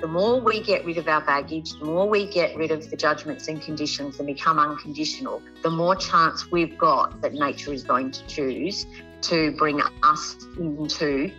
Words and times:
The 0.00 0.06
more 0.06 0.40
we 0.40 0.62
get 0.62 0.84
rid 0.84 0.96
of 0.96 1.08
our 1.08 1.20
baggage, 1.20 1.72
the 1.72 1.84
more 1.84 2.08
we 2.08 2.26
get 2.26 2.56
rid 2.56 2.70
of 2.70 2.88
the 2.88 2.96
judgments 2.96 3.48
and 3.48 3.60
conditions 3.60 4.18
and 4.18 4.28
become 4.28 4.58
unconditional, 4.58 5.42
the 5.64 5.70
more 5.70 5.96
chance 5.96 6.50
we've 6.52 6.78
got 6.78 7.20
that 7.20 7.32
nature 7.32 7.72
is 7.72 7.82
going 7.82 8.12
to 8.12 8.26
choose 8.28 8.86
to 9.22 9.50
bring 9.56 9.82
us 10.04 10.36
into 10.56 11.32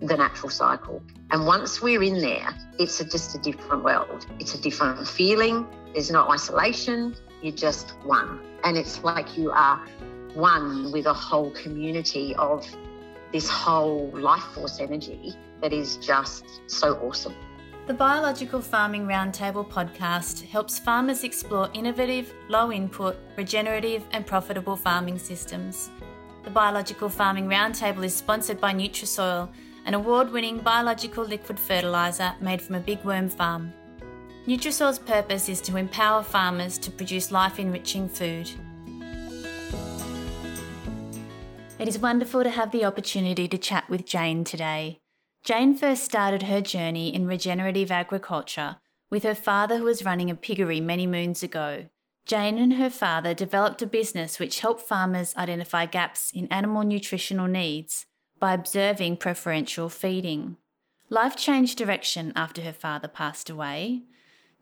the 0.00 0.16
natural 0.16 0.48
cycle. 0.48 1.02
And 1.30 1.46
once 1.46 1.82
we're 1.82 2.02
in 2.02 2.20
there, 2.20 2.48
it's 2.78 3.00
a, 3.00 3.04
just 3.04 3.34
a 3.34 3.38
different 3.38 3.84
world. 3.84 4.26
It's 4.38 4.54
a 4.54 4.60
different 4.60 5.06
feeling. 5.06 5.66
There's 5.92 6.10
no 6.10 6.26
isolation. 6.30 7.14
You're 7.42 7.54
just 7.54 7.90
one. 8.04 8.40
And 8.64 8.78
it's 8.78 9.04
like 9.04 9.36
you 9.36 9.50
are 9.50 9.76
one 10.32 10.90
with 10.90 11.04
a 11.04 11.12
whole 11.12 11.50
community 11.50 12.34
of 12.36 12.66
this 13.30 13.48
whole 13.48 14.08
life 14.14 14.42
force 14.54 14.80
energy 14.80 15.34
that 15.60 15.74
is 15.74 15.98
just 15.98 16.62
so 16.66 16.94
awesome. 16.94 17.34
The 17.90 17.96
Biological 17.96 18.60
Farming 18.60 19.08
Roundtable 19.08 19.68
podcast 19.68 20.46
helps 20.46 20.78
farmers 20.78 21.24
explore 21.24 21.68
innovative, 21.74 22.32
low 22.48 22.70
input, 22.70 23.16
regenerative, 23.36 24.04
and 24.12 24.24
profitable 24.24 24.76
farming 24.76 25.18
systems. 25.18 25.90
The 26.44 26.50
Biological 26.50 27.08
Farming 27.08 27.48
Roundtable 27.48 28.04
is 28.04 28.14
sponsored 28.14 28.60
by 28.60 28.72
Nutrisoil, 28.72 29.50
an 29.86 29.94
award 29.94 30.30
winning 30.30 30.58
biological 30.58 31.24
liquid 31.24 31.58
fertiliser 31.58 32.32
made 32.40 32.62
from 32.62 32.76
a 32.76 32.80
big 32.80 33.02
worm 33.02 33.28
farm. 33.28 33.72
Nutrisoil's 34.46 35.00
purpose 35.00 35.48
is 35.48 35.60
to 35.62 35.76
empower 35.76 36.22
farmers 36.22 36.78
to 36.78 36.92
produce 36.92 37.32
life 37.32 37.58
enriching 37.58 38.08
food. 38.08 38.48
It 41.80 41.88
is 41.88 41.98
wonderful 41.98 42.44
to 42.44 42.50
have 42.50 42.70
the 42.70 42.84
opportunity 42.84 43.48
to 43.48 43.58
chat 43.58 43.90
with 43.90 44.06
Jane 44.06 44.44
today. 44.44 45.00
Jane 45.42 45.74
first 45.74 46.04
started 46.04 46.44
her 46.44 46.60
journey 46.60 47.14
in 47.14 47.26
regenerative 47.26 47.90
agriculture 47.90 48.76
with 49.10 49.22
her 49.24 49.34
father, 49.34 49.78
who 49.78 49.84
was 49.84 50.04
running 50.04 50.30
a 50.30 50.34
piggery 50.34 50.80
many 50.80 51.06
moons 51.06 51.42
ago. 51.42 51.86
Jane 52.26 52.58
and 52.58 52.74
her 52.74 52.90
father 52.90 53.34
developed 53.34 53.82
a 53.82 53.86
business 53.86 54.38
which 54.38 54.60
helped 54.60 54.82
farmers 54.82 55.34
identify 55.36 55.86
gaps 55.86 56.30
in 56.32 56.46
animal 56.46 56.84
nutritional 56.84 57.48
needs 57.48 58.06
by 58.38 58.54
observing 58.54 59.16
preferential 59.16 59.88
feeding. 59.88 60.56
Life 61.08 61.34
changed 61.34 61.76
direction 61.76 62.32
after 62.36 62.62
her 62.62 62.72
father 62.72 63.08
passed 63.08 63.50
away. 63.50 64.02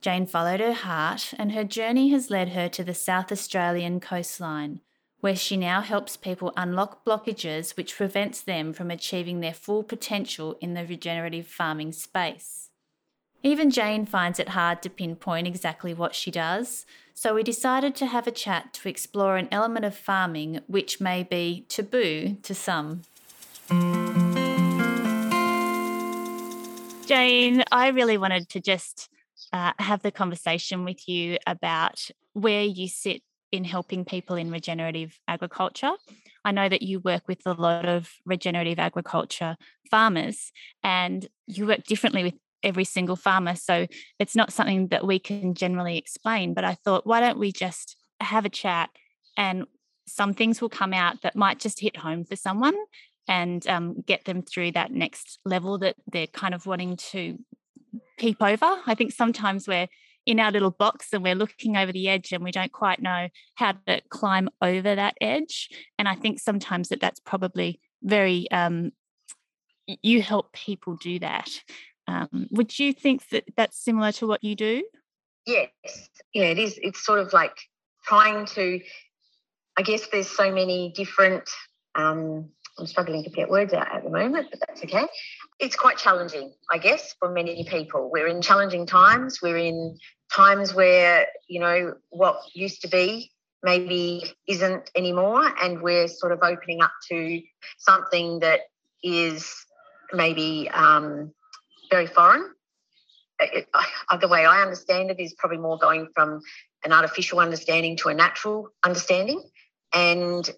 Jane 0.01 0.27
followed 0.27 0.61
her 0.61 0.73
heart, 0.73 1.35
and 1.39 1.53
her 1.53 1.65
journey 1.65 2.09
has 2.09 2.31
led 2.31 2.51
her 2.51 2.69
to 2.71 2.85
the 2.85 2.95
South 2.95 3.31
Australian 3.31 4.01
coastline, 4.01 4.81
where 5.21 5.37
she 5.37 5.57
now 5.57 5.81
helps 5.81 6.17
people 6.17 6.53
unlock 6.57 7.05
blockages 7.05 7.77
which 7.77 7.97
prevents 7.97 8.41
them 8.41 8.73
from 8.73 8.91
achieving 8.91 9.41
their 9.41 9.55
full 9.55 9.83
potential 9.83 10.57
in 10.61 10.75
the 10.75 10.85
regenerative 10.87 11.47
farming 11.47 11.93
space. 11.93 12.71
Even 13.43 13.71
Jane 13.71 14.05
finds 14.05 14.41
it 14.41 14.51
hard 14.51 14.83
to 14.83 14.91
pinpoint 14.91 15.47
exactly 15.47 15.95
what 15.95 16.15
she 16.15 16.31
does, 16.31 16.85
so 17.15 17.35
we 17.35 17.43
decided 17.43 17.95
to 17.97 18.07
have 18.07 18.27
a 18.27 18.33
chat 18.33 18.73
to 18.75 18.89
explore 18.89 19.37
an 19.37 19.49
element 19.53 19.85
of 19.85 19.97
farming 19.97 20.61
which 20.67 21.01
may 21.01 21.23
be 21.23 21.65
taboo 21.69 22.37
to 22.43 22.55
some. 22.55 23.03
Jane, 27.07 27.63
I 27.73 27.91
really 27.95 28.19
wanted 28.19 28.49
to 28.51 28.61
just 28.61 29.09
uh, 29.53 29.73
have 29.79 30.03
the 30.03 30.11
conversation 30.11 30.85
with 30.85 31.09
you 31.09 31.39
about 31.47 32.11
where 32.33 32.63
you 32.63 32.89
sit 32.89 33.23
in 33.51 33.65
helping 33.65 34.05
people 34.05 34.37
in 34.37 34.51
regenerative 34.51 35.19
agriculture. 35.27 35.93
I 36.45 36.53
know 36.53 36.69
that 36.69 36.83
you 36.83 37.01
work 37.01 37.29
with 37.29 37.41
a 37.47 37.53
lot 37.53 37.87
of 37.87 38.11
regenerative 38.25 38.79
agriculture 38.79 39.57
farmers 39.91 40.53
and 40.83 41.27
you 41.47 41.67
work 41.67 41.85
differently 41.85 42.25
with 42.25 42.35
every 42.63 42.85
single 42.85 43.17
farmer. 43.17 43.55
So 43.55 43.87
it's 44.19 44.37
not 44.37 44.53
something 44.53 44.89
that 44.89 45.07
we 45.07 45.19
can 45.19 45.55
generally 45.55 45.97
explain. 45.97 46.55
But 46.55 46.65
I 46.65 46.75
thought, 46.75 47.07
why 47.07 47.21
don't 47.21 47.39
we 47.39 47.53
just 47.53 47.97
have 48.21 48.45
a 48.45 48.51
chat 48.51 48.91
and 49.37 49.67
some 50.07 50.35
things 50.35 50.61
will 50.61 50.69
come 50.69 50.93
out 50.93 51.23
that 51.23 51.37
might 51.37 51.61
just 51.61 51.81
hit 51.81 51.97
home 51.97 52.25
for 52.25 52.37
someone 52.37 52.75
and 53.29 53.67
um, 53.69 54.01
get 54.07 54.25
them 54.25 54.43
through 54.43 54.73
that 54.73 54.91
next 54.91 55.39
level 55.45 55.79
that 55.79 55.97
they're 56.11 56.27
kind 56.27 56.55
of 56.55 56.67
wanting 56.67 56.97
to 56.97 57.39
peep 58.19 58.39
over. 58.41 58.81
I 58.87 58.95
think 58.95 59.13
sometimes 59.13 59.69
we're 59.69 59.89
in 60.29 60.39
our 60.39 60.53
little 60.53 60.71
box 60.71 61.09
and 61.15 61.23
we're 61.23 61.35
looking 61.35 61.75
over 61.79 61.91
the 61.91 62.07
edge 62.07 62.33
and 62.33 62.45
we 62.45 62.51
don't 62.51 62.71
quite 62.71 63.01
know 63.01 63.29
how 63.55 63.73
to 63.87 64.03
climb 64.11 64.51
over 64.61 64.95
that 64.95 65.15
edge. 65.23 65.71
And 65.99 66.07
I 66.07 66.17
think 66.17 66.39
sometimes 66.39 66.91
that 66.91 67.01
that's 67.01 67.19
probably 67.19 67.81
very, 68.03 68.47
um, 68.51 68.93
you 69.87 70.21
help 70.21 70.53
people 70.53 70.97
do 70.97 71.19
that. 71.21 71.49
Um, 72.07 72.47
would 72.51 72.79
you 72.79 72.93
think 72.93 73.27
that 73.31 73.45
that's 73.57 73.83
similar 73.83 74.13
to 74.13 74.27
what 74.27 74.45
you 74.45 74.55
do? 74.55 74.85
Yes. 75.47 75.71
Yeah, 76.35 76.45
it 76.45 76.59
is. 76.59 76.79
It's 76.83 77.03
sort 77.03 77.21
of 77.21 77.33
like 77.33 77.57
trying 78.05 78.45
to, 78.49 78.81
I 79.79 79.83
guess 79.83 80.09
there's 80.13 80.29
so 80.29 80.53
many 80.53 80.93
different 80.95 81.49
um, 81.95 82.51
I'm 82.79 82.87
struggling 82.87 83.25
to 83.25 83.31
get 83.31 83.49
words 83.49 83.73
out 83.73 83.91
at 83.93 84.05
the 84.05 84.11
moment, 84.11 84.49
but 84.51 84.61
that's 84.61 84.85
okay. 84.85 85.07
It's 85.59 85.75
quite 85.75 85.97
challenging, 85.97 86.53
I 86.71 86.79
guess, 86.79 87.15
for 87.19 87.31
many 87.31 87.65
people. 87.65 88.11
We're 88.13 88.29
in 88.29 88.43
challenging 88.43 88.87
times. 88.87 89.41
We're 89.43 89.57
in 89.57 89.99
times 90.33 90.75
where, 90.75 91.27
you 91.49 91.61
know, 91.61 91.95
what 92.11 92.41
used 92.55 92.83
to 92.83 92.89
be 92.89 93.33
maybe 93.63 94.25
isn't 94.47 94.91
anymore. 94.95 95.53
And 95.63 95.83
we're 95.83 96.09
sort 96.09 96.33
of 96.33 96.41
opening 96.43 96.83
up 96.83 96.93
to 97.09 97.43
something 97.79 98.41
that 98.41 98.61
is 99.03 99.55
maybe 100.13 100.71
um, 100.73 101.33
very 101.91 102.07
foreign. 102.07 102.51
The 103.41 104.29
way 104.29 104.45
I 104.45 104.63
understand 104.63 105.11
it 105.11 105.21
is 105.21 105.35
probably 105.35 105.59
more 105.59 105.79
going 105.79 106.09
from 106.15 106.41
an 106.85 106.93
artificial 106.93 107.41
understanding 107.41 107.97
to 107.99 108.09
a 108.09 108.15
natural 108.15 108.71
understanding. 108.85 109.43
And 109.93 110.49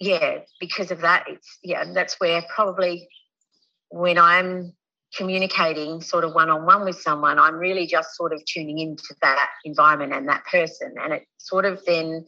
yeah, 0.00 0.40
because 0.60 0.90
of 0.90 1.00
that, 1.00 1.24
it's 1.28 1.58
yeah, 1.62 1.84
that's 1.92 2.18
where 2.20 2.42
probably 2.54 3.08
when 3.90 4.18
I'm 4.18 4.74
communicating 5.16 6.00
sort 6.00 6.24
of 6.24 6.34
one 6.34 6.50
on 6.50 6.66
one 6.66 6.84
with 6.84 7.00
someone, 7.00 7.38
I'm 7.38 7.56
really 7.56 7.86
just 7.86 8.16
sort 8.16 8.32
of 8.32 8.44
tuning 8.44 8.78
into 8.78 9.14
that 9.22 9.48
environment 9.64 10.12
and 10.12 10.28
that 10.28 10.44
person. 10.44 10.94
And 11.02 11.12
it 11.12 11.26
sort 11.38 11.64
of 11.64 11.84
then, 11.84 12.24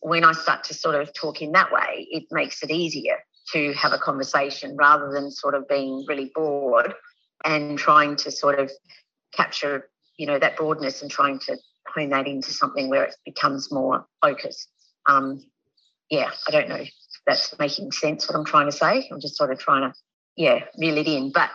when 0.00 0.24
I 0.24 0.32
start 0.32 0.64
to 0.64 0.74
sort 0.74 0.94
of 0.94 1.12
talk 1.14 1.42
in 1.42 1.52
that 1.52 1.72
way, 1.72 2.06
it 2.10 2.24
makes 2.30 2.62
it 2.62 2.70
easier 2.70 3.18
to 3.52 3.72
have 3.74 3.92
a 3.92 3.98
conversation 3.98 4.76
rather 4.76 5.10
than 5.12 5.30
sort 5.30 5.54
of 5.54 5.68
being 5.68 6.04
really 6.08 6.30
bored 6.34 6.94
and 7.44 7.78
trying 7.78 8.16
to 8.16 8.30
sort 8.30 8.58
of 8.58 8.70
capture, 9.32 9.88
you 10.16 10.26
know, 10.26 10.38
that 10.38 10.56
broadness 10.56 11.02
and 11.02 11.10
trying 11.10 11.38
to 11.40 11.56
hone 11.86 12.10
that 12.10 12.26
into 12.26 12.52
something 12.52 12.88
where 12.88 13.04
it 13.04 13.16
becomes 13.24 13.72
more 13.72 14.06
focused. 14.20 14.68
Um, 15.06 15.44
yeah, 16.08 16.30
I 16.46 16.50
don't 16.50 16.68
know 16.68 16.76
if 16.76 16.90
that's 17.26 17.58
making 17.58 17.92
sense 17.92 18.28
what 18.28 18.36
I'm 18.36 18.44
trying 18.44 18.66
to 18.66 18.72
say. 18.72 19.08
I'm 19.10 19.20
just 19.20 19.36
sort 19.36 19.50
of 19.50 19.58
trying 19.58 19.90
to, 19.90 19.98
yeah, 20.36 20.64
reel 20.78 20.98
it 20.98 21.06
in. 21.06 21.32
But 21.32 21.50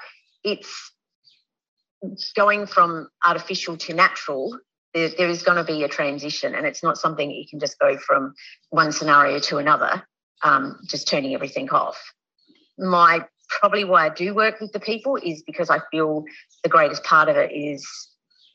it's 0.52 2.32
going 2.36 2.68
from 2.68 3.10
artificial 3.26 3.78
to 3.78 3.94
natural. 3.94 4.58
There, 4.94 5.10
there 5.18 5.30
is 5.30 5.44
going 5.44 5.58
to 5.58 5.64
be 5.64 5.84
a 5.84 5.88
transition, 5.88 6.56
and 6.56 6.66
it's 6.66 6.84
not 6.84 6.98
something 6.98 7.30
you 7.30 7.46
can 7.50 7.60
just 7.60 7.78
go 7.80 7.98
from 7.98 8.34
one 8.70 8.92
scenario 8.92 9.40
to 9.40 9.58
another, 9.58 10.08
um, 10.44 10.80
just 10.88 11.08
turning 11.08 11.34
everything 11.34 11.70
off. 11.70 12.02
My 12.78 13.26
probably 13.60 13.84
why 13.84 14.06
I 14.06 14.10
do 14.10 14.34
work 14.34 14.60
with 14.60 14.72
the 14.74 14.80
people 14.80 15.16
is 15.16 15.42
because 15.44 15.70
I 15.70 15.80
feel 15.92 16.26
the 16.64 16.70
greatest 16.70 17.04
part 17.04 17.30
of 17.30 17.38
it 17.38 17.52
is 17.52 17.88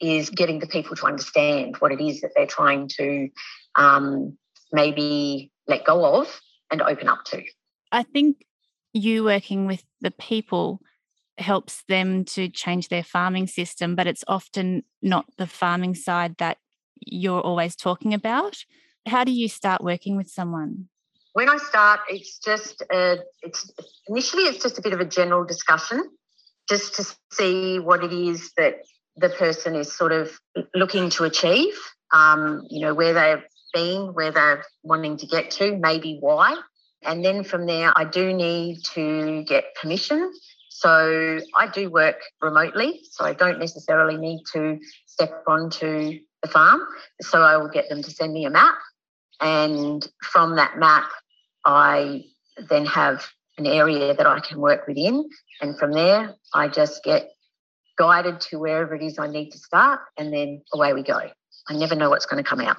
is 0.01 0.31
getting 0.31 0.59
the 0.59 0.67
people 0.67 0.97
to 0.97 1.07
understand 1.07 1.77
what 1.77 1.93
it 1.93 2.01
is 2.01 2.23
that 2.23 2.33
they're 2.35 2.47
trying 2.47 2.89
to 2.89 3.29
um, 3.77 4.37
maybe 4.73 5.53
let 5.69 5.85
go 5.85 6.21
of 6.21 6.41
and 6.73 6.83
open 6.83 7.09
up 7.09 7.25
to. 7.27 7.43
I 7.93 8.03
think 8.03 8.45
you 8.93 9.23
working 9.23 9.67
with 9.67 9.85
the 10.01 10.11
people 10.11 10.81
helps 11.43 11.83
them 11.89 12.25
to 12.25 12.49
change 12.49 12.89
their 12.89 13.03
farming 13.03 13.47
system, 13.47 13.95
but 13.95 14.07
it's 14.07 14.25
often 14.27 14.85
not 15.03 15.27
the 15.37 15.47
farming 15.47 15.95
side 15.95 16.37
that 16.39 16.59
you're 17.01 17.41
always 17.41 17.77
talking 17.77 18.15
about. 18.15 18.65
How 19.07 19.25
do 19.25 19.33
you 19.33 19.49
start 19.49 19.83
working 19.83 20.17
with 20.17 20.29
someone? 20.29 20.89
When 21.35 21.49
I 21.49 21.57
start, 21.57 22.01
it's 22.09 22.39
just 22.39 22.83
a, 22.93 23.19
it's 23.43 23.71
initially 24.07 24.45
it's 24.45 24.63
just 24.63 24.79
a 24.79 24.83
bit 24.83 24.93
of 24.93 25.01
a 25.01 25.05
general 25.05 25.45
discussion, 25.45 26.03
just 26.69 26.95
to 26.97 27.17
see 27.33 27.79
what 27.79 28.05
it 28.05 28.13
is 28.13 28.53
that 28.57 28.83
the 29.17 29.31
person 29.31 29.75
is 29.75 29.93
sort 29.93 30.13
of 30.13 30.39
looking 30.75 31.11
to 31.11 31.25
achieve. 31.25 31.75
Um, 32.13 32.67
you 32.69 32.81
know 32.81 32.95
where 32.95 33.15
they've 33.15 33.45
been, 33.73 34.13
where 34.13 34.31
they're 34.31 34.65
wanting 34.83 35.17
to 35.19 35.27
get 35.27 35.51
to, 35.53 35.77
maybe 35.77 36.19
why. 36.21 36.57
And 37.03 37.25
then 37.25 37.43
from 37.43 37.67
there, 37.67 37.93
I 37.97 38.05
do 38.05 38.33
need 38.33 38.85
to 38.95 39.43
get 39.45 39.75
permission. 39.81 40.33
So 40.83 41.39
I 41.55 41.69
do 41.69 41.89
work 41.91 42.17
remotely, 42.41 43.03
so 43.09 43.25
I 43.25 43.35
don't 43.35 43.61
necessarily 43.61 44.17
need 44.17 44.41
to 44.53 44.81
step 45.07 45.45
onto 45.47 46.19
the 46.43 46.49
farm. 46.49 46.81
So 47.21 47.41
I 47.41 47.57
will 47.57 47.69
get 47.69 47.89
them 47.89 48.03
to 48.03 48.11
send 48.11 48.33
me 48.33 48.47
a 48.47 48.51
map. 48.51 48.75
And 49.41 50.05
from 50.25 50.57
that 50.57 50.79
map, 50.79 51.09
I 51.65 52.25
then 52.69 52.85
have 52.87 53.29
an 53.59 53.67
area 53.67 54.13
that 54.13 54.27
I 54.27 54.41
can 54.41 54.59
work 54.59 54.89
within. 54.89 55.29
And 55.61 55.79
from 55.79 55.93
there, 55.93 56.35
I 56.53 56.67
just 56.67 57.05
get 57.05 57.31
guided 57.97 58.41
to 58.41 58.59
wherever 58.59 58.97
it 58.97 59.03
is 59.03 59.21
I 59.21 59.29
need 59.29 59.51
to 59.51 59.59
start, 59.59 60.01
and 60.19 60.33
then 60.33 60.63
away 60.73 60.95
we 60.95 61.05
go. 61.05 61.21
I 61.69 61.75
never 61.75 61.95
know 61.95 62.11
what's 62.11 62.27
going 62.27 62.43
to 62.43 62.49
come 62.49 62.61
out. 62.61 62.79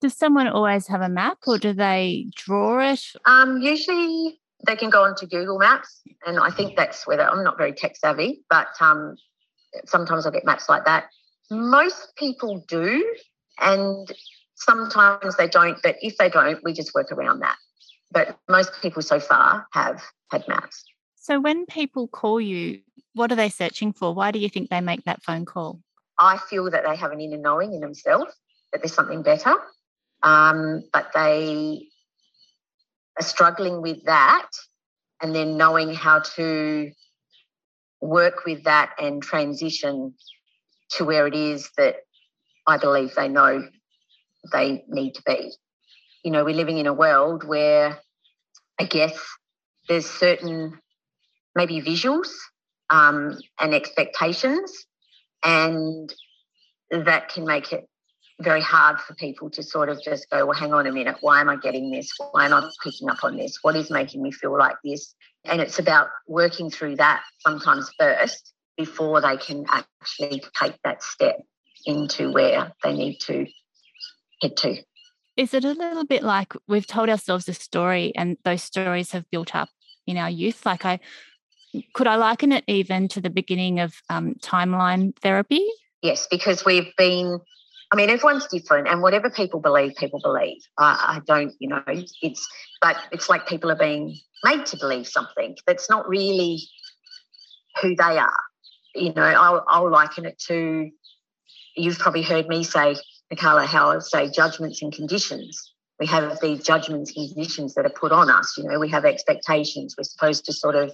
Does 0.00 0.16
someone 0.16 0.48
always 0.48 0.86
have 0.86 1.02
a 1.02 1.08
map 1.10 1.38
or 1.46 1.58
do 1.58 1.74
they 1.74 2.30
draw 2.34 2.92
it? 2.92 3.04
Um, 3.26 3.60
usually 3.60 4.40
they 4.66 4.76
can 4.76 4.90
go 4.90 5.02
onto 5.04 5.26
Google 5.26 5.58
Maps, 5.58 6.02
and 6.26 6.38
I 6.38 6.50
think 6.50 6.76
that's 6.76 7.06
where 7.06 7.20
I'm 7.20 7.44
not 7.44 7.58
very 7.58 7.72
tech 7.72 7.96
savvy, 7.96 8.44
but 8.48 8.68
um, 8.80 9.16
sometimes 9.86 10.26
I 10.26 10.30
get 10.30 10.44
maps 10.44 10.68
like 10.68 10.84
that. 10.84 11.06
Most 11.50 12.14
people 12.16 12.64
do, 12.68 13.04
and 13.60 14.10
sometimes 14.54 15.36
they 15.36 15.48
don't, 15.48 15.78
but 15.82 15.96
if 16.00 16.16
they 16.16 16.28
don't, 16.28 16.62
we 16.62 16.72
just 16.72 16.94
work 16.94 17.10
around 17.12 17.40
that. 17.40 17.56
But 18.10 18.38
most 18.48 18.72
people 18.82 19.02
so 19.02 19.18
far 19.18 19.66
have 19.72 20.02
had 20.30 20.46
maps. 20.46 20.84
So 21.16 21.40
when 21.40 21.66
people 21.66 22.08
call 22.08 22.40
you, 22.40 22.80
what 23.14 23.32
are 23.32 23.36
they 23.36 23.48
searching 23.48 23.92
for? 23.92 24.12
Why 24.12 24.30
do 24.30 24.38
you 24.38 24.48
think 24.48 24.70
they 24.70 24.80
make 24.80 25.04
that 25.04 25.22
phone 25.22 25.44
call? 25.44 25.80
I 26.18 26.38
feel 26.38 26.70
that 26.70 26.84
they 26.86 26.96
have 26.96 27.12
an 27.12 27.20
inner 27.20 27.38
knowing 27.38 27.72
in 27.72 27.80
themselves 27.80 28.34
that 28.72 28.82
there's 28.82 28.94
something 28.94 29.22
better, 29.22 29.54
um, 30.22 30.82
but 30.92 31.10
they 31.14 31.88
struggling 33.20 33.82
with 33.82 34.04
that 34.04 34.48
and 35.20 35.34
then 35.34 35.56
knowing 35.56 35.94
how 35.94 36.20
to 36.20 36.90
work 38.00 38.44
with 38.44 38.64
that 38.64 38.90
and 38.98 39.22
transition 39.22 40.14
to 40.90 41.04
where 41.04 41.26
it 41.26 41.34
is 41.34 41.70
that 41.76 41.96
I 42.66 42.78
believe 42.78 43.14
they 43.14 43.28
know 43.28 43.62
they 44.52 44.84
need 44.88 45.14
to 45.14 45.22
be. 45.24 45.52
You 46.24 46.30
know, 46.30 46.44
we're 46.44 46.54
living 46.54 46.78
in 46.78 46.86
a 46.86 46.92
world 46.92 47.44
where 47.44 47.98
I 48.78 48.84
guess 48.84 49.18
there's 49.88 50.08
certain 50.08 50.78
maybe 51.54 51.80
visuals 51.80 52.30
um, 52.90 53.38
and 53.58 53.74
expectations, 53.74 54.72
and 55.44 56.12
that 56.90 57.28
can 57.28 57.44
make 57.44 57.72
it 57.72 57.84
very 58.42 58.60
hard 58.60 59.00
for 59.00 59.14
people 59.14 59.50
to 59.50 59.62
sort 59.62 59.88
of 59.88 60.02
just 60.02 60.28
go, 60.30 60.46
well, 60.46 60.58
hang 60.58 60.72
on 60.72 60.86
a 60.86 60.92
minute, 60.92 61.16
why 61.20 61.40
am 61.40 61.48
I 61.48 61.56
getting 61.56 61.90
this? 61.90 62.10
Why 62.32 62.46
am 62.46 62.54
I 62.54 62.68
picking 62.82 63.08
up 63.08 63.24
on 63.24 63.36
this? 63.36 63.58
What 63.62 63.76
is 63.76 63.90
making 63.90 64.22
me 64.22 64.32
feel 64.32 64.56
like 64.56 64.76
this? 64.84 65.14
And 65.44 65.60
it's 65.60 65.78
about 65.78 66.08
working 66.28 66.70
through 66.70 66.96
that 66.96 67.22
sometimes 67.40 67.90
first 67.98 68.52
before 68.76 69.20
they 69.20 69.36
can 69.36 69.64
actually 69.68 70.42
take 70.60 70.74
that 70.84 71.02
step 71.02 71.40
into 71.86 72.32
where 72.32 72.72
they 72.82 72.92
need 72.92 73.18
to 73.20 73.46
head 74.40 74.56
to. 74.58 74.76
Is 75.36 75.54
it 75.54 75.64
a 75.64 75.72
little 75.72 76.04
bit 76.04 76.22
like 76.22 76.52
we've 76.68 76.86
told 76.86 77.08
ourselves 77.08 77.48
a 77.48 77.54
story 77.54 78.12
and 78.14 78.36
those 78.44 78.62
stories 78.62 79.12
have 79.12 79.30
built 79.30 79.54
up 79.54 79.70
in 80.06 80.16
our 80.16 80.30
youth? 80.30 80.66
Like 80.66 80.84
I 80.84 81.00
could 81.94 82.06
I 82.06 82.16
liken 82.16 82.52
it 82.52 82.64
even 82.66 83.08
to 83.08 83.20
the 83.20 83.30
beginning 83.30 83.80
of 83.80 83.94
um, 84.10 84.34
timeline 84.42 85.16
therapy? 85.16 85.66
Yes, 86.02 86.26
because 86.30 86.64
we've 86.64 86.92
been 86.98 87.40
I 87.92 87.96
mean, 87.96 88.08
everyone's 88.08 88.46
different, 88.46 88.88
and 88.88 89.02
whatever 89.02 89.28
people 89.28 89.60
believe, 89.60 89.96
people 89.96 90.18
believe. 90.22 90.62
I, 90.78 91.16
I, 91.16 91.20
don't, 91.26 91.52
you 91.58 91.68
know, 91.68 91.82
it's 91.86 92.48
but 92.80 92.96
it's 93.12 93.28
like 93.28 93.46
people 93.46 93.70
are 93.70 93.76
being 93.76 94.16
made 94.42 94.64
to 94.66 94.78
believe 94.78 95.06
something 95.06 95.56
that's 95.66 95.90
not 95.90 96.08
really 96.08 96.62
who 97.82 97.94
they 97.94 98.18
are. 98.18 98.40
You 98.94 99.12
know, 99.12 99.22
I'll, 99.22 99.64
I'll 99.68 99.90
liken 99.90 100.24
it 100.24 100.38
to. 100.48 100.90
You've 101.76 101.98
probably 101.98 102.22
heard 102.22 102.48
me 102.48 102.64
say, 102.64 102.96
Nicola, 103.30 103.66
how 103.66 103.90
I 103.90 103.98
say 103.98 104.30
judgments 104.30 104.80
and 104.80 104.92
conditions. 104.92 105.70
We 106.00 106.06
have 106.06 106.38
these 106.40 106.62
judgments 106.62 107.12
and 107.14 107.28
conditions 107.32 107.74
that 107.74 107.84
are 107.84 107.90
put 107.90 108.10
on 108.10 108.30
us. 108.30 108.54
You 108.56 108.64
know, 108.64 108.78
we 108.78 108.88
have 108.88 109.04
expectations. 109.04 109.94
We're 109.96 110.04
supposed 110.04 110.46
to 110.46 110.52
sort 110.52 110.76
of 110.76 110.92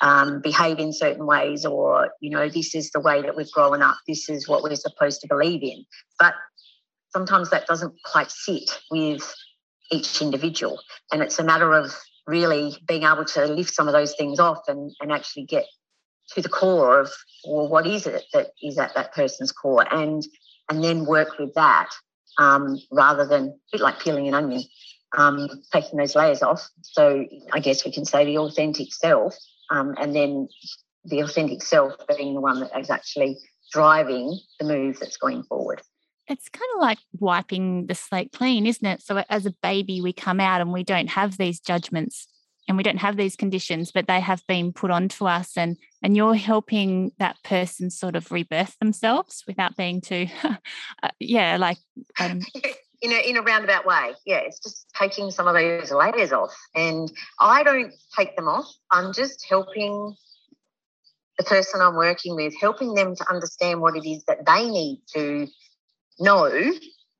um, 0.00 0.40
behave 0.40 0.78
in 0.78 0.92
certain 0.92 1.26
ways, 1.26 1.64
or, 1.64 2.10
you 2.20 2.30
know, 2.30 2.48
this 2.48 2.74
is 2.74 2.90
the 2.90 3.00
way 3.00 3.22
that 3.22 3.36
we've 3.36 3.50
grown 3.52 3.82
up, 3.82 3.96
this 4.08 4.28
is 4.28 4.48
what 4.48 4.62
we're 4.62 4.74
supposed 4.74 5.20
to 5.20 5.28
believe 5.28 5.62
in. 5.62 5.84
But 6.18 6.34
sometimes 7.12 7.50
that 7.50 7.66
doesn't 7.66 7.94
quite 8.04 8.30
sit 8.30 8.80
with 8.90 9.34
each 9.90 10.22
individual. 10.22 10.80
And 11.12 11.22
it's 11.22 11.38
a 11.38 11.44
matter 11.44 11.72
of 11.72 11.94
really 12.26 12.76
being 12.86 13.02
able 13.02 13.24
to 13.24 13.46
lift 13.46 13.74
some 13.74 13.88
of 13.88 13.92
those 13.92 14.14
things 14.14 14.38
off 14.38 14.60
and, 14.68 14.92
and 15.00 15.12
actually 15.12 15.44
get 15.44 15.66
to 16.28 16.40
the 16.40 16.48
core 16.48 17.00
of 17.00 17.10
well 17.44 17.68
what 17.68 17.86
is 17.86 18.06
it 18.06 18.24
that 18.32 18.48
is 18.62 18.78
at 18.78 18.94
that 18.94 19.12
person's 19.12 19.52
core 19.52 19.84
and 19.92 20.22
and 20.70 20.82
then 20.82 21.04
work 21.04 21.38
with 21.38 21.52
that 21.54 21.90
um, 22.38 22.78
rather 22.90 23.26
than 23.26 23.48
a 23.48 23.52
bit 23.72 23.80
like 23.80 24.00
peeling 24.00 24.28
an 24.28 24.34
onion 24.34 24.62
um, 25.18 25.48
taking 25.72 25.98
those 25.98 26.14
layers 26.14 26.42
off 26.42 26.68
so 26.80 27.26
i 27.52 27.58
guess 27.58 27.84
we 27.84 27.92
can 27.92 28.04
say 28.04 28.24
the 28.24 28.38
authentic 28.38 28.92
self 28.92 29.36
um, 29.72 29.94
and 29.98 30.14
then 30.14 30.48
the 31.04 31.20
authentic 31.20 31.62
self 31.62 31.94
being 32.16 32.34
the 32.34 32.40
one 32.40 32.60
that 32.60 32.78
is 32.78 32.90
actually 32.90 33.38
driving 33.72 34.38
the 34.60 34.66
move 34.66 34.98
that's 35.00 35.16
going 35.16 35.42
forward. 35.44 35.80
It's 36.28 36.48
kind 36.48 36.68
of 36.76 36.80
like 36.80 36.98
wiping 37.18 37.86
the 37.86 37.94
slate 37.94 38.32
clean, 38.32 38.66
isn't 38.66 38.86
it? 38.86 39.02
So, 39.02 39.24
as 39.28 39.46
a 39.46 39.54
baby, 39.62 40.00
we 40.00 40.12
come 40.12 40.38
out 40.38 40.60
and 40.60 40.72
we 40.72 40.84
don't 40.84 41.08
have 41.08 41.36
these 41.36 41.58
judgments 41.58 42.28
and 42.68 42.76
we 42.76 42.84
don't 42.84 42.98
have 42.98 43.16
these 43.16 43.34
conditions, 43.34 43.90
but 43.90 44.06
they 44.06 44.20
have 44.20 44.46
been 44.46 44.72
put 44.72 44.92
onto 44.92 45.26
us, 45.26 45.56
and 45.56 45.76
and 46.02 46.16
you're 46.16 46.36
helping 46.36 47.10
that 47.18 47.42
person 47.42 47.90
sort 47.90 48.14
of 48.14 48.30
rebirth 48.30 48.78
themselves 48.78 49.42
without 49.48 49.76
being 49.76 50.00
too, 50.00 50.28
uh, 50.44 51.08
yeah, 51.18 51.56
like 51.56 51.78
um, 52.20 52.40
in 53.02 53.12
a 53.12 53.28
in 53.28 53.36
a 53.36 53.42
roundabout 53.42 53.84
way. 53.84 54.14
Yeah, 54.24 54.38
it's 54.38 54.60
just 54.60 54.86
taking 54.98 55.30
some 55.30 55.48
of 55.48 55.54
those 55.54 55.90
layers 55.90 56.32
off. 56.32 56.54
And 56.74 57.12
I 57.38 57.62
don't 57.62 57.92
take 58.16 58.36
them 58.36 58.48
off. 58.48 58.72
I'm 58.90 59.12
just 59.12 59.44
helping 59.48 60.14
the 61.38 61.44
person 61.44 61.80
I'm 61.80 61.96
working 61.96 62.36
with, 62.36 62.54
helping 62.60 62.94
them 62.94 63.16
to 63.16 63.28
understand 63.28 63.80
what 63.80 63.96
it 63.96 64.08
is 64.08 64.24
that 64.24 64.46
they 64.46 64.70
need 64.70 65.02
to 65.14 65.48
know 66.20 66.72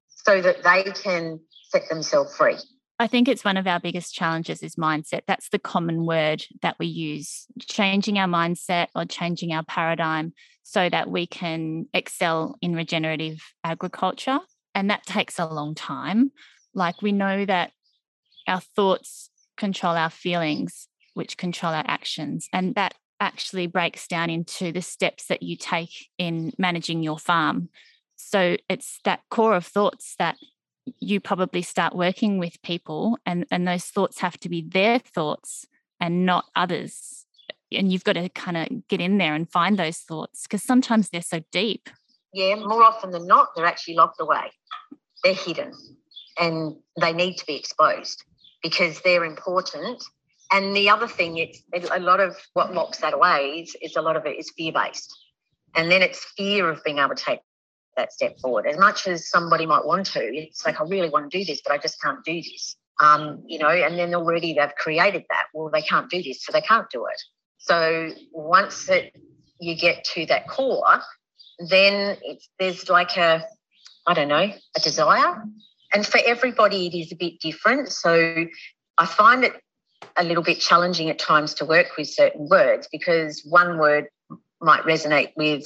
so 0.09 0.41
that 0.41 0.63
they 0.63 0.85
can 0.93 1.41
set 1.71 1.89
themselves 1.89 2.37
free. 2.37 2.57
I 2.99 3.09
think 3.09 3.27
it's 3.27 3.45
one 3.45 3.57
of 3.57 3.67
our 3.67 3.81
biggest 3.81 4.15
challenges 4.15 4.63
is 4.63 4.77
mindset. 4.77 5.23
That's 5.27 5.49
the 5.49 5.59
common 5.59 6.07
word 6.07 6.45
that 6.61 6.79
we 6.79 6.87
use, 6.87 7.47
changing 7.59 8.19
our 8.19 8.29
mindset 8.29 8.89
or 8.95 9.05
changing 9.07 9.53
our 9.53 9.65
paradigm 9.65 10.35
so 10.63 10.89
that 10.89 11.11
we 11.11 11.27
can 11.27 11.87
excel 11.93 12.57
in 12.63 12.77
regenerative 12.77 13.41
agriculture 13.65 14.39
and 14.75 14.91
that 14.91 15.05
takes 15.05 15.39
a 15.39 15.47
long 15.47 15.75
time. 15.75 16.33
Like 16.75 17.03
we 17.03 17.13
know 17.13 17.45
that 17.45 17.73
our 18.47 18.61
thoughts 18.61 19.31
control 19.57 19.95
our 19.95 20.11
feelings, 20.11 20.89
which 21.15 21.37
control 21.37 21.73
our 21.73 21.85
actions. 21.87 22.49
And 22.53 22.75
that 22.75 22.95
actually 23.21 23.67
breaks 23.67 24.09
down 24.09 24.31
into 24.31 24.73
the 24.73 24.83
steps 24.83 25.27
that 25.27 25.43
you 25.43 25.57
take 25.57 26.09
in 26.19 26.53
managing 26.59 27.03
your 27.03 27.19
farm. 27.19 27.69
So 28.17 28.57
it's 28.69 29.01
that 29.05 29.21
core 29.31 29.55
of 29.55 29.67
thoughts 29.67 30.17
that 30.19 30.37
you 31.01 31.21
probably 31.21 31.63
start 31.63 31.95
working 31.95 32.39
with 32.39 32.61
people, 32.63 33.19
and, 33.25 33.47
and 33.51 33.69
those 33.69 33.85
thoughts 33.85 34.19
have 34.21 34.39
to 34.39 34.49
be 34.49 34.63
their 34.63 34.99
thoughts 34.99 35.67
and 36.01 36.27
not 36.27 36.47
others. 36.57 37.25
And 37.71 37.93
you've 37.93 38.05
got 38.05 38.15
to 38.15 38.29
kind 38.31 38.57
of 38.57 38.89
get 38.89 39.01
in 39.01 39.19
there 39.19 39.35
and 39.35 39.49
find 39.49 39.79
those 39.79 39.99
thoughts 39.99 40.43
because 40.43 40.63
sometimes 40.63 41.09
they're 41.09 41.23
so 41.23 41.43
deep 41.53 41.89
yeah, 42.33 42.55
more 42.57 42.83
often 42.83 43.11
than 43.11 43.27
not, 43.27 43.49
they're 43.55 43.67
actually 43.67 43.95
locked 43.95 44.21
away. 44.21 44.51
They're 45.23 45.35
hidden 45.35 45.73
and 46.39 46.77
they 47.01 47.13
need 47.13 47.37
to 47.37 47.47
be 47.47 47.57
exposed 47.57 48.25
because 48.63 49.01
they're 49.01 49.25
important. 49.25 50.03
And 50.51 50.77
the 50.77 50.91
other 50.91 51.09
thing, 51.09 51.39
it's 51.39 51.63
a 51.91 51.99
lot 51.99 52.21
of 52.21 52.37
what 52.53 52.75
locks 52.75 52.99
that 52.99 53.15
away 53.15 53.63
is, 53.63 53.77
is 53.81 53.97
a 53.97 54.03
lot 54.03 54.17
of 54.17 54.27
it 54.27 54.39
is 54.39 54.51
fear 54.57 54.73
based. 54.73 55.15
And 55.75 55.91
then 55.91 56.03
it's 56.03 56.25
fear 56.37 56.69
of 56.69 56.85
being 56.85 56.99
able 56.99 57.15
to 57.15 57.25
take 57.25 57.41
that 57.97 58.13
step 58.13 58.39
forward. 58.39 58.67
As 58.67 58.79
much 58.79 59.07
as 59.07 59.29
somebody 59.29 59.67
might 59.67 59.85
want 59.85 60.07
to, 60.07 60.21
it's 60.21 60.65
like, 60.67 60.81
I 60.81 60.85
really 60.85 61.09
want 61.09 61.31
to 61.31 61.39
do 61.39 61.45
this, 61.45 61.61
but 61.63 61.73
I 61.73 61.79
just 61.79 62.01
can't 62.01 62.23
do 62.25 62.35
this. 62.35 62.77
Um, 63.01 63.43
you 63.47 63.59
know, 63.59 63.69
and 63.69 63.99
then 63.99 64.15
already 64.15 64.55
they've 64.55 64.75
created 64.77 65.25
that. 65.31 65.45
Well, 65.55 65.71
they 65.73 65.83
can't 65.83 66.11
do 66.11 66.23
this, 66.23 66.45
so 66.45 66.53
they 66.53 66.61
can't 66.61 66.89
do 66.91 67.07
it. 67.07 67.21
So 67.59 68.11
once 68.33 68.87
that 68.87 69.13
you 69.61 69.75
get 69.75 70.05
to 70.15 70.27
that 70.27 70.49
core, 70.49 71.01
then 71.69 72.17
there's 72.59 72.89
like 72.89 73.17
a, 73.17 73.45
I 74.07 74.15
don't 74.15 74.29
know, 74.29 74.53
a 74.77 74.81
desire. 74.81 75.45
And 75.95 76.07
for 76.07 76.21
everybody, 76.25 76.87
it 76.87 76.97
is 76.97 77.13
a 77.13 77.17
bit 77.17 77.41
different. 77.41 77.93
So 77.93 78.47
I 78.99 79.07
find 79.07 79.45
it 79.45 79.55
a 80.17 80.25
little 80.25 80.43
bit 80.43 80.61
challenging 80.61 81.11
at 81.11 81.19
times 81.19 81.55
to 81.55 81.65
work 81.65 81.97
with 81.97 82.09
certain 82.09 82.49
words 82.49 82.89
because 82.91 83.43
one 83.49 83.79
word 83.79 84.09
might 84.61 84.83
resonate 84.83 85.33
with 85.37 85.65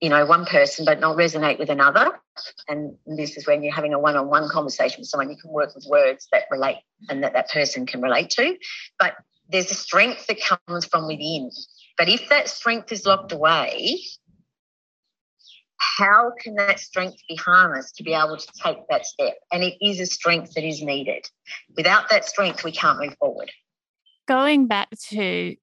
you 0.00 0.08
know 0.08 0.24
one 0.24 0.46
person 0.46 0.84
but 0.84 0.98
not 1.00 1.16
resonate 1.16 1.58
with 1.58 1.70
another 1.70 2.18
and 2.68 2.96
this 3.06 3.36
is 3.36 3.46
when 3.46 3.62
you're 3.62 3.74
having 3.74 3.92
a 3.92 3.98
one-on-one 3.98 4.48
conversation 4.48 5.00
with 5.00 5.08
someone 5.08 5.30
you 5.30 5.36
can 5.36 5.50
work 5.50 5.74
with 5.74 5.86
words 5.88 6.26
that 6.32 6.44
relate 6.50 6.78
and 7.08 7.22
that 7.22 7.34
that 7.34 7.50
person 7.50 7.86
can 7.86 8.00
relate 8.00 8.30
to 8.30 8.56
but 8.98 9.14
there's 9.48 9.70
a 9.70 9.74
strength 9.74 10.26
that 10.26 10.38
comes 10.40 10.84
from 10.86 11.06
within 11.06 11.50
but 11.98 12.08
if 12.08 12.28
that 12.28 12.48
strength 12.48 12.90
is 12.92 13.04
locked 13.04 13.32
away 13.32 14.00
how 15.80 16.32
can 16.38 16.54
that 16.56 16.78
strength 16.78 17.18
be 17.28 17.36
harnessed 17.36 17.96
to 17.96 18.02
be 18.02 18.12
able 18.12 18.36
to 18.36 18.48
take 18.62 18.78
that 18.88 19.06
step? 19.06 19.34
And 19.52 19.62
it 19.62 19.74
is 19.80 19.98
a 20.00 20.06
strength 20.06 20.54
that 20.54 20.64
is 20.64 20.82
needed. 20.82 21.26
Without 21.76 22.10
that 22.10 22.24
strength, 22.24 22.64
we 22.64 22.72
can't 22.72 22.98
move 22.98 23.16
forward. 23.18 23.50
Going 24.28 24.66
back 24.66 24.88
to 25.08 25.56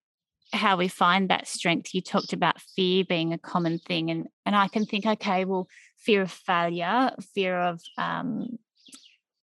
how 0.53 0.77
we 0.77 0.87
find 0.87 1.29
that 1.29 1.47
strength. 1.47 1.93
You 1.93 2.01
talked 2.01 2.33
about 2.33 2.61
fear 2.61 3.03
being 3.03 3.33
a 3.33 3.37
common 3.37 3.79
thing, 3.79 4.09
and 4.09 4.27
and 4.45 4.55
I 4.55 4.67
can 4.67 4.85
think, 4.85 5.05
okay, 5.05 5.45
well, 5.45 5.67
fear 5.97 6.21
of 6.21 6.31
failure, 6.31 7.11
fear 7.33 7.59
of 7.59 7.81
um, 7.97 8.57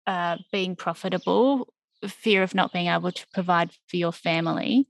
uh, 0.05 0.37
being 0.51 0.75
profitable, 0.75 1.71
fear 2.07 2.43
of 2.43 2.55
not 2.55 2.73
being 2.73 2.87
able 2.87 3.11
to 3.11 3.27
provide 3.33 3.71
for 3.87 3.97
your 3.97 4.11
family, 4.11 4.87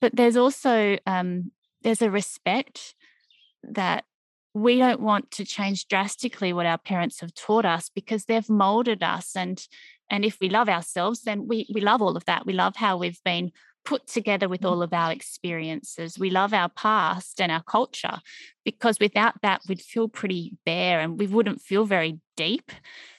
but 0.00 0.14
there's 0.14 0.36
also 0.36 0.98
um, 1.06 1.50
there's 1.82 2.02
a 2.02 2.10
respect 2.10 2.94
that 3.62 4.04
we 4.54 4.78
don't 4.78 5.00
want 5.00 5.30
to 5.32 5.44
change 5.44 5.86
drastically 5.86 6.52
what 6.52 6.66
our 6.66 6.78
parents 6.78 7.20
have 7.20 7.34
taught 7.34 7.64
us 7.64 7.88
because 7.94 8.24
they've 8.24 8.50
molded 8.50 9.02
us 9.02 9.36
and 9.36 9.66
and 10.12 10.24
if 10.24 10.38
we 10.40 10.48
love 10.48 10.68
ourselves 10.68 11.22
then 11.22 11.46
we 11.46 11.68
we 11.72 11.80
love 11.80 12.02
all 12.02 12.16
of 12.16 12.24
that. 12.24 12.46
We 12.46 12.52
love 12.52 12.76
how 12.76 12.96
we've 12.96 13.22
been 13.24 13.52
put 13.84 14.06
together 14.06 14.48
with 14.48 14.64
all 14.64 14.82
of 14.82 14.92
our 14.92 15.12
experiences. 15.12 16.18
We 16.18 16.30
love 16.30 16.52
our 16.52 16.68
past 16.68 17.40
and 17.40 17.50
our 17.50 17.62
culture 17.62 18.18
because 18.64 18.98
without 19.00 19.40
that 19.42 19.62
we'd 19.68 19.80
feel 19.80 20.08
pretty 20.08 20.56
bare 20.66 21.00
and 21.00 21.18
we 21.18 21.26
wouldn't 21.26 21.62
feel 21.62 21.84
very 21.84 22.20
deep. 22.36 22.72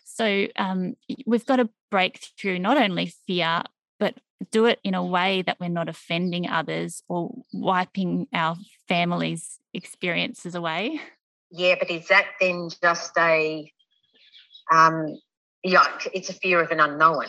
So 0.04 0.48
um, 0.58 0.94
we've 1.26 1.46
got 1.46 1.56
to 1.56 1.70
break 1.90 2.20
through 2.38 2.60
not 2.60 2.78
only 2.78 3.14
fear 3.28 3.64
but 4.00 4.16
do 4.52 4.66
it 4.66 4.80
in 4.84 4.96
a 4.96 5.06
way 5.06 5.44
that 5.44 5.58
we're 5.60 5.70
not 5.70 5.88
offending 5.88 6.48
others 6.48 7.04
or 7.08 7.32
wiping 7.54 8.28
our 8.34 8.56
family's 8.88 9.60
experiences 9.74 10.56
away 10.56 11.00
yeah, 11.52 11.76
but 11.78 11.90
is 11.90 12.08
that 12.08 12.26
then 12.40 12.70
just 12.82 13.12
a, 13.18 13.72
um, 14.72 15.20
yeah, 15.64 15.86
it's 16.14 16.30
a 16.30 16.34
fear 16.34 16.62
of 16.62 16.72
an 16.72 16.80
unknown 16.80 17.26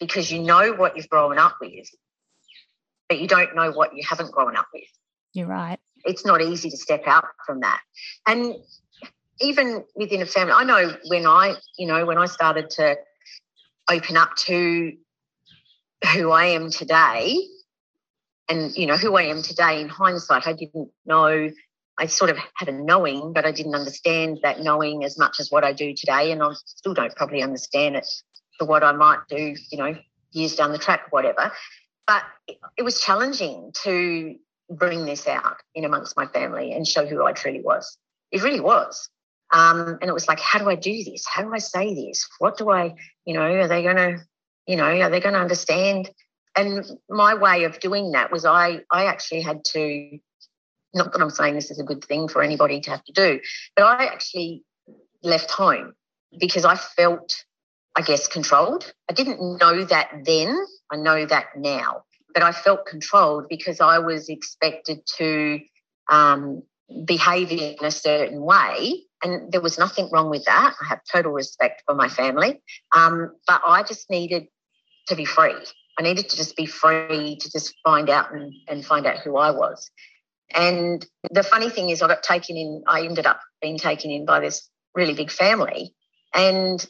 because 0.00 0.32
you 0.32 0.40
know 0.40 0.72
what 0.72 0.96
you've 0.96 1.08
grown 1.08 1.38
up 1.38 1.56
with, 1.60 1.88
but 3.08 3.20
you 3.20 3.26
don't 3.26 3.54
know 3.54 3.72
what 3.72 3.96
you 3.96 4.02
haven't 4.08 4.32
grown 4.32 4.56
up 4.56 4.68
with. 4.72 4.84
You're 5.34 5.46
right. 5.46 5.78
It's 6.04 6.24
not 6.24 6.40
easy 6.40 6.70
to 6.70 6.76
step 6.76 7.02
out 7.06 7.26
from 7.46 7.60
that. 7.60 7.80
And 8.26 8.54
even 9.40 9.84
within 9.94 10.22
a 10.22 10.26
family, 10.26 10.52
I 10.52 10.64
know 10.64 10.96
when 11.08 11.26
I, 11.26 11.54
you 11.78 11.86
know, 11.86 12.06
when 12.06 12.18
I 12.18 12.26
started 12.26 12.70
to 12.70 12.96
open 13.90 14.16
up 14.16 14.36
to 14.36 14.92
who 16.14 16.30
I 16.30 16.46
am 16.46 16.70
today, 16.70 17.36
and 18.48 18.76
you 18.76 18.86
know 18.86 18.96
who 18.96 19.16
I 19.16 19.24
am 19.24 19.42
today 19.42 19.80
in 19.80 19.88
hindsight, 19.88 20.46
I 20.46 20.52
didn't 20.52 20.90
know 21.06 21.50
I 22.02 22.06
sort 22.06 22.30
of 22.30 22.38
had 22.54 22.68
a 22.68 22.72
knowing, 22.72 23.32
but 23.32 23.46
I 23.46 23.52
didn't 23.52 23.76
understand 23.76 24.40
that 24.42 24.58
knowing 24.58 25.04
as 25.04 25.16
much 25.16 25.38
as 25.38 25.52
what 25.52 25.62
I 25.62 25.72
do 25.72 25.94
today. 25.94 26.32
And 26.32 26.42
I 26.42 26.50
still 26.64 26.94
don't 26.94 27.14
probably 27.14 27.44
understand 27.44 27.94
it 27.94 28.08
for 28.58 28.66
what 28.66 28.82
I 28.82 28.90
might 28.90 29.20
do, 29.28 29.54
you 29.70 29.78
know, 29.78 29.94
years 30.32 30.56
down 30.56 30.72
the 30.72 30.78
track, 30.78 31.12
whatever. 31.12 31.52
But 32.08 32.24
it 32.76 32.82
was 32.82 33.00
challenging 33.00 33.70
to 33.84 34.34
bring 34.68 35.04
this 35.04 35.28
out 35.28 35.58
in 35.76 35.84
amongst 35.84 36.16
my 36.16 36.26
family 36.26 36.72
and 36.72 36.88
show 36.88 37.06
who 37.06 37.24
I 37.24 37.34
truly 37.34 37.62
was. 37.62 37.96
It 38.32 38.42
really 38.42 38.58
was. 38.58 39.08
Um, 39.52 39.98
and 40.00 40.10
it 40.10 40.14
was 40.14 40.26
like, 40.26 40.40
how 40.40 40.58
do 40.58 40.68
I 40.68 40.74
do 40.74 41.04
this? 41.04 41.24
How 41.24 41.42
do 41.42 41.54
I 41.54 41.58
say 41.58 41.94
this? 41.94 42.28
What 42.40 42.58
do 42.58 42.68
I, 42.68 42.96
you 43.24 43.34
know, 43.34 43.42
are 43.42 43.68
they 43.68 43.84
going 43.84 43.96
to, 43.96 44.18
you 44.66 44.74
know, 44.74 44.86
are 44.86 45.10
they 45.10 45.20
going 45.20 45.34
to 45.34 45.40
understand? 45.40 46.10
And 46.56 46.84
my 47.08 47.34
way 47.34 47.62
of 47.62 47.78
doing 47.78 48.10
that 48.12 48.32
was 48.32 48.44
I, 48.44 48.80
I 48.90 49.04
actually 49.04 49.42
had 49.42 49.64
to 49.66 50.18
not 50.94 51.12
that 51.12 51.22
I'm 51.22 51.30
saying 51.30 51.54
this 51.54 51.70
is 51.70 51.78
a 51.78 51.84
good 51.84 52.04
thing 52.04 52.28
for 52.28 52.42
anybody 52.42 52.80
to 52.80 52.90
have 52.90 53.04
to 53.04 53.12
do, 53.12 53.40
but 53.76 53.84
I 53.84 54.06
actually 54.06 54.64
left 55.22 55.50
home 55.50 55.94
because 56.38 56.64
I 56.64 56.76
felt, 56.76 57.44
I 57.96 58.02
guess, 58.02 58.28
controlled. 58.28 58.92
I 59.08 59.12
didn't 59.12 59.58
know 59.58 59.84
that 59.84 60.10
then. 60.24 60.56
I 60.90 60.96
know 60.96 61.24
that 61.26 61.46
now. 61.56 62.02
But 62.34 62.42
I 62.42 62.52
felt 62.52 62.86
controlled 62.86 63.46
because 63.48 63.80
I 63.80 63.98
was 63.98 64.28
expected 64.28 65.00
to 65.18 65.60
um, 66.10 66.62
behave 67.04 67.50
in 67.52 67.84
a 67.84 67.90
certain 67.90 68.42
way. 68.42 69.04
And 69.22 69.52
there 69.52 69.60
was 69.60 69.78
nothing 69.78 70.08
wrong 70.10 70.30
with 70.30 70.44
that. 70.46 70.74
I 70.80 70.86
have 70.86 71.00
total 71.10 71.32
respect 71.32 71.82
for 71.86 71.94
my 71.94 72.08
family. 72.08 72.60
Um, 72.94 73.32
but 73.46 73.60
I 73.66 73.82
just 73.82 74.10
needed 74.10 74.46
to 75.08 75.14
be 75.14 75.24
free. 75.24 75.54
I 75.98 76.02
needed 76.02 76.28
to 76.30 76.36
just 76.36 76.56
be 76.56 76.66
free 76.66 77.36
to 77.38 77.50
just 77.50 77.74
find 77.84 78.08
out 78.08 78.32
and, 78.32 78.52
and 78.68 78.84
find 78.84 79.06
out 79.06 79.18
who 79.18 79.36
I 79.36 79.50
was. 79.50 79.90
And 80.54 81.04
the 81.30 81.42
funny 81.42 81.70
thing 81.70 81.90
is, 81.90 82.02
I 82.02 82.08
got 82.08 82.22
taken 82.22 82.56
in, 82.56 82.82
I 82.86 83.02
ended 83.02 83.26
up 83.26 83.40
being 83.60 83.78
taken 83.78 84.10
in 84.10 84.24
by 84.24 84.40
this 84.40 84.68
really 84.94 85.14
big 85.14 85.30
family. 85.30 85.94
And 86.34 86.84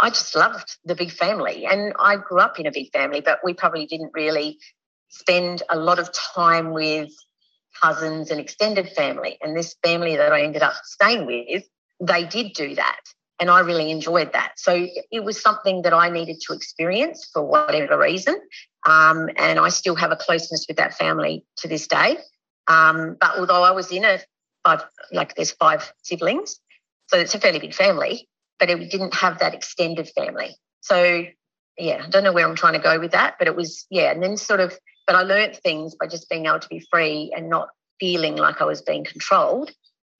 I 0.00 0.10
just 0.10 0.34
loved 0.34 0.76
the 0.84 0.94
big 0.94 1.10
family. 1.10 1.66
And 1.66 1.92
I 1.98 2.16
grew 2.16 2.38
up 2.38 2.58
in 2.58 2.66
a 2.66 2.72
big 2.72 2.92
family, 2.92 3.20
but 3.20 3.40
we 3.44 3.54
probably 3.54 3.86
didn't 3.86 4.12
really 4.14 4.58
spend 5.08 5.62
a 5.68 5.78
lot 5.78 5.98
of 5.98 6.10
time 6.12 6.72
with 6.72 7.10
cousins 7.80 8.30
and 8.30 8.40
extended 8.40 8.88
family. 8.90 9.38
And 9.40 9.56
this 9.56 9.76
family 9.82 10.16
that 10.16 10.32
I 10.32 10.42
ended 10.42 10.62
up 10.62 10.74
staying 10.84 11.26
with, 11.26 11.64
they 12.00 12.24
did 12.24 12.52
do 12.54 12.74
that. 12.74 13.00
And 13.38 13.48
I 13.48 13.60
really 13.60 13.90
enjoyed 13.90 14.32
that. 14.34 14.52
So 14.56 14.86
it 15.10 15.24
was 15.24 15.40
something 15.40 15.82
that 15.82 15.94
I 15.94 16.10
needed 16.10 16.40
to 16.46 16.52
experience 16.52 17.30
for 17.32 17.42
whatever 17.42 17.98
reason. 17.98 18.38
Um, 18.86 19.30
and 19.36 19.58
I 19.58 19.70
still 19.70 19.94
have 19.94 20.12
a 20.12 20.16
closeness 20.16 20.66
with 20.68 20.76
that 20.76 20.94
family 20.94 21.46
to 21.58 21.68
this 21.68 21.86
day. 21.86 22.18
Um, 22.66 23.16
but 23.20 23.38
although 23.38 23.62
I 23.62 23.72
was 23.72 23.90
in 23.90 24.04
a 24.04 24.20
five, 24.64 24.84
like 25.12 25.34
there's 25.34 25.52
five 25.52 25.92
siblings, 26.02 26.60
so 27.08 27.18
it's 27.18 27.34
a 27.34 27.40
fairly 27.40 27.58
big 27.58 27.74
family, 27.74 28.28
but 28.58 28.70
it 28.70 28.90
didn't 28.90 29.14
have 29.14 29.38
that 29.40 29.54
extended 29.54 30.08
family. 30.08 30.56
So 30.80 31.24
yeah, 31.78 32.02
I 32.04 32.10
don't 32.10 32.24
know 32.24 32.32
where 32.32 32.46
I'm 32.46 32.56
trying 32.56 32.74
to 32.74 32.78
go 32.78 32.98
with 33.00 33.12
that, 33.12 33.36
but 33.38 33.48
it 33.48 33.56
was 33.56 33.86
yeah, 33.90 34.10
and 34.12 34.22
then 34.22 34.36
sort 34.36 34.60
of, 34.60 34.78
but 35.06 35.16
I 35.16 35.22
learned 35.22 35.56
things 35.56 35.94
by 35.94 36.06
just 36.06 36.28
being 36.28 36.46
able 36.46 36.60
to 36.60 36.68
be 36.68 36.86
free 36.90 37.32
and 37.34 37.48
not 37.48 37.68
feeling 37.98 38.36
like 38.36 38.60
I 38.60 38.64
was 38.64 38.82
being 38.82 39.04
controlled. 39.04 39.70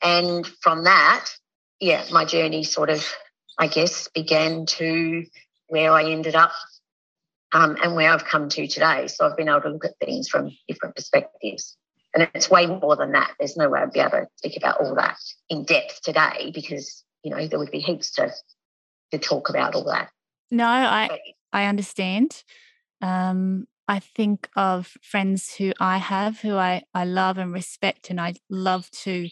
And 0.03 0.47
from 0.47 0.85
that, 0.85 1.27
yeah, 1.81 2.05
my 2.11 2.25
journey 2.25 2.65
sort 2.65 2.91
of, 2.91 3.07
I 3.59 3.67
guess, 3.67 4.09
began 4.09 4.67
to 4.67 5.25
where 5.69 5.93
I 5.93 6.11
ended 6.11 6.35
up 6.35 6.53
um, 7.53 7.77
and 7.83 7.95
where 7.95 8.11
I've 8.11 8.25
come 8.25 8.49
to 8.51 8.67
today. 8.67 9.07
So 9.07 9.27
I've 9.27 9.37
been 9.37 9.49
able 9.49 9.63
to 9.63 9.69
look 9.71 9.85
at 9.85 9.99
things 9.99 10.29
from 10.29 10.57
different 10.69 10.97
perspectives. 10.97 11.77
And 12.15 12.29
it's 12.35 12.51
way 12.51 12.67
more 12.67 12.97
than 12.97 13.13
that. 13.13 13.33
There's 13.39 13.57
no 13.57 13.69
way 13.69 13.81
I'd 13.81 13.93
be 13.93 14.01
able 14.01 14.11
to 14.11 14.27
speak 14.37 14.57
about 14.57 14.81
all 14.81 14.95
that 14.97 15.17
in 15.49 15.65
depth 15.65 16.03
today 16.03 16.51
because, 16.53 17.05
you 17.23 17.31
know, 17.31 17.47
there 17.47 17.59
would 17.59 17.71
be 17.71 17.81
heaps 17.81 18.13
to 18.13 18.33
to 19.13 19.19
talk 19.19 19.49
about 19.49 19.75
all 19.75 19.85
that. 19.85 20.11
No, 20.51 20.67
I 20.67 21.21
I 21.53 21.67
understand. 21.67 22.43
Um, 23.01 23.67
I 23.89 23.99
think 23.99 24.49
of 24.55 24.97
friends 25.03 25.55
who 25.57 25.73
I 25.81 25.99
have 25.99 26.41
who 26.41 26.57
I, 26.57 26.83
I 26.95 27.05
love 27.05 27.39
and 27.39 27.53
respect 27.53 28.11
and 28.11 28.21
I 28.21 28.35
love 28.49 28.89
to 29.03 29.29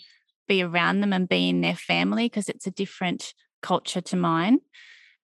be 0.48 0.62
around 0.62 1.00
them 1.00 1.12
and 1.12 1.28
be 1.28 1.48
in 1.48 1.60
their 1.60 1.76
family 1.76 2.24
because 2.24 2.48
it's 2.48 2.66
a 2.66 2.72
different 2.72 3.34
culture 3.62 4.00
to 4.00 4.16
mine. 4.16 4.58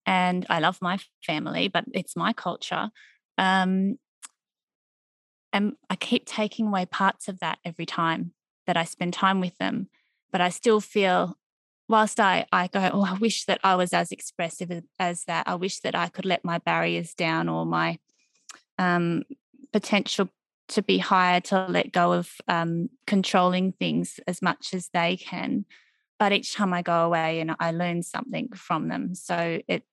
And 0.06 0.46
I 0.50 0.60
love 0.60 0.78
my 0.80 0.98
family, 1.26 1.68
but 1.68 1.84
it's 1.92 2.14
my 2.14 2.32
culture. 2.32 2.90
Um, 3.38 3.98
and 5.54 5.76
I 5.88 5.94
keep 5.94 6.26
taking 6.26 6.66
away 6.66 6.84
parts 6.84 7.28
of 7.28 7.38
that 7.38 7.60
every 7.64 7.86
time 7.86 8.32
that 8.66 8.76
I 8.76 8.82
spend 8.82 9.14
time 9.14 9.40
with 9.40 9.56
them. 9.58 9.88
But 10.32 10.40
I 10.40 10.48
still 10.48 10.80
feel, 10.80 11.38
whilst 11.88 12.18
I, 12.18 12.44
I 12.52 12.66
go, 12.66 12.90
oh, 12.92 13.04
I 13.04 13.16
wish 13.18 13.44
that 13.44 13.60
I 13.62 13.76
was 13.76 13.92
as 13.92 14.10
expressive 14.10 14.82
as 14.98 15.24
that. 15.26 15.46
I 15.46 15.54
wish 15.54 15.78
that 15.80 15.94
I 15.94 16.08
could 16.08 16.24
let 16.24 16.44
my 16.44 16.58
barriers 16.58 17.14
down 17.14 17.48
or 17.48 17.64
my 17.64 18.00
um, 18.78 19.22
potential 19.72 20.28
to 20.70 20.82
be 20.82 20.98
higher 20.98 21.40
to 21.42 21.66
let 21.68 21.92
go 21.92 22.14
of 22.14 22.32
um, 22.48 22.90
controlling 23.06 23.72
things 23.72 24.18
as 24.26 24.42
much 24.42 24.74
as 24.74 24.88
they 24.92 25.16
can. 25.16 25.66
But 26.18 26.32
each 26.32 26.54
time 26.54 26.74
I 26.74 26.82
go 26.82 27.04
away 27.04 27.38
and 27.38 27.54
I 27.60 27.70
learn 27.70 28.02
something 28.02 28.48
from 28.56 28.88
them. 28.88 29.14
So 29.14 29.60
it 29.68 29.84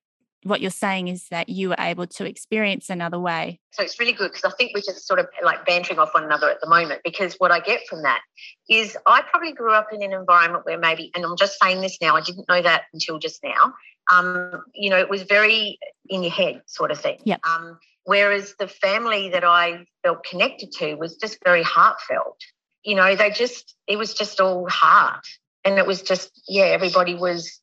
what 0.44 0.60
you're 0.60 0.70
saying 0.70 1.08
is 1.08 1.28
that 1.28 1.48
you 1.48 1.68
were 1.68 1.76
able 1.78 2.06
to 2.06 2.24
experience 2.24 2.90
another 2.90 3.18
way. 3.18 3.60
So 3.70 3.82
it's 3.82 3.98
really 3.98 4.12
good 4.12 4.32
because 4.32 4.50
I 4.50 4.54
think 4.56 4.72
we're 4.74 4.80
just 4.80 5.06
sort 5.06 5.20
of 5.20 5.28
like 5.42 5.64
bantering 5.64 5.98
off 5.98 6.14
one 6.14 6.24
another 6.24 6.50
at 6.50 6.60
the 6.60 6.68
moment 6.68 7.00
because 7.04 7.34
what 7.38 7.52
I 7.52 7.60
get 7.60 7.86
from 7.88 8.02
that 8.02 8.20
is 8.68 8.96
I 9.06 9.22
probably 9.22 9.52
grew 9.52 9.72
up 9.72 9.88
in 9.92 10.02
an 10.02 10.12
environment 10.12 10.66
where 10.66 10.78
maybe, 10.78 11.10
and 11.14 11.24
I'm 11.24 11.36
just 11.36 11.58
saying 11.62 11.80
this 11.80 11.98
now, 12.00 12.16
I 12.16 12.20
didn't 12.20 12.48
know 12.48 12.60
that 12.60 12.82
until 12.92 13.18
just 13.18 13.42
now. 13.44 13.74
Um, 14.10 14.64
you 14.74 14.90
know, 14.90 14.98
it 14.98 15.08
was 15.08 15.22
very 15.22 15.78
in 16.08 16.22
your 16.22 16.32
head 16.32 16.62
sort 16.66 16.90
of 16.90 17.00
thing. 17.00 17.18
Yeah. 17.24 17.36
Um, 17.48 17.78
whereas 18.04 18.54
the 18.58 18.68
family 18.68 19.30
that 19.30 19.44
I 19.44 19.86
felt 20.02 20.24
connected 20.24 20.72
to 20.78 20.96
was 20.96 21.16
just 21.16 21.38
very 21.44 21.62
heartfelt. 21.62 22.38
You 22.82 22.96
know, 22.96 23.14
they 23.14 23.30
just, 23.30 23.76
it 23.86 23.96
was 23.96 24.12
just 24.12 24.40
all 24.40 24.68
heart. 24.68 25.24
And 25.64 25.78
it 25.78 25.86
was 25.86 26.02
just, 26.02 26.32
yeah, 26.48 26.64
everybody 26.64 27.14
was 27.14 27.60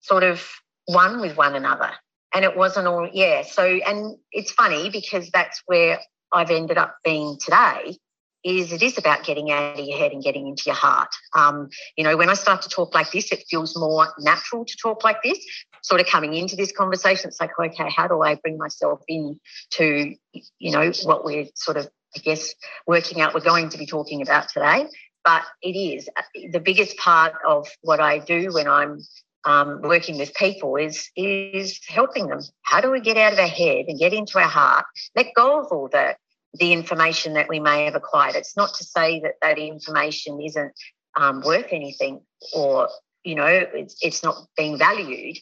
sort 0.00 0.24
of 0.24 0.44
one 0.86 1.20
with 1.20 1.36
one 1.36 1.54
another 1.54 1.92
and 2.36 2.44
it 2.44 2.54
wasn't 2.54 2.86
all 2.86 3.08
yeah 3.12 3.42
so 3.42 3.64
and 3.64 4.16
it's 4.30 4.52
funny 4.52 4.90
because 4.90 5.30
that's 5.30 5.62
where 5.66 5.98
i've 6.32 6.50
ended 6.50 6.76
up 6.76 6.96
being 7.02 7.38
today 7.40 7.96
is 8.44 8.72
it 8.72 8.82
is 8.82 8.98
about 8.98 9.24
getting 9.24 9.50
out 9.50 9.78
of 9.78 9.84
your 9.84 9.98
head 9.98 10.12
and 10.12 10.22
getting 10.22 10.46
into 10.46 10.64
your 10.66 10.74
heart 10.74 11.08
um, 11.34 11.68
you 11.96 12.04
know 12.04 12.16
when 12.16 12.28
i 12.28 12.34
start 12.34 12.62
to 12.62 12.68
talk 12.68 12.94
like 12.94 13.10
this 13.10 13.32
it 13.32 13.42
feels 13.48 13.76
more 13.76 14.06
natural 14.18 14.64
to 14.64 14.76
talk 14.80 15.02
like 15.02 15.22
this 15.22 15.38
sort 15.82 16.00
of 16.00 16.06
coming 16.06 16.34
into 16.34 16.56
this 16.56 16.72
conversation 16.72 17.28
it's 17.28 17.40
like 17.40 17.50
okay 17.58 17.88
how 17.88 18.06
do 18.06 18.22
i 18.22 18.34
bring 18.34 18.58
myself 18.58 19.00
in 19.08 19.40
to 19.70 20.14
you 20.58 20.70
know 20.70 20.92
what 21.04 21.24
we're 21.24 21.46
sort 21.54 21.78
of 21.78 21.88
I 22.16 22.20
guess, 22.20 22.54
working 22.86 23.20
out 23.20 23.34
we're 23.34 23.40
going 23.40 23.68
to 23.68 23.78
be 23.78 23.84
talking 23.86 24.22
about 24.22 24.48
today. 24.48 24.86
But 25.24 25.42
it 25.60 25.76
is 25.76 26.08
uh, 26.16 26.22
the 26.52 26.60
biggest 26.60 26.96
part 26.96 27.34
of 27.46 27.68
what 27.82 28.00
I 28.00 28.18
do 28.18 28.52
when 28.52 28.68
I'm 28.68 29.00
um, 29.46 29.80
working 29.80 30.18
with 30.18 30.34
people 30.34 30.76
is 30.76 31.08
is 31.16 31.80
helping 31.86 32.26
them. 32.26 32.40
How 32.62 32.80
do 32.80 32.90
we 32.90 33.00
get 33.00 33.16
out 33.16 33.32
of 33.32 33.38
our 33.38 33.46
head 33.46 33.86
and 33.88 33.98
get 33.98 34.12
into 34.12 34.38
our 34.38 34.48
heart? 34.48 34.84
Let 35.14 35.34
go 35.34 35.60
of 35.60 35.68
all 35.70 35.88
the 35.88 36.16
the 36.54 36.72
information 36.72 37.34
that 37.34 37.48
we 37.48 37.60
may 37.60 37.84
have 37.84 37.94
acquired. 37.94 38.34
It's 38.34 38.56
not 38.56 38.74
to 38.74 38.84
say 38.84 39.20
that 39.20 39.34
that 39.42 39.58
information 39.58 40.40
isn't 40.40 40.72
um, 41.16 41.42
worth 41.42 41.68
anything 41.70 42.20
or 42.54 42.88
you 43.24 43.36
know 43.36 43.46
it's, 43.46 43.96
it's 44.02 44.22
not 44.22 44.36
being 44.56 44.78
valued, 44.78 45.38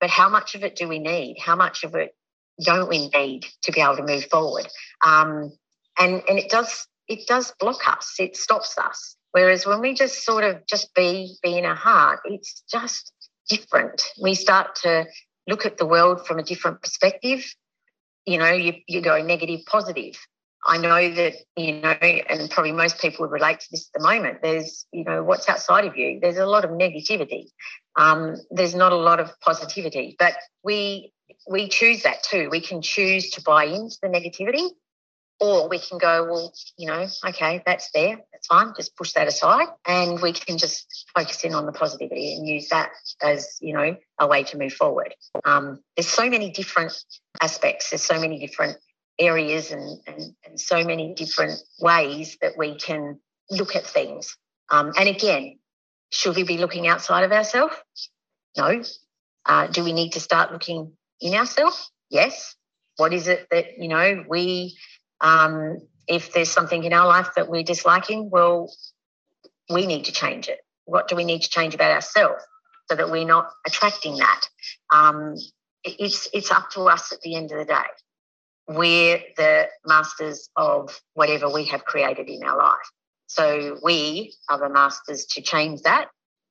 but 0.00 0.08
how 0.08 0.28
much 0.28 0.54
of 0.54 0.62
it 0.62 0.76
do 0.76 0.88
we 0.88 1.00
need? 1.00 1.38
How 1.40 1.56
much 1.56 1.82
of 1.82 1.94
it 1.96 2.14
don't 2.62 2.88
we 2.88 3.08
need 3.08 3.46
to 3.62 3.72
be 3.72 3.80
able 3.80 3.96
to 3.96 4.04
move 4.04 4.26
forward? 4.30 4.68
Um, 5.04 5.52
and 5.98 6.22
and 6.28 6.38
it 6.38 6.48
does 6.48 6.86
it 7.08 7.26
does 7.26 7.52
block 7.58 7.88
us. 7.88 8.14
It 8.20 8.36
stops 8.36 8.78
us. 8.78 9.16
Whereas 9.32 9.66
when 9.66 9.80
we 9.80 9.94
just 9.94 10.24
sort 10.24 10.44
of 10.44 10.64
just 10.66 10.94
be 10.94 11.36
be 11.42 11.58
in 11.58 11.64
our 11.64 11.74
heart, 11.74 12.20
it's 12.24 12.62
just 12.70 13.12
different. 13.48 14.02
We 14.20 14.34
start 14.34 14.76
to 14.82 15.06
look 15.46 15.66
at 15.66 15.78
the 15.78 15.86
world 15.86 16.26
from 16.26 16.38
a 16.38 16.42
different 16.42 16.82
perspective. 16.82 17.44
You 18.26 18.38
know, 18.38 18.52
you, 18.52 18.74
you 18.86 19.00
go 19.00 19.20
negative, 19.22 19.60
positive. 19.66 20.14
I 20.66 20.76
know 20.76 21.14
that, 21.14 21.34
you 21.56 21.80
know, 21.80 21.90
and 21.90 22.50
probably 22.50 22.72
most 22.72 23.00
people 23.00 23.24
would 23.24 23.32
relate 23.32 23.60
to 23.60 23.66
this 23.70 23.88
at 23.94 24.00
the 24.00 24.06
moment. 24.06 24.42
There's, 24.42 24.86
you 24.92 25.04
know, 25.04 25.22
what's 25.22 25.48
outside 25.48 25.84
of 25.84 25.96
you. 25.96 26.18
There's 26.20 26.36
a 26.36 26.46
lot 26.46 26.64
of 26.64 26.70
negativity. 26.72 27.46
Um, 27.96 28.36
there's 28.50 28.74
not 28.74 28.92
a 28.92 28.96
lot 28.96 29.20
of 29.20 29.30
positivity, 29.40 30.16
but 30.18 30.34
we 30.62 31.12
we 31.48 31.68
choose 31.68 32.02
that 32.02 32.22
too. 32.22 32.48
We 32.50 32.60
can 32.60 32.82
choose 32.82 33.30
to 33.30 33.42
buy 33.42 33.64
into 33.64 33.96
the 34.02 34.08
negativity 34.08 34.70
or 35.40 35.68
we 35.68 35.78
can 35.78 35.98
go, 35.98 36.24
well, 36.24 36.52
you 36.76 36.86
know, 36.86 37.06
okay, 37.26 37.62
that's 37.64 37.90
there, 37.92 38.18
that's 38.32 38.46
fine, 38.46 38.72
just 38.76 38.96
push 38.96 39.12
that 39.12 39.28
aside. 39.28 39.68
And 39.86 40.20
we 40.20 40.32
can 40.32 40.58
just 40.58 41.06
focus 41.14 41.44
in 41.44 41.54
on 41.54 41.66
the 41.66 41.72
positivity 41.72 42.34
and 42.34 42.46
use 42.46 42.68
that 42.70 42.90
as, 43.22 43.58
you 43.60 43.72
know, 43.72 43.96
a 44.18 44.26
way 44.26 44.42
to 44.44 44.58
move 44.58 44.72
forward. 44.72 45.14
Um, 45.44 45.80
there's 45.96 46.08
so 46.08 46.28
many 46.28 46.50
different 46.50 46.92
aspects, 47.40 47.90
there's 47.90 48.02
so 48.02 48.20
many 48.20 48.38
different 48.38 48.78
areas 49.18 49.70
and, 49.70 50.00
and, 50.06 50.22
and 50.46 50.60
so 50.60 50.84
many 50.84 51.14
different 51.14 51.60
ways 51.80 52.36
that 52.40 52.52
we 52.56 52.76
can 52.76 53.20
look 53.50 53.76
at 53.76 53.86
things. 53.86 54.36
Um, 54.70 54.92
and 54.98 55.08
again, 55.08 55.58
should 56.10 56.36
we 56.36 56.42
be 56.42 56.58
looking 56.58 56.86
outside 56.86 57.24
of 57.24 57.32
ourselves? 57.32 57.74
No. 58.56 58.82
Uh, 59.46 59.66
do 59.68 59.84
we 59.84 59.92
need 59.92 60.12
to 60.12 60.20
start 60.20 60.52
looking 60.52 60.92
in 61.20 61.34
ourselves? 61.34 61.90
Yes. 62.10 62.54
What 62.96 63.12
is 63.12 63.28
it 63.28 63.46
that, 63.50 63.78
you 63.78 63.88
know, 63.88 64.24
we 64.28 64.76
um, 65.20 65.78
if 66.06 66.32
there's 66.32 66.50
something 66.50 66.84
in 66.84 66.92
our 66.92 67.06
life 67.06 67.30
that 67.36 67.48
we're 67.48 67.62
disliking, 67.62 68.30
well, 68.30 68.72
we 69.70 69.86
need 69.86 70.04
to 70.06 70.12
change 70.12 70.48
it. 70.48 70.60
What 70.84 71.08
do 71.08 71.16
we 71.16 71.24
need 71.24 71.42
to 71.42 71.50
change 71.50 71.74
about 71.74 71.92
ourselves 71.92 72.42
so 72.88 72.96
that 72.96 73.10
we're 73.10 73.26
not 73.26 73.50
attracting 73.66 74.16
that? 74.16 74.40
Um, 74.90 75.36
it's 75.84 76.28
it's 76.32 76.50
up 76.50 76.70
to 76.70 76.82
us 76.82 77.12
at 77.12 77.20
the 77.20 77.34
end 77.34 77.52
of 77.52 77.58
the 77.58 77.64
day. 77.66 77.86
We're 78.68 79.20
the 79.36 79.68
masters 79.86 80.48
of 80.56 80.98
whatever 81.14 81.50
we 81.50 81.64
have 81.66 81.84
created 81.84 82.28
in 82.28 82.42
our 82.42 82.56
life. 82.56 82.90
So 83.26 83.78
we 83.82 84.34
are 84.48 84.58
the 84.58 84.68
masters 84.68 85.26
to 85.26 85.42
change 85.42 85.82
that, 85.82 86.08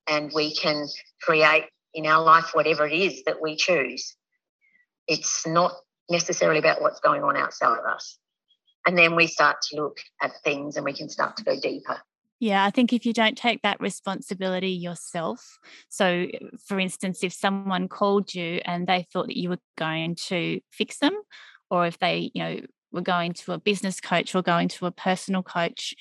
and 0.08 0.32
we 0.34 0.54
can 0.56 0.88
create 1.22 1.66
in 1.94 2.06
our 2.06 2.24
life 2.24 2.52
whatever 2.54 2.86
it 2.86 2.94
is 2.94 3.24
that 3.26 3.42
we 3.42 3.56
choose. 3.56 4.16
It's 5.08 5.48
not 5.48 5.74
necessarily 6.10 6.60
about 6.60 6.82
what's 6.82 7.00
going 7.00 7.24
on 7.24 7.36
outside 7.36 7.80
of 7.80 7.86
us 7.86 8.20
and 8.88 8.98
then 8.98 9.16
we 9.16 9.28
start 9.28 9.58
to 9.62 9.76
look 9.76 10.00
at 10.22 10.32
things 10.44 10.78
and 10.78 10.86
we 10.86 10.94
can 10.94 11.10
start 11.10 11.36
to 11.38 11.44
go 11.44 11.60
deeper. 11.60 12.00
Yeah, 12.40 12.64
I 12.64 12.72
think 12.72 12.94
if 12.94 13.06
you 13.06 13.14
don't 13.14 13.38
take 13.38 13.62
that 13.64 13.82
responsibility 13.82 14.70
yourself, 14.70 15.60
so 15.90 16.28
for 16.66 16.80
instance, 16.80 17.24
if 17.24 17.34
someone 17.34 17.90
called 17.90 18.34
you 18.34 18.62
and 18.64 18.88
they 18.88 19.06
thought 19.12 19.28
that 19.28 19.38
you 19.38 19.50
were 19.50 19.60
going 19.78 20.16
to 20.28 20.62
fix 20.72 21.00
them, 21.00 21.20
or 21.70 21.86
if 21.86 22.00
they, 22.00 22.32
you 22.34 22.42
know, 22.42 22.60
were 22.92 23.02
going 23.02 23.34
to 23.34 23.52
a 23.52 23.60
business 23.60 24.00
coach 24.00 24.34
or 24.34 24.42
going 24.42 24.70
to 24.70 24.86
a 24.86 24.92
personal 24.92 25.44
coach, 25.44 25.94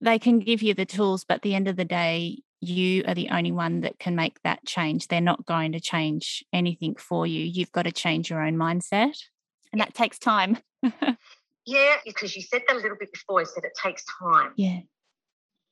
they 0.00 0.18
can 0.18 0.40
give 0.40 0.62
you 0.62 0.74
the 0.74 0.86
tools, 0.86 1.24
but 1.24 1.34
at 1.34 1.42
the 1.42 1.54
end 1.54 1.68
of 1.68 1.76
the 1.76 1.84
day, 1.84 2.42
you 2.60 3.04
are 3.06 3.14
the 3.14 3.28
only 3.28 3.52
one 3.52 3.82
that 3.82 3.98
can 3.98 4.16
make 4.16 4.42
that 4.42 4.64
change. 4.66 5.06
They're 5.06 5.20
not 5.20 5.46
going 5.46 5.72
to 5.72 5.80
change 5.80 6.44
anything 6.52 6.96
for 6.96 7.26
you. 7.26 7.44
You've 7.44 7.72
got 7.72 7.82
to 7.82 7.92
change 7.92 8.30
your 8.30 8.42
own 8.42 8.56
mindset, 8.56 9.16
and 9.72 9.80
that 9.80 9.94
takes 9.94 10.18
time. 10.18 10.58
Yeah, 11.70 11.94
because 12.04 12.34
you 12.34 12.42
said 12.42 12.62
that 12.66 12.76
a 12.76 12.80
little 12.80 12.96
bit 12.98 13.12
before. 13.12 13.40
I 13.40 13.44
said 13.44 13.62
it 13.62 13.78
takes 13.80 14.02
time. 14.20 14.52
Yeah. 14.56 14.80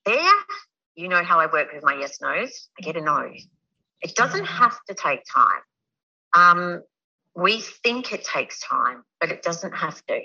There, 0.07 0.33
you 0.95 1.09
know 1.09 1.25
how 1.25 1.41
I 1.41 1.47
work 1.47 1.73
with 1.73 1.83
my 1.83 1.95
yes 1.95 2.21
nos. 2.21 2.69
I 2.79 2.83
get 2.83 2.97
a 2.97 3.01
no. 3.01 3.33
It 4.01 4.15
doesn't 4.15 4.45
have 4.45 4.79
to 4.89 4.95
take 4.95 5.23
time. 5.35 5.61
Um, 6.37 6.83
we 7.35 7.61
think 7.61 8.13
it 8.13 8.23
takes 8.23 8.61
time, 8.61 9.03
but 9.21 9.33
it 9.33 9.43
doesn't 9.43 9.73
have 9.73 10.01
to. 10.07 10.21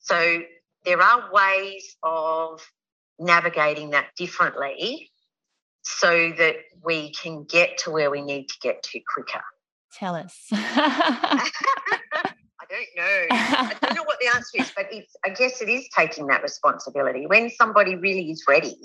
So 0.00 0.42
there 0.84 1.00
are 1.00 1.32
ways 1.32 1.96
of 2.02 2.60
navigating 3.18 3.90
that 3.90 4.08
differently 4.14 5.10
so 5.80 6.32
that 6.36 6.56
we 6.84 7.12
can 7.12 7.44
get 7.44 7.78
to 7.78 7.90
where 7.90 8.10
we 8.10 8.20
need 8.20 8.48
to 8.48 8.54
get 8.60 8.82
to 8.82 9.00
quicker. 9.14 9.42
Tell 9.94 10.14
us. 10.14 10.50
don't 12.78 12.96
know. 12.96 13.26
I 13.30 13.76
don't 13.80 13.94
know 13.96 14.02
what 14.04 14.18
the 14.20 14.28
answer 14.28 14.58
is, 14.58 14.72
but 14.74 14.86
it's, 14.92 15.14
I 15.24 15.30
guess 15.30 15.60
it 15.60 15.68
is 15.68 15.88
taking 15.96 16.26
that 16.28 16.42
responsibility. 16.42 17.26
When 17.26 17.50
somebody 17.50 17.96
really 17.96 18.30
is 18.30 18.44
ready, 18.48 18.76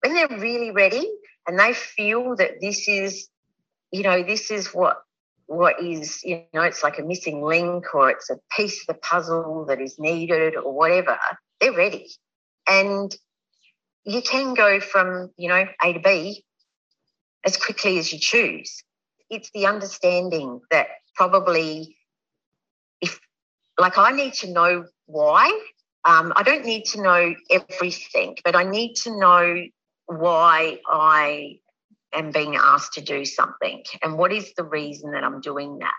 when 0.00 0.14
they're 0.14 0.38
really 0.38 0.70
ready 0.70 1.08
and 1.46 1.58
they 1.58 1.72
feel 1.72 2.36
that 2.36 2.60
this 2.60 2.88
is, 2.88 3.28
you 3.90 4.02
know, 4.02 4.22
this 4.22 4.50
is 4.50 4.68
what 4.68 4.98
what 5.46 5.78
is, 5.82 6.24
you 6.24 6.42
know, 6.54 6.62
it's 6.62 6.82
like 6.82 6.98
a 6.98 7.02
missing 7.02 7.42
link 7.42 7.94
or 7.94 8.08
it's 8.08 8.30
a 8.30 8.38
piece 8.56 8.80
of 8.80 8.86
the 8.86 9.00
puzzle 9.00 9.66
that 9.68 9.78
is 9.78 9.98
needed 9.98 10.56
or 10.56 10.72
whatever, 10.72 11.18
they're 11.60 11.76
ready. 11.76 12.08
And 12.66 13.14
you 14.04 14.22
can 14.22 14.54
go 14.54 14.80
from, 14.80 15.30
you 15.36 15.50
know, 15.50 15.66
A 15.82 15.92
to 15.92 16.00
B 16.00 16.44
as 17.44 17.58
quickly 17.58 17.98
as 17.98 18.10
you 18.10 18.18
choose. 18.18 18.82
It's 19.28 19.50
the 19.52 19.66
understanding 19.66 20.62
that 20.70 20.86
probably 21.14 21.94
like 23.78 23.98
I 23.98 24.12
need 24.12 24.34
to 24.34 24.52
know 24.52 24.86
why. 25.06 25.46
Um, 26.04 26.32
I 26.36 26.42
don't 26.42 26.64
need 26.64 26.84
to 26.86 27.02
know 27.02 27.34
everything, 27.50 28.36
but 28.44 28.54
I 28.54 28.64
need 28.64 28.94
to 28.96 29.18
know 29.18 29.64
why 30.06 30.78
I 30.86 31.58
am 32.12 32.30
being 32.30 32.56
asked 32.56 32.94
to 32.94 33.00
do 33.00 33.24
something 33.24 33.82
and 34.02 34.18
what 34.18 34.32
is 34.32 34.52
the 34.54 34.64
reason 34.64 35.12
that 35.12 35.24
I'm 35.24 35.40
doing 35.40 35.78
that. 35.78 35.94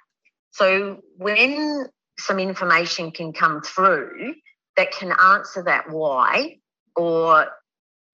So 0.51 1.01
when 1.17 1.87
some 2.17 2.39
information 2.39 3.11
can 3.11 3.33
come 3.33 3.61
through 3.61 4.35
that 4.77 4.91
can 4.91 5.11
answer 5.11 5.63
that 5.63 5.89
why, 5.89 6.59
or 6.95 7.47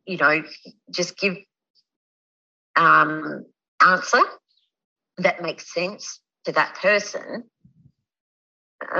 you 0.05 0.17
know, 0.17 0.43
just 0.89 1.17
give 1.17 1.37
um, 2.75 3.45
answer 3.83 4.21
that 5.17 5.41
makes 5.41 5.73
sense 5.73 6.19
to 6.45 6.51
that 6.53 6.75
person, 6.75 7.43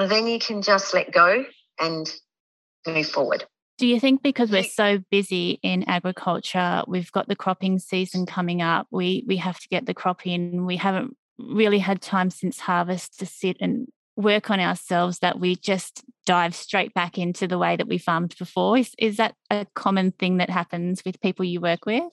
then 0.08 0.28
you 0.28 0.40
can 0.40 0.62
just 0.62 0.94
let 0.94 1.12
go 1.12 1.46
and 1.80 2.14
move 2.88 3.08
forward. 3.08 3.46
Do 3.78 3.88
you 3.88 4.00
think 4.00 4.22
because 4.22 4.52
we're 4.52 4.64
so 4.64 5.00
busy 5.10 5.60
in 5.64 5.84
agriculture, 5.90 6.84
we've 6.88 7.12
got 7.12 7.28
the 7.28 7.36
cropping 7.36 7.80
season 7.80 8.26
coming 8.28 8.62
up, 8.62 8.88
we 8.92 9.24
we 9.28 9.38
have 9.38 9.60
to 9.60 9.68
get 9.70 9.88
the 9.88 9.94
crop 9.94 10.28
in, 10.28 10.66
we 10.66 10.78
haven't 10.78 11.18
really 11.40 11.80
had 11.80 12.02
time 12.02 12.30
since 12.30 12.60
harvest 12.60 13.18
to 13.20 13.26
sit 13.26 13.58
and 13.60 13.88
work 14.16 14.52
on 14.52 14.60
ourselves 14.60 15.20
that 15.20 15.40
we 15.40 15.56
just 15.56 16.04
dive 16.26 16.54
straight 16.54 16.94
back 16.94 17.18
into 17.18 17.48
the 17.48 17.58
way 17.58 17.76
that 17.76 17.88
we 17.88 17.98
farmed 17.98 18.36
before? 18.38 18.78
Is 18.78 18.94
is 18.98 19.18
that 19.18 19.36
a 19.50 19.66
common 19.74 20.12
thing 20.12 20.38
that 20.38 20.50
happens 20.50 21.04
with 21.06 21.22
people 21.22 21.46
you 21.46 21.62
work 21.62 21.86
with? 21.86 22.04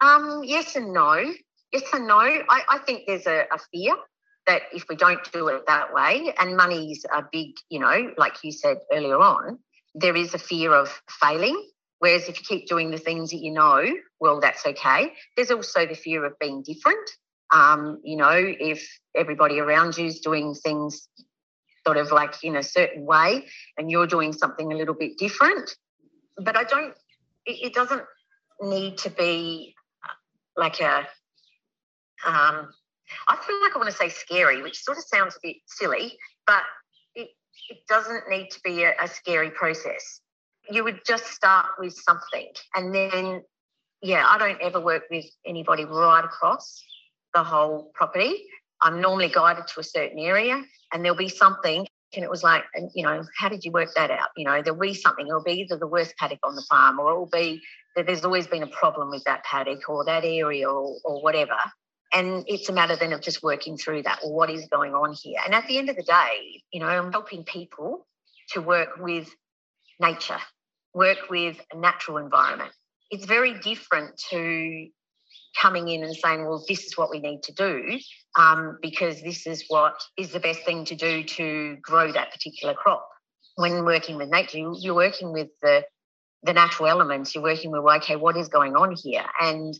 Um, 0.00 0.42
yes 0.44 0.76
and 0.76 0.92
no. 0.92 1.34
Yes 1.72 1.84
and 1.92 2.06
no. 2.06 2.18
I, 2.18 2.62
I 2.68 2.78
think 2.86 3.02
there's 3.06 3.26
a, 3.26 3.46
a 3.52 3.58
fear 3.72 3.94
that 4.46 4.62
if 4.72 4.84
we 4.88 4.96
don't 4.96 5.20
do 5.32 5.48
it 5.48 5.66
that 5.66 5.92
way, 5.92 6.32
and 6.38 6.56
money's 6.56 7.04
a 7.12 7.22
big, 7.30 7.56
you 7.68 7.80
know, 7.80 8.12
like 8.16 8.36
you 8.42 8.52
said 8.52 8.78
earlier 8.92 9.18
on, 9.18 9.58
there 9.94 10.16
is 10.16 10.34
a 10.34 10.38
fear 10.38 10.72
of 10.72 11.02
failing. 11.20 11.60
Whereas 11.98 12.28
if 12.28 12.38
you 12.38 12.44
keep 12.44 12.68
doing 12.68 12.90
the 12.90 12.98
things 12.98 13.30
that 13.30 13.38
you 13.38 13.50
know, 13.50 13.82
well, 14.20 14.40
that's 14.40 14.66
okay. 14.66 15.12
There's 15.34 15.50
also 15.50 15.86
the 15.86 15.94
fear 15.94 16.24
of 16.26 16.38
being 16.38 16.62
different. 16.62 17.10
Um, 17.50 18.00
you 18.04 18.16
know, 18.16 18.34
if 18.34 18.86
everybody 19.14 19.60
around 19.60 19.96
you 19.96 20.06
is 20.06 20.20
doing 20.20 20.54
things 20.54 21.08
sort 21.86 21.96
of 21.96 22.10
like 22.10 22.34
in 22.42 22.56
a 22.56 22.62
certain 22.62 23.06
way 23.06 23.46
and 23.78 23.90
you're 23.90 24.08
doing 24.08 24.32
something 24.32 24.72
a 24.72 24.76
little 24.76 24.94
bit 24.94 25.16
different. 25.16 25.70
But 26.36 26.56
I 26.56 26.64
don't, 26.64 26.92
it, 27.46 27.66
it 27.66 27.74
doesn't 27.74 28.02
need 28.60 28.98
to 28.98 29.10
be 29.10 29.74
like 30.56 30.80
a, 30.80 31.06
um, 32.26 32.70
I 33.28 33.36
feel 33.36 33.60
like 33.62 33.74
I 33.74 33.78
want 33.78 33.90
to 33.90 33.96
say 33.96 34.08
scary, 34.08 34.62
which 34.62 34.82
sort 34.82 34.98
of 34.98 35.04
sounds 35.04 35.36
a 35.36 35.40
bit 35.42 35.56
silly, 35.66 36.18
but 36.46 36.62
it, 37.14 37.28
it 37.68 37.78
doesn't 37.88 38.28
need 38.28 38.50
to 38.50 38.60
be 38.64 38.82
a, 38.84 38.94
a 39.02 39.08
scary 39.08 39.50
process. 39.50 40.20
you 40.70 40.84
would 40.84 41.00
just 41.06 41.26
start 41.26 41.66
with 41.78 41.94
something 41.94 42.48
and 42.74 42.92
then 42.92 43.42
yeah 44.02 44.24
i 44.28 44.36
don't 44.36 44.60
ever 44.60 44.80
work 44.80 45.04
with 45.10 45.24
anybody 45.44 45.84
right 45.84 46.24
across 46.24 46.82
the 47.34 47.44
whole 47.44 47.90
property. 47.94 48.44
I'm 48.80 49.00
normally 49.00 49.28
guided 49.28 49.66
to 49.68 49.80
a 49.80 49.84
certain 49.84 50.18
area 50.18 50.62
and 50.92 51.04
there'll 51.04 51.16
be 51.16 51.28
something 51.28 51.86
and 52.14 52.24
it 52.24 52.30
was 52.30 52.42
like 52.42 52.64
you 52.94 53.04
know 53.04 53.22
how 53.38 53.48
did 53.48 53.64
you 53.64 53.72
work 53.72 53.90
that 53.94 54.10
out? 54.10 54.28
You 54.36 54.44
know 54.46 54.62
there'll 54.62 54.78
be 54.78 54.94
something 54.94 55.26
it'll 55.26 55.42
be 55.42 55.60
either 55.62 55.76
the 55.76 55.86
worst 55.86 56.14
paddock 56.18 56.40
on 56.42 56.54
the 56.54 56.62
farm 56.62 56.98
or 56.98 57.10
it'll 57.12 57.26
be 57.26 57.60
that 57.94 58.06
there's 58.06 58.24
always 58.24 58.46
been 58.46 58.62
a 58.62 58.68
problem 58.68 59.10
with 59.10 59.24
that 59.24 59.44
paddock 59.44 59.88
or 59.88 60.04
that 60.04 60.24
area 60.24 60.68
or, 60.68 60.96
or 61.04 61.22
whatever 61.22 61.56
and 62.12 62.44
it's 62.46 62.68
a 62.68 62.72
matter 62.72 62.96
then 62.96 63.12
of 63.12 63.20
just 63.20 63.42
working 63.42 63.76
through 63.76 64.02
that 64.02 64.20
well, 64.22 64.32
what 64.32 64.50
is 64.50 64.66
going 64.70 64.94
on 64.94 65.12
here 65.12 65.40
and 65.44 65.54
at 65.54 65.66
the 65.66 65.78
end 65.78 65.88
of 65.90 65.96
the 65.96 66.02
day 66.02 66.62
you 66.72 66.80
know 66.80 66.86
i'm 66.86 67.12
helping 67.12 67.44
people 67.44 68.06
to 68.48 68.60
work 68.60 68.96
with 68.98 69.28
nature 70.00 70.38
work 70.96 71.28
with 71.28 71.60
a 71.72 71.76
natural 71.76 72.16
environment. 72.16 72.72
It's 73.10 73.26
very 73.26 73.60
different 73.60 74.16
to 74.30 74.88
coming 75.60 75.88
in 75.88 76.02
and 76.02 76.16
saying, 76.16 76.44
well, 76.46 76.64
this 76.66 76.84
is 76.84 76.96
what 76.96 77.10
we 77.10 77.20
need 77.20 77.42
to 77.44 77.52
do 77.52 77.98
um, 78.38 78.78
because 78.80 79.22
this 79.22 79.46
is 79.46 79.64
what 79.68 80.02
is 80.18 80.32
the 80.32 80.40
best 80.40 80.60
thing 80.64 80.86
to 80.86 80.96
do 80.96 81.22
to 81.22 81.76
grow 81.82 82.10
that 82.10 82.32
particular 82.32 82.74
crop. 82.74 83.06
When 83.56 83.84
working 83.84 84.16
with 84.16 84.30
nature, 84.30 84.58
you're 84.80 84.94
working 84.94 85.32
with 85.32 85.48
the, 85.62 85.84
the 86.42 86.54
natural 86.54 86.88
elements, 86.88 87.34
you're 87.34 87.44
working 87.44 87.70
with, 87.70 87.82
okay, 87.82 88.16
what 88.16 88.36
is 88.36 88.48
going 88.48 88.74
on 88.74 88.94
here? 88.96 89.24
And 89.40 89.74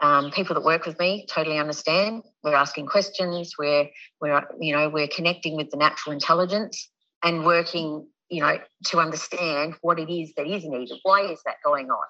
um, 0.00 0.30
people 0.30 0.54
that 0.54 0.64
work 0.64 0.86
with 0.86 0.98
me 0.98 1.26
totally 1.28 1.58
understand. 1.58 2.22
We're 2.42 2.54
asking 2.54 2.86
questions. 2.86 3.54
We're, 3.58 3.88
we're, 4.20 4.44
you 4.60 4.74
know, 4.74 4.88
we're 4.88 5.08
connecting 5.08 5.56
with 5.56 5.70
the 5.70 5.76
natural 5.76 6.12
intelligence 6.12 6.88
and 7.22 7.44
working 7.44 8.06
you 8.28 8.42
know, 8.42 8.58
to 8.86 8.98
understand 8.98 9.74
what 9.80 9.98
it 9.98 10.12
is 10.12 10.32
that 10.36 10.46
is 10.46 10.64
needed. 10.64 10.98
Why 11.02 11.22
is 11.22 11.40
that 11.44 11.56
going 11.64 11.90
on? 11.90 12.06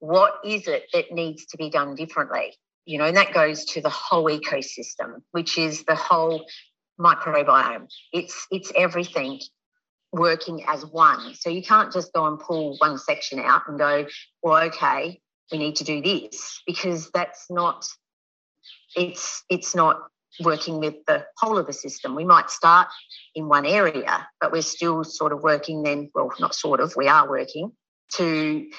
What 0.00 0.34
is 0.44 0.68
it 0.68 0.84
that 0.92 1.12
needs 1.12 1.46
to 1.46 1.56
be 1.56 1.70
done 1.70 1.94
differently? 1.94 2.54
You 2.84 2.98
know, 2.98 3.04
and 3.04 3.16
that 3.16 3.34
goes 3.34 3.64
to 3.66 3.80
the 3.80 3.90
whole 3.90 4.26
ecosystem, 4.26 5.22
which 5.32 5.58
is 5.58 5.84
the 5.84 5.96
whole 5.96 6.46
microbiome. 6.98 7.88
It's 8.12 8.46
it's 8.50 8.72
everything 8.74 9.40
working 10.12 10.64
as 10.66 10.86
one. 10.86 11.34
So 11.34 11.50
you 11.50 11.62
can't 11.62 11.92
just 11.92 12.12
go 12.12 12.26
and 12.26 12.38
pull 12.38 12.76
one 12.78 12.96
section 12.96 13.40
out 13.40 13.62
and 13.68 13.78
go, 13.78 14.06
well, 14.42 14.64
okay, 14.68 15.20
we 15.50 15.58
need 15.58 15.76
to 15.76 15.84
do 15.84 16.02
this 16.02 16.62
because 16.66 17.10
that's 17.10 17.46
not 17.50 17.86
it's 18.96 19.44
it's 19.48 19.74
not 19.74 20.08
working 20.40 20.78
with 20.78 20.94
the 21.06 21.26
whole 21.36 21.58
of 21.58 21.66
the 21.66 21.72
system. 21.72 22.14
We 22.14 22.24
might 22.24 22.50
start 22.50 22.88
in 23.34 23.48
one 23.48 23.66
area, 23.66 24.28
but 24.40 24.52
we're 24.52 24.62
still 24.62 25.04
sort 25.04 25.32
of 25.32 25.42
working 25.42 25.82
then, 25.82 26.10
well, 26.14 26.32
not 26.38 26.54
sort 26.54 26.80
of, 26.80 26.94
we 26.96 27.08
are 27.08 27.28
working 27.28 27.72
to 28.14 28.70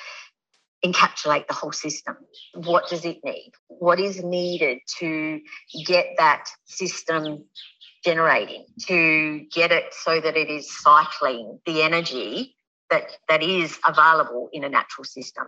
encapsulate 0.86 1.48
the 1.48 1.54
whole 1.54 1.72
system. 1.72 2.16
What 2.54 2.88
does 2.90 3.04
it 3.04 3.18
need? 3.24 3.52
What 3.68 4.00
is 4.00 4.24
needed 4.24 4.80
to 5.00 5.42
get 5.86 6.16
that 6.18 6.50
system 6.66 7.46
generating, 8.06 8.66
to 8.88 9.46
get 9.54 9.72
it 9.72 9.94
so 9.94 10.22
that 10.22 10.38
it 10.38 10.50
is 10.50 10.74
cycling 10.74 11.60
the 11.66 11.82
energy 11.82 12.56
that, 12.90 13.04
that 13.28 13.44
is 13.44 13.78
available 13.86 14.50
in 14.54 14.64
a 14.64 14.70
natural 14.70 15.04
system? 15.04 15.48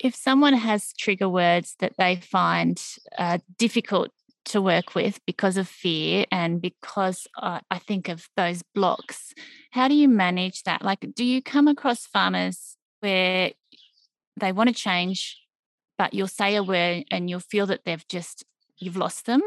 If 0.00 0.14
someone 0.14 0.54
has 0.54 0.92
trigger 0.92 1.28
words 1.28 1.76
that 1.80 1.94
they 1.98 2.16
find 2.16 2.80
uh, 3.18 3.38
difficult 3.58 4.10
to 4.48 4.62
work 4.62 4.94
with 4.94 5.20
because 5.26 5.56
of 5.56 5.68
fear 5.68 6.24
and 6.32 6.60
because 6.60 7.26
uh, 7.40 7.60
I 7.70 7.78
think 7.78 8.08
of 8.08 8.28
those 8.36 8.62
blocks. 8.74 9.34
How 9.72 9.88
do 9.88 9.94
you 9.94 10.08
manage 10.08 10.62
that? 10.62 10.82
Like, 10.82 11.06
do 11.14 11.24
you 11.24 11.42
come 11.42 11.68
across 11.68 12.06
farmers 12.06 12.76
where 13.00 13.52
they 14.38 14.52
want 14.52 14.68
to 14.68 14.74
change, 14.74 15.38
but 15.98 16.14
you'll 16.14 16.28
say 16.28 16.56
a 16.56 16.62
word 16.62 17.04
and 17.10 17.28
you'll 17.28 17.40
feel 17.40 17.66
that 17.66 17.84
they've 17.84 18.08
just, 18.08 18.44
you've 18.78 18.96
lost 18.96 19.26
them? 19.26 19.42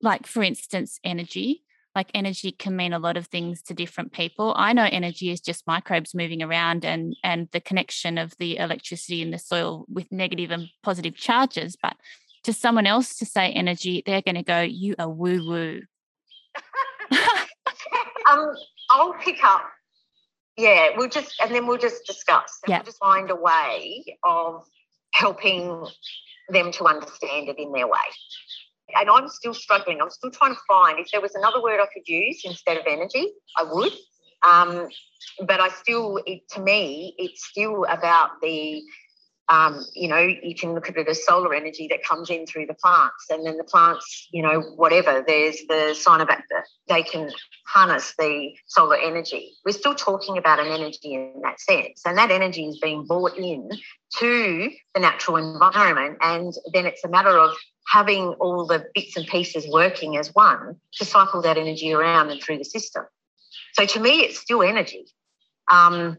Like, 0.00 0.26
for 0.26 0.42
instance, 0.42 0.98
energy. 1.04 1.62
Like, 1.94 2.10
energy 2.14 2.52
can 2.52 2.76
mean 2.76 2.92
a 2.92 2.98
lot 2.98 3.16
of 3.16 3.26
things 3.26 3.62
to 3.62 3.74
different 3.74 4.12
people. 4.12 4.54
I 4.56 4.72
know 4.72 4.88
energy 4.90 5.30
is 5.30 5.40
just 5.40 5.66
microbes 5.66 6.14
moving 6.14 6.42
around 6.42 6.84
and, 6.84 7.16
and 7.22 7.48
the 7.52 7.60
connection 7.60 8.18
of 8.18 8.34
the 8.38 8.56
electricity 8.58 9.22
in 9.22 9.30
the 9.30 9.38
soil 9.38 9.84
with 9.88 10.10
negative 10.10 10.50
and 10.50 10.68
positive 10.82 11.16
charges, 11.16 11.76
but 11.80 11.96
to 12.44 12.52
someone 12.52 12.86
else 12.86 13.16
to 13.18 13.26
say 13.26 13.50
energy, 13.52 14.02
they're 14.04 14.22
going 14.22 14.34
to 14.36 14.42
go, 14.42 14.60
you 14.60 14.94
are 14.98 15.08
woo 15.08 15.46
woo. 15.46 15.80
um, 18.30 18.54
I'll 18.90 19.14
pick 19.14 19.44
up. 19.44 19.62
Yeah, 20.56 20.88
we'll 20.96 21.08
just, 21.08 21.34
and 21.40 21.54
then 21.54 21.66
we'll 21.66 21.78
just 21.78 22.04
discuss. 22.06 22.58
And 22.66 22.74
We'll 22.74 22.84
just 22.84 22.98
find 22.98 23.30
a 23.30 23.36
way 23.36 24.04
of 24.22 24.64
helping 25.14 25.86
them 26.48 26.72
to 26.72 26.84
understand 26.84 27.48
it 27.48 27.58
in 27.58 27.72
their 27.72 27.86
way. 27.86 27.98
And 28.98 29.10
I'm 29.10 29.28
still 29.28 29.54
struggling. 29.54 30.00
I'm 30.00 30.10
still 30.10 30.30
trying 30.30 30.54
to 30.54 30.60
find 30.68 30.98
if 30.98 31.10
there 31.10 31.20
was 31.20 31.34
another 31.34 31.62
word 31.62 31.80
I 31.80 31.86
could 31.92 32.06
use 32.06 32.42
instead 32.44 32.76
of 32.76 32.84
energy, 32.86 33.32
I 33.56 33.64
would. 33.64 33.92
Um, 34.42 34.88
but 35.46 35.60
I 35.60 35.68
still, 35.68 36.20
it, 36.26 36.48
to 36.50 36.60
me, 36.60 37.14
it's 37.18 37.46
still 37.46 37.84
about 37.88 38.40
the 38.42 38.82
um, 39.52 39.84
you 39.92 40.08
know, 40.08 40.18
you 40.18 40.54
can 40.54 40.72
look 40.72 40.88
at 40.88 40.96
it 40.96 41.06
as 41.08 41.26
solar 41.26 41.52
energy 41.52 41.86
that 41.90 42.02
comes 42.02 42.30
in 42.30 42.46
through 42.46 42.64
the 42.64 42.74
plants, 42.74 43.26
and 43.28 43.44
then 43.44 43.58
the 43.58 43.64
plants, 43.64 44.26
you 44.32 44.40
know, 44.40 44.62
whatever. 44.76 45.22
There's 45.26 45.58
the 45.68 45.94
cyanobacter; 45.94 46.62
they 46.88 47.02
can 47.02 47.30
harness 47.66 48.14
the 48.18 48.52
solar 48.66 48.96
energy. 48.96 49.52
We're 49.66 49.72
still 49.72 49.94
talking 49.94 50.38
about 50.38 50.58
an 50.58 50.68
energy 50.68 51.12
in 51.12 51.42
that 51.42 51.60
sense, 51.60 52.00
and 52.06 52.16
that 52.16 52.30
energy 52.30 52.66
is 52.66 52.78
being 52.78 53.04
brought 53.04 53.36
in 53.36 53.68
to 54.20 54.70
the 54.94 55.00
natural 55.00 55.36
environment, 55.36 56.16
and 56.22 56.54
then 56.72 56.86
it's 56.86 57.04
a 57.04 57.08
matter 57.08 57.38
of 57.38 57.54
having 57.86 58.28
all 58.40 58.66
the 58.66 58.86
bits 58.94 59.18
and 59.18 59.26
pieces 59.26 59.68
working 59.68 60.16
as 60.16 60.34
one 60.34 60.76
to 60.94 61.04
cycle 61.04 61.42
that 61.42 61.58
energy 61.58 61.92
around 61.92 62.30
and 62.30 62.42
through 62.42 62.56
the 62.56 62.64
system. 62.64 63.04
So 63.74 63.84
to 63.84 64.00
me, 64.00 64.20
it's 64.20 64.38
still 64.38 64.62
energy. 64.62 65.04
Um, 65.70 66.16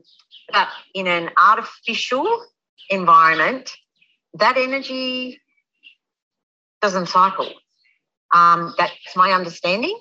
but 0.51 0.67
in 0.93 1.07
an 1.07 1.31
artificial 1.35 2.27
environment, 2.89 3.71
that 4.35 4.57
energy 4.57 5.41
doesn't 6.81 7.07
cycle. 7.07 7.49
Um, 8.33 8.73
that's 8.77 9.15
my 9.15 9.31
understanding. 9.31 9.97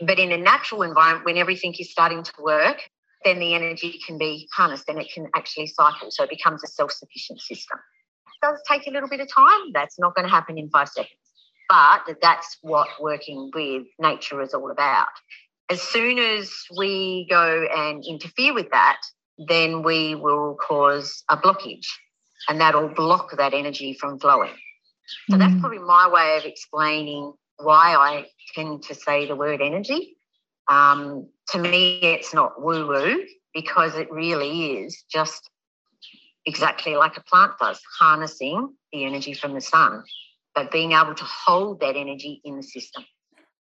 But 0.00 0.18
in 0.18 0.32
a 0.32 0.36
natural 0.36 0.82
environment, 0.82 1.24
when 1.24 1.36
everything 1.36 1.74
is 1.78 1.90
starting 1.90 2.22
to 2.22 2.32
work, 2.40 2.82
then 3.24 3.38
the 3.38 3.54
energy 3.54 4.00
can 4.06 4.18
be 4.18 4.48
harnessed 4.52 4.88
and 4.88 4.98
it 5.00 5.10
can 5.12 5.28
actually 5.34 5.68
cycle. 5.68 6.10
So 6.10 6.24
it 6.24 6.30
becomes 6.30 6.62
a 6.62 6.66
self 6.66 6.92
sufficient 6.92 7.40
system. 7.40 7.78
It 8.26 8.46
does 8.46 8.60
take 8.68 8.86
a 8.86 8.90
little 8.90 9.08
bit 9.08 9.20
of 9.20 9.28
time. 9.32 9.72
That's 9.72 9.98
not 9.98 10.14
going 10.14 10.26
to 10.26 10.30
happen 10.30 10.58
in 10.58 10.68
five 10.68 10.88
seconds. 10.88 11.14
But 11.68 12.16
that's 12.20 12.58
what 12.60 12.88
working 13.00 13.50
with 13.54 13.86
nature 13.98 14.42
is 14.42 14.52
all 14.52 14.70
about. 14.70 15.08
As 15.70 15.80
soon 15.80 16.18
as 16.18 16.52
we 16.76 17.26
go 17.30 17.66
and 17.74 18.04
interfere 18.06 18.52
with 18.52 18.70
that, 18.70 19.00
then 19.38 19.82
we 19.82 20.14
will 20.14 20.56
cause 20.56 21.24
a 21.28 21.36
blockage 21.36 21.86
and 22.48 22.60
that'll 22.60 22.88
block 22.88 23.36
that 23.36 23.54
energy 23.54 23.94
from 23.94 24.18
flowing. 24.18 24.54
So 25.28 25.36
mm. 25.36 25.38
that's 25.38 25.60
probably 25.60 25.78
my 25.78 26.08
way 26.08 26.38
of 26.38 26.44
explaining 26.44 27.32
why 27.58 27.94
I 27.94 28.26
tend 28.54 28.82
to 28.84 28.94
say 28.94 29.26
the 29.26 29.36
word 29.36 29.60
energy. 29.60 30.16
Um, 30.68 31.28
to 31.50 31.58
me, 31.58 31.98
it's 32.00 32.32
not 32.32 32.62
woo 32.62 32.86
woo 32.86 33.24
because 33.52 33.96
it 33.96 34.10
really 34.10 34.78
is 34.78 35.04
just 35.12 35.50
exactly 36.46 36.96
like 36.96 37.16
a 37.16 37.22
plant 37.22 37.52
does, 37.60 37.80
harnessing 37.98 38.74
the 38.92 39.04
energy 39.04 39.34
from 39.34 39.54
the 39.54 39.60
sun, 39.60 40.02
but 40.54 40.70
being 40.70 40.92
able 40.92 41.14
to 41.14 41.24
hold 41.24 41.80
that 41.80 41.96
energy 41.96 42.40
in 42.44 42.56
the 42.56 42.62
system. 42.62 43.04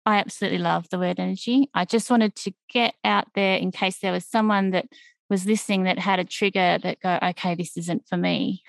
I 0.04 0.16
absolutely 0.16 0.58
love 0.58 0.88
the 0.90 0.98
word 0.98 1.20
energy. 1.20 1.70
I 1.74 1.84
just 1.84 2.10
wanted 2.10 2.34
to 2.36 2.52
get 2.68 2.94
out 3.04 3.28
there 3.34 3.56
in 3.56 3.70
case 3.70 3.98
there 4.00 4.12
was 4.12 4.26
someone 4.26 4.70
that 4.70 4.86
was 5.32 5.44
this 5.44 5.64
thing 5.64 5.84
that 5.84 5.98
had 5.98 6.20
a 6.20 6.24
trigger 6.24 6.78
that 6.82 7.00
go, 7.00 7.18
okay, 7.30 7.54
this 7.54 7.76
isn't 7.76 8.06
for 8.06 8.18
me. 8.18 8.62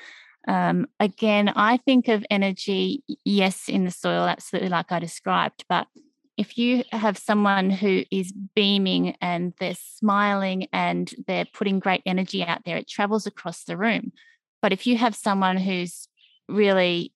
Um, 0.47 0.87
again, 0.99 1.51
I 1.55 1.77
think 1.77 2.07
of 2.07 2.25
energy, 2.29 3.03
yes, 3.25 3.67
in 3.67 3.83
the 3.83 3.91
soil, 3.91 4.23
absolutely 4.23 4.69
like 4.69 4.91
I 4.91 4.99
described, 4.99 5.65
but 5.67 5.87
if 6.37 6.57
you 6.57 6.83
have 6.91 7.17
someone 7.17 7.69
who 7.69 8.03
is 8.09 8.33
beaming 8.55 9.15
and 9.21 9.53
they're 9.59 9.75
smiling 9.75 10.67
and 10.73 11.13
they're 11.27 11.45
putting 11.53 11.79
great 11.79 12.01
energy 12.05 12.43
out 12.43 12.61
there, 12.65 12.77
it 12.77 12.87
travels 12.87 13.27
across 13.27 13.65
the 13.65 13.77
room. 13.77 14.13
But 14.61 14.73
if 14.73 14.87
you 14.87 14.97
have 14.97 15.15
someone 15.15 15.57
who's 15.57 16.07
really 16.49 17.13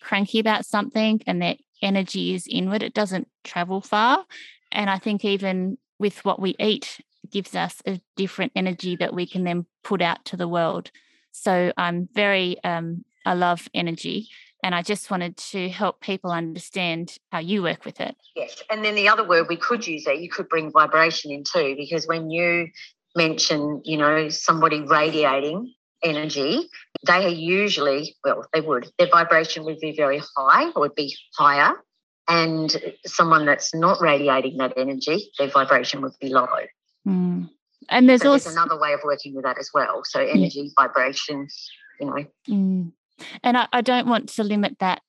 cranky 0.00 0.40
about 0.40 0.66
something 0.66 1.22
and 1.26 1.40
their 1.40 1.56
energy 1.82 2.34
is 2.34 2.48
inward, 2.48 2.82
it 2.82 2.94
doesn't 2.94 3.28
travel 3.44 3.80
far. 3.80 4.24
And 4.72 4.90
I 4.90 4.98
think 4.98 5.24
even 5.24 5.78
with 5.98 6.24
what 6.24 6.40
we 6.40 6.56
eat, 6.58 7.00
gives 7.30 7.54
us 7.54 7.82
a 7.86 8.00
different 8.16 8.52
energy 8.56 8.96
that 8.96 9.14
we 9.14 9.26
can 9.26 9.44
then 9.44 9.66
put 9.84 10.02
out 10.02 10.24
to 10.26 10.36
the 10.36 10.48
world. 10.48 10.90
So 11.32 11.72
I'm 11.76 12.08
very, 12.14 12.62
um, 12.64 13.04
I 13.24 13.34
love 13.34 13.68
energy. 13.74 14.28
And 14.62 14.74
I 14.74 14.82
just 14.82 15.08
wanted 15.08 15.36
to 15.36 15.68
help 15.68 16.00
people 16.00 16.32
understand 16.32 17.16
how 17.30 17.38
you 17.38 17.62
work 17.62 17.84
with 17.84 18.00
it. 18.00 18.16
Yes. 18.34 18.60
And 18.68 18.84
then 18.84 18.96
the 18.96 19.08
other 19.08 19.26
word 19.26 19.46
we 19.48 19.56
could 19.56 19.86
use 19.86 20.04
there, 20.04 20.14
you 20.14 20.28
could 20.28 20.48
bring 20.48 20.72
vibration 20.72 21.30
in 21.30 21.44
too, 21.44 21.76
because 21.76 22.08
when 22.08 22.28
you 22.28 22.68
mention, 23.14 23.82
you 23.84 23.96
know, 23.96 24.28
somebody 24.30 24.80
radiating 24.80 25.74
energy, 26.02 26.68
they 27.06 27.24
are 27.24 27.28
usually, 27.28 28.16
well, 28.24 28.46
they 28.52 28.60
would, 28.60 28.90
their 28.98 29.08
vibration 29.08 29.64
would 29.64 29.78
be 29.78 29.94
very 29.96 30.20
high 30.36 30.70
or 30.70 30.80
would 30.80 30.96
be 30.96 31.16
higher. 31.36 31.74
And 32.26 32.76
someone 33.06 33.46
that's 33.46 33.72
not 33.74 34.00
radiating 34.00 34.58
that 34.58 34.74
energy, 34.76 35.30
their 35.38 35.48
vibration 35.48 36.02
would 36.02 36.12
be 36.20 36.30
low. 36.30 36.48
Mm. 37.08 37.50
And 37.88 38.08
there's 38.08 38.22
so 38.22 38.32
also 38.32 38.44
there's 38.44 38.56
another 38.56 38.78
way 38.78 38.92
of 38.92 39.00
working 39.04 39.34
with 39.34 39.44
that 39.44 39.58
as 39.58 39.70
well. 39.72 40.02
So 40.04 40.20
energy, 40.20 40.72
yeah. 40.76 40.86
vibration, 40.86 41.48
you 42.00 42.06
know. 42.06 42.24
Mm. 42.48 42.92
And 43.42 43.56
I, 43.56 43.68
I 43.72 43.80
don't 43.80 44.06
want 44.06 44.28
to 44.30 44.44
limit 44.44 44.76
that 44.80 45.02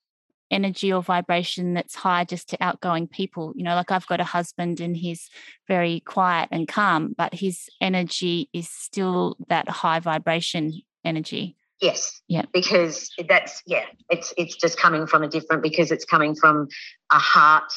energy 0.52 0.92
or 0.92 1.04
vibration 1.04 1.74
that's 1.74 1.96
high 1.96 2.24
just 2.24 2.50
to 2.50 2.58
outgoing 2.62 3.08
people. 3.08 3.54
You 3.56 3.64
know, 3.64 3.76
like 3.76 3.92
I've 3.92 4.08
got 4.08 4.22
a 4.22 4.26
husband 4.26 4.80
and 4.80 4.96
he's 4.96 5.30
very 5.68 6.00
quiet 6.02 6.50
and 6.52 6.68
calm, 6.68 7.14
but 7.18 7.34
his 7.34 7.70
energy 7.82 8.50
is 8.54 8.70
still 8.70 9.38
that 9.48 9.70
high 9.70 10.00
vibration 10.00 10.82
energy. 11.04 11.56
Yes. 11.82 12.22
Yeah. 12.28 12.44
Because 12.54 13.10
that's 13.28 13.62
yeah, 13.66 13.86
it's 14.10 14.34
it's 14.38 14.56
just 14.56 14.78
coming 14.78 15.08
from 15.08 15.24
a 15.24 15.30
different 15.30 15.64
because 15.64 15.92
it's 15.92 16.06
coming 16.06 16.36
from 16.36 16.68
a 17.12 17.20
heart 17.20 17.72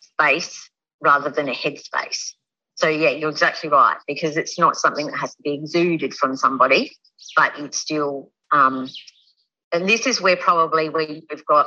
space 0.00 0.70
rather 1.00 1.30
than 1.30 1.48
a 1.48 1.54
head 1.54 1.78
space. 1.78 2.34
So 2.74 2.88
yeah, 2.88 3.10
you're 3.10 3.30
exactly 3.30 3.68
right 3.70 3.98
because 4.06 4.36
it's 4.36 4.58
not 4.58 4.76
something 4.76 5.06
that 5.06 5.16
has 5.16 5.34
to 5.34 5.42
be 5.42 5.54
exuded 5.54 6.14
from 6.14 6.36
somebody, 6.36 6.96
but 7.36 7.52
it's 7.58 7.78
still 7.78 8.30
um, 8.52 8.88
and 9.72 9.88
this 9.88 10.06
is 10.06 10.20
where 10.20 10.36
probably 10.36 10.90
we, 10.90 11.24
have 11.30 11.44
got, 11.46 11.66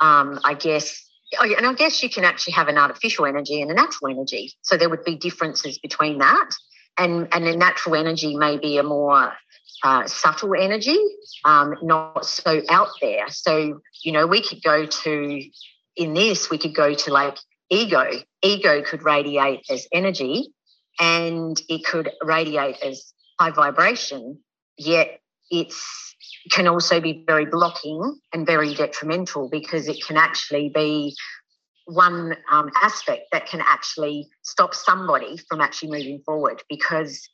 um, 0.00 0.38
I 0.44 0.54
guess, 0.54 1.04
oh, 1.38 1.54
and 1.56 1.66
I 1.66 1.74
guess 1.74 2.02
you 2.02 2.08
can 2.08 2.24
actually 2.24 2.54
have 2.54 2.68
an 2.68 2.78
artificial 2.78 3.26
energy 3.26 3.60
and 3.60 3.70
a 3.70 3.74
natural 3.74 4.10
energy. 4.10 4.52
So 4.62 4.76
there 4.76 4.88
would 4.88 5.04
be 5.04 5.16
differences 5.16 5.78
between 5.78 6.18
that. 6.18 6.50
And, 6.96 7.28
and 7.32 7.46
the 7.46 7.56
natural 7.56 7.96
energy 7.96 8.36
may 8.36 8.56
be 8.58 8.78
a 8.78 8.82
more 8.82 9.32
uh, 9.82 10.06
subtle 10.06 10.54
energy, 10.54 10.98
um, 11.44 11.74
not 11.82 12.24
so 12.24 12.62
out 12.68 12.90
there. 13.00 13.28
So, 13.28 13.80
you 14.04 14.12
know, 14.12 14.26
we 14.26 14.42
could 14.42 14.62
go 14.62 14.86
to, 14.86 15.42
in 15.96 16.14
this, 16.14 16.50
we 16.50 16.58
could 16.58 16.74
go 16.74 16.94
to 16.94 17.12
like 17.12 17.38
ego. 17.70 18.04
Ego 18.42 18.82
could 18.82 19.02
radiate 19.02 19.62
as 19.70 19.86
energy 19.92 20.52
and 20.98 21.60
it 21.68 21.84
could 21.84 22.10
radiate 22.22 22.76
as 22.82 23.12
high 23.38 23.50
vibration, 23.50 24.38
yet 24.76 25.20
it's 25.50 26.14
can 26.50 26.66
also 26.66 27.00
be 27.00 27.24
very 27.26 27.44
blocking 27.44 28.18
and 28.32 28.46
very 28.46 28.74
detrimental 28.74 29.48
because 29.50 29.88
it 29.88 30.02
can 30.06 30.16
actually 30.16 30.70
be 30.74 31.14
one 31.86 32.36
um, 32.50 32.70
aspect 32.82 33.24
that 33.32 33.46
can 33.46 33.60
actually 33.60 34.28
stop 34.42 34.74
somebody 34.74 35.36
from 35.48 35.60
actually 35.60 35.90
moving 35.90 36.22
forward 36.24 36.62
because 36.68 37.28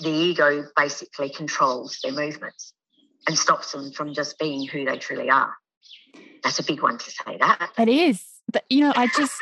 the 0.00 0.10
ego 0.10 0.64
basically 0.76 1.30
controls 1.30 1.98
their 2.02 2.12
movements 2.12 2.72
and 3.26 3.38
stops 3.38 3.72
them 3.72 3.92
from 3.92 4.12
just 4.14 4.38
being 4.38 4.66
who 4.68 4.84
they 4.84 4.98
truly 4.98 5.30
are. 5.30 5.52
That's 6.42 6.58
a 6.58 6.64
big 6.64 6.82
one 6.82 6.98
to 6.98 7.10
say 7.10 7.38
that. 7.38 7.70
It 7.78 7.88
is. 7.88 8.22
But, 8.52 8.64
you 8.68 8.80
know, 8.80 8.92
I 8.94 9.06
just, 9.06 9.40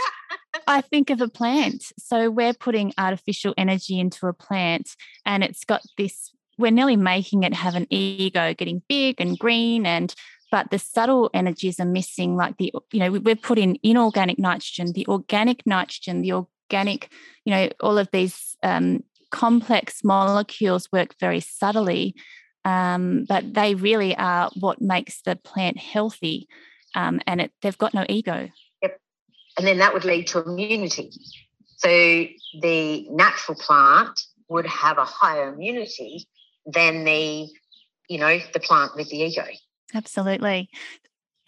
I 0.67 0.81
think 0.81 1.11
of 1.11 1.21
a 1.21 1.29
plant. 1.29 1.85
So 1.99 2.31
we're 2.31 2.55
putting 2.55 2.93
artificial 2.99 3.55
energy 3.57 4.01
into 4.01 4.27
a 4.27 4.33
plant 4.33 4.97
and 5.25 5.45
it's 5.45 5.65
got 5.65 5.83
this 5.97 6.33
we're 6.59 6.71
nearly 6.71 6.97
making 6.97 7.43
it 7.43 7.55
have 7.55 7.75
an 7.75 7.87
ego, 7.89 8.53
getting 8.53 8.83
big 8.87 9.19
and 9.19 9.39
green 9.39 9.87
and 9.87 10.15
but 10.51 10.71
the 10.71 10.79
subtle 10.79 11.31
energies 11.33 11.79
are 11.81 11.87
missing 11.87 12.37
like 12.37 12.57
the 12.59 12.73
you 12.93 13.01
know 13.01 13.13
we're 13.13 13.37
putting 13.37 13.79
inorganic 13.83 14.39
nitrogen 14.39 14.93
the 14.93 15.07
organic 15.07 15.65
nitrogen 15.67 16.23
the 16.23 16.33
organic 16.33 17.11
you 17.45 17.53
know 17.53 17.69
all 17.81 17.99
of 17.99 18.09
these 18.13 18.57
um, 18.63 19.03
complex 19.31 20.03
molecules 20.05 20.91
work 20.93 21.15
very 21.21 21.41
subtly 21.41 22.15
um, 22.65 23.25
but 23.29 23.55
they 23.55 23.75
really 23.75 24.15
are 24.17 24.51
what 24.59 24.81
makes 24.81 25.23
the 25.23 25.37
plant 25.37 25.79
healthy 25.79 26.49
um, 26.95 27.21
and 27.27 27.41
it, 27.41 27.53
they've 27.63 27.79
got 27.79 27.95
no 27.95 28.05
ego 28.09 28.49
and 29.59 29.67
then 29.67 29.79
that 29.79 29.93
would 29.93 30.05
lead 30.05 30.27
to 30.29 30.43
immunity 30.43 31.11
so 31.81 31.89
the 32.61 33.07
natural 33.09 33.57
plant 33.57 34.21
would 34.51 34.67
have 34.67 34.99
a 34.99 35.05
higher 35.07 35.49
immunity 35.55 36.27
than 36.67 37.05
the, 37.05 37.49
you 38.07 38.19
know, 38.19 38.39
the 38.53 38.61
plant 38.61 38.95
with 38.97 39.09
the 39.09 39.17
ego. 39.17 39.47
Absolutely. 39.95 40.69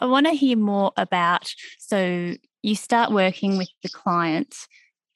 I 0.00 0.06
want 0.06 0.26
to 0.26 0.32
hear 0.32 0.56
more 0.56 0.92
about 0.96 1.54
so 1.78 2.32
you 2.62 2.74
start 2.74 3.12
working 3.12 3.58
with 3.58 3.68
the 3.82 3.90
client. 3.90 4.54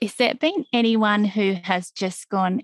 Is 0.03 0.17
there 0.17 0.35
been 0.35 0.67
anyone 0.75 1.25
who 1.25 1.57
has 1.63 1.91
just 1.91 2.29
gone, 2.29 2.61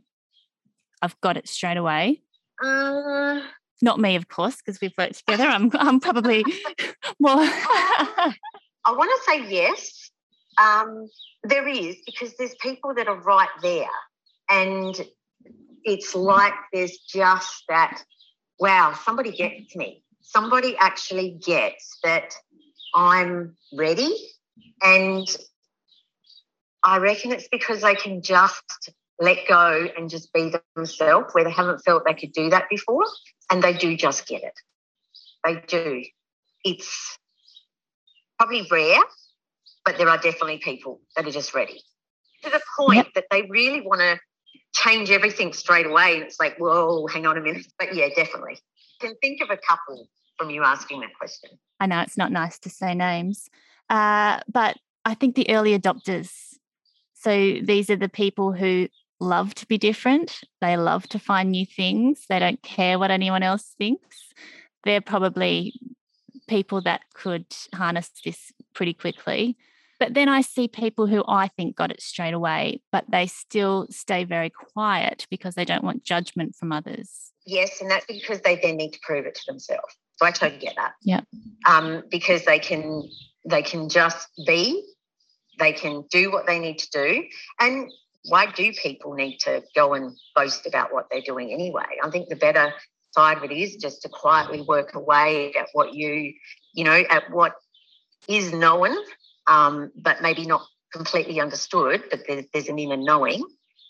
I've 1.00 1.18
got 1.22 1.38
it 1.38 1.48
straight 1.48 1.78
away? 1.78 2.20
Uh, 2.62 3.40
Not 3.80 3.98
me, 3.98 4.14
of 4.14 4.28
course, 4.28 4.56
because 4.56 4.78
we've 4.82 4.92
worked 4.98 5.24
together. 5.24 5.44
I'm, 5.44 5.70
I'm 5.72 6.00
probably 6.00 6.44
more. 7.18 7.38
I 7.38 8.34
want 8.88 9.10
to 9.10 9.30
say 9.30 9.50
yes. 9.50 10.01
Um, 10.58 11.08
there 11.44 11.66
is 11.66 11.96
because 12.06 12.36
there's 12.36 12.54
people 12.56 12.94
that 12.94 13.08
are 13.08 13.20
right 13.20 13.48
there, 13.62 13.86
and 14.48 14.94
it's 15.84 16.14
like 16.14 16.54
there's 16.72 16.98
just 16.98 17.64
that 17.68 18.02
wow, 18.62 18.94
somebody 19.04 19.32
gets 19.32 19.74
me. 19.74 20.04
Somebody 20.20 20.76
actually 20.78 21.36
gets 21.44 21.98
that 22.04 22.32
I'm 22.94 23.56
ready. 23.76 24.14
And 24.80 25.26
I 26.84 26.98
reckon 26.98 27.32
it's 27.32 27.48
because 27.48 27.82
they 27.82 27.96
can 27.96 28.22
just 28.22 28.92
let 29.20 29.38
go 29.48 29.88
and 29.96 30.08
just 30.08 30.32
be 30.32 30.52
themselves 30.76 31.32
where 31.32 31.44
they 31.44 31.50
haven't 31.50 31.80
felt 31.80 32.04
they 32.06 32.14
could 32.14 32.32
do 32.32 32.50
that 32.50 32.68
before. 32.70 33.04
And 33.50 33.62
they 33.62 33.72
do 33.72 33.96
just 33.96 34.28
get 34.28 34.44
it. 34.44 34.54
They 35.44 35.60
do. 35.66 36.04
It's 36.64 37.18
probably 38.38 38.66
rare, 38.70 39.00
but 39.84 39.98
there 39.98 40.08
are 40.08 40.18
definitely 40.18 40.58
people 40.58 41.00
that 41.16 41.26
are 41.26 41.30
just 41.30 41.54
ready 41.54 41.82
to 42.42 42.50
the 42.50 42.60
point 42.76 42.96
yep. 42.96 43.06
that 43.14 43.24
they 43.30 43.42
really 43.42 43.80
want 43.80 44.00
to 44.00 44.18
change 44.74 45.10
everything 45.10 45.52
straight 45.52 45.86
away. 45.86 46.14
And 46.14 46.22
it's 46.22 46.40
like, 46.40 46.56
whoa, 46.58 47.06
hang 47.06 47.26
on 47.26 47.36
a 47.36 47.40
minute. 47.40 47.66
But 47.78 47.94
yeah, 47.94 48.08
definitely. 48.14 48.58
I 49.00 49.06
can 49.06 49.16
think 49.20 49.40
of 49.40 49.50
a 49.50 49.56
couple 49.56 50.08
from 50.38 50.50
you 50.50 50.62
asking 50.62 51.00
that 51.00 51.10
question. 51.18 51.50
I 51.80 51.86
know 51.86 52.00
it's 52.00 52.16
not 52.16 52.32
nice 52.32 52.58
to 52.60 52.70
say 52.70 52.94
names, 52.94 53.48
uh, 53.90 54.40
but 54.48 54.76
I 55.04 55.14
think 55.14 55.34
the 55.34 55.50
early 55.50 55.78
adopters. 55.78 56.30
So 57.14 57.30
these 57.62 57.90
are 57.90 57.96
the 57.96 58.08
people 58.08 58.52
who 58.52 58.88
love 59.20 59.54
to 59.54 59.66
be 59.66 59.78
different. 59.78 60.40
They 60.60 60.76
love 60.76 61.08
to 61.08 61.18
find 61.18 61.50
new 61.50 61.66
things. 61.66 62.26
They 62.28 62.38
don't 62.38 62.62
care 62.62 62.98
what 62.98 63.10
anyone 63.10 63.42
else 63.42 63.74
thinks. 63.78 64.32
They're 64.84 65.00
probably 65.00 65.74
people 66.48 66.80
that 66.82 67.02
could 67.14 67.46
harness 67.74 68.10
this 68.24 68.52
pretty 68.74 68.94
quickly. 68.94 69.56
But 70.02 70.14
then 70.14 70.28
I 70.28 70.40
see 70.40 70.66
people 70.66 71.06
who 71.06 71.22
I 71.28 71.46
think 71.46 71.76
got 71.76 71.92
it 71.92 72.02
straight 72.02 72.34
away, 72.34 72.80
but 72.90 73.04
they 73.08 73.28
still 73.28 73.86
stay 73.88 74.24
very 74.24 74.50
quiet 74.50 75.28
because 75.30 75.54
they 75.54 75.64
don't 75.64 75.84
want 75.84 76.02
judgment 76.02 76.56
from 76.56 76.72
others. 76.72 77.30
Yes, 77.46 77.80
and 77.80 77.88
that's 77.88 78.06
because 78.06 78.40
they 78.40 78.56
then 78.56 78.78
need 78.78 78.94
to 78.94 78.98
prove 79.00 79.26
it 79.26 79.36
to 79.36 79.42
themselves. 79.46 79.94
So 80.16 80.26
I 80.26 80.32
totally 80.32 80.58
get 80.58 80.74
that. 80.74 80.94
Yeah. 81.02 81.20
Um, 81.68 82.02
because 82.10 82.44
they 82.44 82.58
can 82.58 83.08
they 83.48 83.62
can 83.62 83.88
just 83.88 84.26
be, 84.44 84.84
they 85.60 85.72
can 85.72 86.02
do 86.10 86.32
what 86.32 86.48
they 86.48 86.58
need 86.58 86.80
to 86.80 86.90
do. 86.90 87.22
And 87.60 87.88
why 88.24 88.50
do 88.50 88.72
people 88.72 89.14
need 89.14 89.38
to 89.42 89.62
go 89.76 89.94
and 89.94 90.16
boast 90.34 90.66
about 90.66 90.92
what 90.92 91.06
they're 91.12 91.20
doing 91.20 91.52
anyway? 91.52 91.86
I 92.02 92.10
think 92.10 92.28
the 92.28 92.34
better 92.34 92.74
side 93.12 93.36
of 93.36 93.44
it 93.44 93.52
is 93.52 93.76
just 93.76 94.02
to 94.02 94.08
quietly 94.08 94.62
work 94.62 94.96
away 94.96 95.54
at 95.54 95.68
what 95.74 95.94
you, 95.94 96.32
you 96.74 96.82
know, 96.82 97.04
at 97.08 97.30
what 97.30 97.52
is 98.26 98.52
known 98.52 98.96
um, 99.46 99.90
but 99.96 100.22
maybe 100.22 100.46
not 100.46 100.62
completely 100.92 101.40
understood, 101.40 102.04
but 102.10 102.20
there's, 102.26 102.44
there's 102.52 102.68
an 102.68 102.78
inner 102.78 102.96
knowing, 102.96 103.44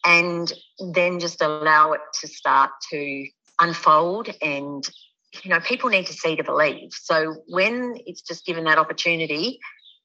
and 0.05 0.53
then 0.93 1.19
just 1.21 1.43
allow 1.43 1.93
it 1.93 2.01
to 2.21 2.29
start 2.29 2.71
to 2.91 3.27
unfold. 3.61 4.31
And 4.41 4.89
you 5.43 5.51
know 5.51 5.61
people 5.61 5.89
need 5.89 6.07
to 6.07 6.13
see 6.13 6.37
to 6.37 6.45
believe 6.45 6.91
so 6.93 7.37
when 7.49 7.97
it's 8.07 8.23
just 8.23 8.45
given 8.45 8.65
that 8.65 8.79
opportunity 8.79 9.59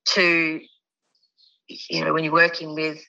to 0.06 0.62
you 1.68 2.04
know 2.04 2.14
when 2.14 2.24
you're 2.24 2.34
working 2.34 2.74
with 2.76 3.00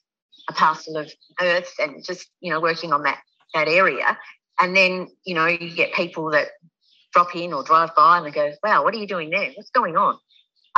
a 0.49 0.53
parcel 0.53 0.97
of 0.97 1.11
earth 1.41 1.73
and 1.79 2.05
just 2.05 2.29
you 2.41 2.51
know 2.51 2.61
working 2.61 2.93
on 2.93 3.03
that 3.03 3.19
that 3.55 3.69
area 3.69 4.19
and 4.61 4.77
then 4.77 5.09
you 5.25 5.35
know 5.35 5.47
you 5.47 5.75
get 5.75 5.93
people 5.93 6.31
that 6.31 6.49
drop 7.13 7.35
in 7.35 7.53
or 7.53 7.63
drive 7.63 7.95
by 7.95 8.19
and 8.19 8.27
they 8.27 8.31
go 8.31 8.53
wow 8.63 8.83
what 8.83 8.95
are 8.95 8.99
you 8.99 9.07
doing 9.07 9.31
there? 9.31 9.51
What's 9.55 9.71
going 9.71 9.97
on 9.97 10.19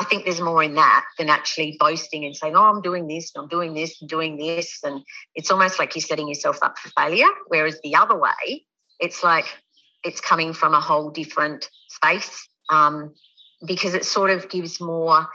I 0.00 0.04
think 0.04 0.24
there's 0.24 0.40
more 0.40 0.62
in 0.62 0.76
that 0.76 1.04
than 1.18 1.28
actually 1.28 1.76
boasting 1.78 2.24
and 2.24 2.34
saying, 2.34 2.56
oh, 2.56 2.62
I'm 2.62 2.80
doing 2.80 3.06
this, 3.06 3.32
and 3.34 3.42
I'm 3.42 3.48
doing 3.48 3.74
this, 3.74 4.00
and 4.00 4.08
doing 4.08 4.38
this. 4.38 4.78
And 4.82 5.02
it's 5.34 5.50
almost 5.50 5.78
like 5.78 5.94
you're 5.94 6.00
setting 6.00 6.26
yourself 6.26 6.58
up 6.62 6.78
for 6.78 6.88
failure. 6.98 7.28
Whereas 7.48 7.78
the 7.84 7.96
other 7.96 8.18
way, 8.18 8.64
it's 8.98 9.22
like 9.22 9.44
it's 10.02 10.22
coming 10.22 10.54
from 10.54 10.72
a 10.72 10.80
whole 10.80 11.10
different 11.10 11.68
space 11.88 12.48
um, 12.70 13.14
because 13.66 13.92
it 13.92 14.06
sort 14.06 14.30
of 14.30 14.48
gives 14.48 14.80
more, 14.80 15.28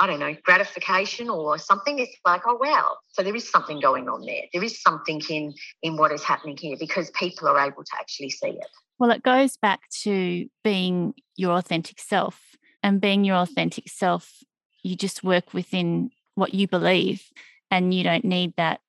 I 0.00 0.08
don't 0.08 0.18
know, 0.18 0.34
gratification 0.42 1.30
or 1.30 1.56
something. 1.58 2.00
It's 2.00 2.16
like, 2.26 2.42
oh 2.48 2.58
wow. 2.60 2.96
So 3.12 3.22
there 3.22 3.36
is 3.36 3.48
something 3.48 3.78
going 3.78 4.08
on 4.08 4.26
there. 4.26 4.42
There 4.52 4.64
is 4.64 4.82
something 4.82 5.22
in 5.30 5.54
in 5.84 5.96
what 5.96 6.10
is 6.10 6.24
happening 6.24 6.56
here 6.56 6.76
because 6.80 7.12
people 7.12 7.46
are 7.46 7.60
able 7.60 7.84
to 7.84 7.92
actually 8.00 8.30
see 8.30 8.48
it. 8.48 8.68
Well, 8.98 9.12
it 9.12 9.22
goes 9.22 9.56
back 9.56 9.88
to 10.02 10.48
being 10.64 11.14
your 11.36 11.52
authentic 11.52 12.00
self. 12.00 12.49
And 12.82 13.00
being 13.00 13.24
your 13.24 13.36
authentic 13.36 13.88
self, 13.88 14.42
you 14.82 14.96
just 14.96 15.22
work 15.22 15.52
within 15.52 16.10
what 16.34 16.54
you 16.54 16.66
believe 16.66 17.24
and 17.70 17.92
you 17.92 18.02
don't 18.02 18.24
need 18.24 18.54
that, 18.56 18.80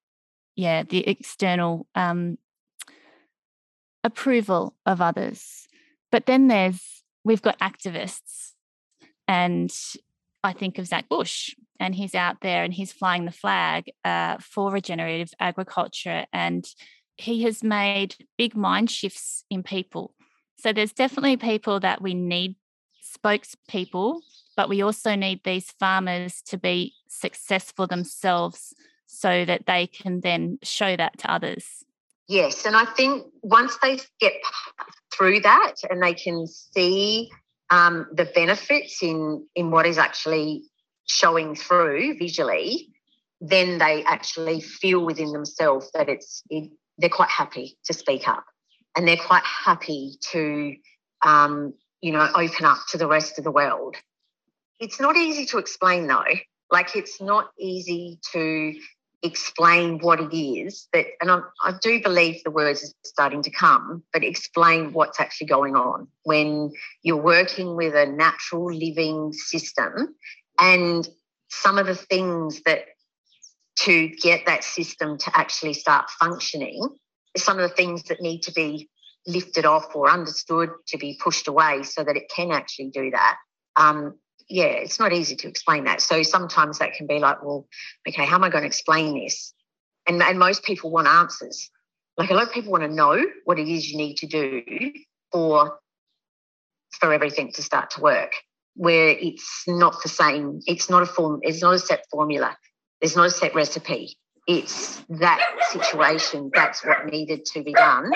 yeah, 0.56 0.84
the 0.84 1.08
external 1.08 1.88
um, 1.96 2.38
approval 4.04 4.76
of 4.86 5.02
others. 5.02 5.68
But 6.12 6.26
then 6.26 6.48
there's, 6.48 7.04
we've 7.24 7.42
got 7.42 7.60
activists 7.60 8.52
and 9.28 9.72
I 10.44 10.54
think 10.54 10.78
of 10.78 10.88
Zach 10.88 11.08
Bush, 11.08 11.56
and 11.80 11.96
he's 11.96 12.16
out 12.16 12.42
there 12.42 12.64
and 12.64 12.74
he's 12.74 12.92
flying 12.92 13.26
the 13.26 13.32
flag 13.32 13.92
uh, 14.04 14.38
for 14.40 14.72
regenerative 14.72 15.34
agriculture, 15.40 16.26
and 16.34 16.66
he 17.18 17.44
has 17.44 17.64
made 17.64 18.16
big 18.38 18.56
mind 18.56 18.90
shifts 18.90 19.46
in 19.50 19.64
people. 19.64 20.14
So 20.58 20.74
there's 20.74 20.94
definitely 20.94 21.38
people 21.38 21.80
that 21.80 22.02
we 22.02 22.14
need 22.14 22.56
spokespeople, 23.12 24.22
but 24.56 24.70
we 24.70 24.82
also 24.82 25.16
need 25.16 25.42
these 25.44 25.72
farmers 25.72 26.42
to 26.44 26.58
be 26.58 26.94
successful 27.08 27.88
themselves 27.88 28.74
so 29.06 29.46
that 29.46 29.66
they 29.66 29.88
can 29.88 30.22
then 30.22 30.58
show 30.64 30.96
that 30.96 31.18
to 31.20 31.32
others. 31.32 31.84
Yes, 32.28 32.66
and 32.66 32.76
I 32.76 32.86
think 32.86 33.26
once 33.42 33.78
they 33.82 34.00
get 34.20 34.34
through 35.14 35.42
that 35.42 35.74
and 35.90 36.02
they 36.02 36.14
can 36.14 36.48
see 36.48 37.30
um, 37.70 38.08
the 38.14 38.26
benefits 38.26 39.02
in 39.02 39.46
in 39.56 39.72
what 39.72 39.86
is 39.86 39.98
actually 39.98 40.64
showing 41.08 41.56
through 41.56 42.18
visually, 42.18 42.90
then 43.42 43.80
they 43.80 44.04
actually 44.06 44.62
feel 44.62 45.04
within 45.04 45.34
themselves 45.34 45.92
that 45.94 46.08
it's 46.08 46.44
it, 46.50 46.72
they're 46.98 47.10
quite 47.10 47.30
happy 47.30 47.78
to 47.86 47.94
speak 47.94 48.28
up, 48.28 48.46
and 48.96 49.08
they're 49.08 49.18
quite 49.18 49.44
happy 49.44 50.14
to 50.32 50.76
um, 51.26 51.74
you 52.02 52.12
know 52.12 52.28
open 52.36 52.66
up 52.66 52.80
to 52.90 52.98
the 52.98 53.08
rest 53.08 53.38
of 53.38 53.44
the 53.44 53.52
world. 53.52 53.96
It's 54.80 55.00
not 55.00 55.16
easy 55.16 55.46
to 55.48 55.58
explain 55.58 56.08
though. 56.08 56.24
Like 56.70 56.96
it's 56.96 57.22
not 57.22 57.52
easy 57.60 58.20
to 58.32 58.74
explain 59.24 60.00
what 60.00 60.20
it 60.20 60.36
is 60.36 60.88
that, 60.94 61.06
and 61.20 61.30
I, 61.30 61.42
I, 61.64 61.74
do 61.80 62.02
believe 62.02 62.44
the 62.44 62.50
words 62.50 62.84
are 62.84 62.94
starting 63.04 63.44
to 63.44 63.52
come, 63.52 64.04
but 64.12 64.24
explain 64.24 64.94
what's 64.94 65.20
actually 65.20 65.46
going 65.46 65.76
on 65.76 66.08
when 66.24 66.72
you're 67.04 67.22
working 67.22 67.76
with 67.76 67.94
a 67.94 68.08
natural 68.08 68.74
living 68.74 69.32
system 69.32 70.16
and 70.60 71.08
some 71.50 71.78
of 71.78 71.86
the 71.86 71.96
things 71.96 72.62
that 72.66 72.86
to 73.76 74.08
get 74.08 74.46
that 74.48 74.64
system 74.64 75.18
to 75.20 75.38
actually 75.38 75.74
start 75.74 76.10
functioning 76.20 76.90
some 77.38 77.60
of 77.60 77.70
the 77.70 77.76
things 77.76 78.04
that 78.04 78.22
need 78.22 78.42
to 78.44 78.52
be 78.52 78.90
lifted 79.28 79.66
off 79.66 79.96
or 79.96 80.10
understood 80.10 80.70
to 80.88 80.98
be 80.98 81.18
pushed 81.22 81.48
away 81.48 81.84
so 81.84 82.04
that 82.04 82.18
it 82.18 82.32
can 82.34 82.52
actually 82.52 82.90
do 82.90 83.12
that. 83.12 83.38
Um, 83.76 84.16
yeah, 84.50 84.66
it's 84.66 85.00
not 85.00 85.14
easy 85.14 85.36
to 85.38 85.48
explain 85.48 85.86
that. 85.86 86.02
So 86.02 86.24
sometimes 86.24 86.80
that 86.80 86.94
can 86.94 87.08
be 87.08 87.20
like, 87.20 87.44
well, 87.44 87.68
okay, 88.08 88.26
how 88.26 88.36
am 88.36 88.44
I 88.44 88.50
going 88.50 88.64
to 88.64 88.68
explain 88.68 89.14
this? 89.14 89.54
And, 90.08 90.22
and 90.22 90.40
most 90.40 90.64
people 90.64 90.92
want 90.92 91.08
answers. 91.08 91.70
Like 92.18 92.32
a 92.32 92.34
lot 92.34 92.48
of 92.48 92.52
people 92.52 92.72
want 92.72 92.84
to 92.84 92.94
know 92.94 93.24
what 93.46 93.60
it 93.60 93.68
is 93.68 93.90
you 93.90 93.98
need 93.98 94.18
to 94.18 94.28
do 94.28 94.92
for 95.32 95.80
for 97.00 97.14
everything 97.14 97.52
to 97.54 97.62
start 97.62 97.92
to 97.92 98.02
work. 98.02 98.34
Where 98.76 99.10
it's 99.10 99.64
not 99.68 100.02
the 100.04 100.10
same, 100.10 100.60
it's 100.66 100.90
not 100.90 101.04
a 101.04 101.06
form, 101.06 101.40
it's 101.44 101.62
not 101.62 101.74
a 101.74 101.80
set 101.80 102.06
formula. 102.12 102.58
There's 103.00 103.16
not 103.16 103.28
a 103.28 103.32
set 103.32 103.56
recipe. 103.56 104.18
It's 104.48 105.04
that 105.10 105.40
situation, 105.70 106.50
that's 106.54 106.84
what 106.86 107.06
needed 107.06 107.46
to 107.46 107.64
be 107.64 107.74
done. 107.74 108.12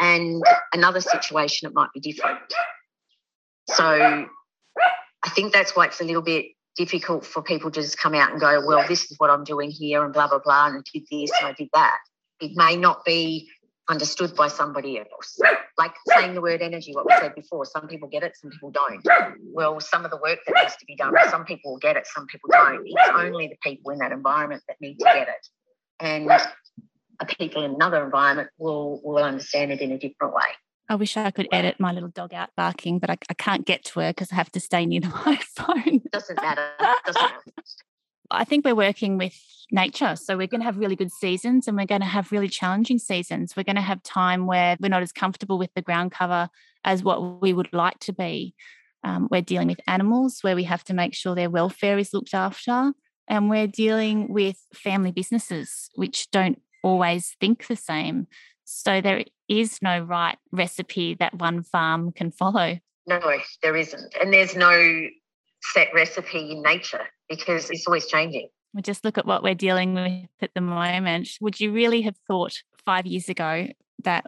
And 0.00 0.42
another 0.72 1.00
situation, 1.00 1.68
it 1.68 1.74
might 1.74 1.88
be 1.92 2.00
different. 2.00 2.38
So 3.68 3.84
I 3.84 5.28
think 5.30 5.52
that's 5.52 5.74
why 5.74 5.86
it's 5.86 6.00
a 6.00 6.04
little 6.04 6.22
bit 6.22 6.46
difficult 6.76 7.26
for 7.26 7.42
people 7.42 7.70
to 7.70 7.80
just 7.80 7.98
come 7.98 8.14
out 8.14 8.30
and 8.30 8.40
go, 8.40 8.64
well, 8.64 8.86
this 8.86 9.10
is 9.10 9.18
what 9.18 9.30
I'm 9.30 9.44
doing 9.44 9.70
here 9.70 10.04
and 10.04 10.12
blah, 10.12 10.28
blah, 10.28 10.38
blah, 10.38 10.68
and 10.68 10.76
I 10.76 10.80
did 10.92 11.04
this 11.10 11.32
and 11.40 11.48
I 11.48 11.52
did 11.52 11.68
that. 11.74 11.98
It 12.40 12.52
may 12.54 12.76
not 12.76 13.04
be 13.04 13.48
understood 13.88 14.34
by 14.36 14.48
somebody 14.48 14.98
else. 14.98 15.38
Like 15.78 15.94
saying 16.08 16.34
the 16.34 16.40
word 16.40 16.60
energy, 16.60 16.92
what 16.94 17.06
we 17.06 17.14
said 17.18 17.34
before, 17.34 17.64
some 17.64 17.88
people 17.88 18.08
get 18.08 18.22
it, 18.22 18.36
some 18.36 18.50
people 18.50 18.70
don't. 18.70 19.04
Well, 19.52 19.80
some 19.80 20.04
of 20.04 20.10
the 20.10 20.18
work 20.18 20.38
that 20.46 20.54
needs 20.60 20.76
to 20.76 20.84
be 20.86 20.96
done, 20.96 21.14
some 21.30 21.44
people 21.44 21.72
will 21.72 21.78
get 21.78 21.96
it, 21.96 22.06
some 22.06 22.26
people 22.26 22.50
don't. 22.52 22.82
It's 22.84 23.10
only 23.14 23.48
the 23.48 23.56
people 23.62 23.92
in 23.92 23.98
that 23.98 24.12
environment 24.12 24.62
that 24.68 24.76
need 24.80 24.98
to 24.98 25.04
get 25.04 25.28
it. 25.28 25.48
And 26.00 26.30
people 27.38 27.64
in 27.64 27.74
another 27.74 28.04
environment 28.04 28.50
will 28.58 29.00
will 29.02 29.22
understand 29.22 29.72
it 29.72 29.80
in 29.80 29.92
a 29.92 29.98
different 29.98 30.34
way. 30.34 30.42
I 30.88 30.94
wish 30.94 31.16
I 31.16 31.30
could 31.30 31.48
edit 31.50 31.80
my 31.80 31.92
little 31.92 32.10
dog 32.10 32.32
out 32.32 32.50
barking, 32.56 33.00
but 33.00 33.10
I, 33.10 33.18
I 33.28 33.34
can't 33.34 33.66
get 33.66 33.84
to 33.86 34.00
her 34.00 34.10
because 34.10 34.30
I 34.30 34.36
have 34.36 34.52
to 34.52 34.60
stay 34.60 34.86
near 34.86 35.00
the 35.00 35.08
microphone. 35.26 36.02
Doesn't 36.12 36.40
matter. 36.40 36.68
Doesn't 37.04 37.22
matter. 37.22 37.40
I 38.30 38.44
think 38.44 38.64
we're 38.64 38.74
working 38.74 39.18
with 39.18 39.34
nature. 39.70 40.16
So 40.16 40.36
we're 40.36 40.46
going 40.46 40.60
to 40.60 40.64
have 40.64 40.78
really 40.78 40.96
good 40.96 41.10
seasons 41.10 41.66
and 41.66 41.76
we're 41.76 41.86
going 41.86 42.00
to 42.00 42.06
have 42.06 42.32
really 42.32 42.48
challenging 42.48 42.98
seasons. 42.98 43.56
We're 43.56 43.64
going 43.64 43.76
to 43.76 43.82
have 43.82 44.02
time 44.02 44.46
where 44.46 44.76
we're 44.80 44.88
not 44.88 45.02
as 45.02 45.12
comfortable 45.12 45.58
with 45.58 45.72
the 45.74 45.82
ground 45.82 46.12
cover 46.12 46.48
as 46.84 47.02
what 47.02 47.40
we 47.40 47.52
would 47.52 47.72
like 47.72 47.98
to 48.00 48.12
be. 48.12 48.54
Um, 49.04 49.28
we're 49.30 49.42
dealing 49.42 49.68
with 49.68 49.80
animals 49.86 50.38
where 50.42 50.56
we 50.56 50.64
have 50.64 50.84
to 50.84 50.94
make 50.94 51.14
sure 51.14 51.34
their 51.34 51.50
welfare 51.50 51.98
is 51.98 52.12
looked 52.12 52.34
after. 52.34 52.92
And 53.28 53.50
we're 53.50 53.66
dealing 53.66 54.32
with 54.32 54.56
family 54.72 55.10
businesses, 55.10 55.90
which 55.94 56.30
don't 56.30 56.60
always 56.82 57.36
think 57.40 57.66
the 57.66 57.76
same. 57.76 58.28
So 58.64 59.00
there 59.00 59.24
is 59.48 59.80
no 59.82 60.00
right 60.00 60.38
recipe 60.52 61.14
that 61.14 61.34
one 61.34 61.62
farm 61.62 62.12
can 62.12 62.30
follow. 62.30 62.78
No, 63.06 63.20
there 63.62 63.76
isn't. 63.76 64.14
And 64.20 64.32
there's 64.32 64.56
no 64.56 65.06
set 65.62 65.88
recipe 65.94 66.52
in 66.52 66.62
nature 66.62 67.06
because 67.28 67.70
it's 67.70 67.86
always 67.86 68.06
changing. 68.06 68.48
We 68.74 68.82
just 68.82 69.04
look 69.04 69.18
at 69.18 69.26
what 69.26 69.42
we're 69.42 69.54
dealing 69.54 69.94
with 69.94 70.28
at 70.40 70.54
the 70.54 70.60
moment. 70.60 71.30
Would 71.40 71.60
you 71.60 71.72
really 71.72 72.02
have 72.02 72.16
thought 72.26 72.62
five 72.84 73.06
years 73.06 73.28
ago 73.28 73.68
that 74.04 74.26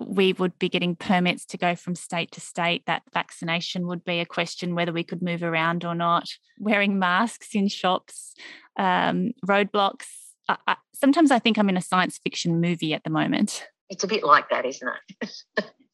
we 0.00 0.32
would 0.34 0.58
be 0.58 0.68
getting 0.68 0.96
permits 0.96 1.44
to 1.46 1.58
go 1.58 1.74
from 1.74 1.94
state 1.94 2.32
to 2.32 2.40
state, 2.40 2.84
that 2.86 3.02
vaccination 3.12 3.86
would 3.86 4.04
be 4.04 4.20
a 4.20 4.26
question 4.26 4.74
whether 4.74 4.92
we 4.92 5.04
could 5.04 5.22
move 5.22 5.42
around 5.42 5.84
or 5.84 5.94
not, 5.94 6.28
wearing 6.58 6.98
masks 6.98 7.54
in 7.54 7.68
shops, 7.68 8.34
um, 8.76 9.32
roadblocks 9.46 10.06
I, 10.50 10.56
I, 10.66 10.76
sometimes 10.94 11.30
I 11.30 11.38
think 11.38 11.58
I'm 11.58 11.68
in 11.68 11.76
a 11.76 11.82
science 11.82 12.18
fiction 12.18 12.60
movie 12.60 12.92
at 12.92 13.04
the 13.04 13.10
moment. 13.10 13.66
It's 13.88 14.04
a 14.04 14.08
bit 14.08 14.24
like 14.24 14.50
that, 14.50 14.66
isn't 14.66 14.88
it? 15.20 15.34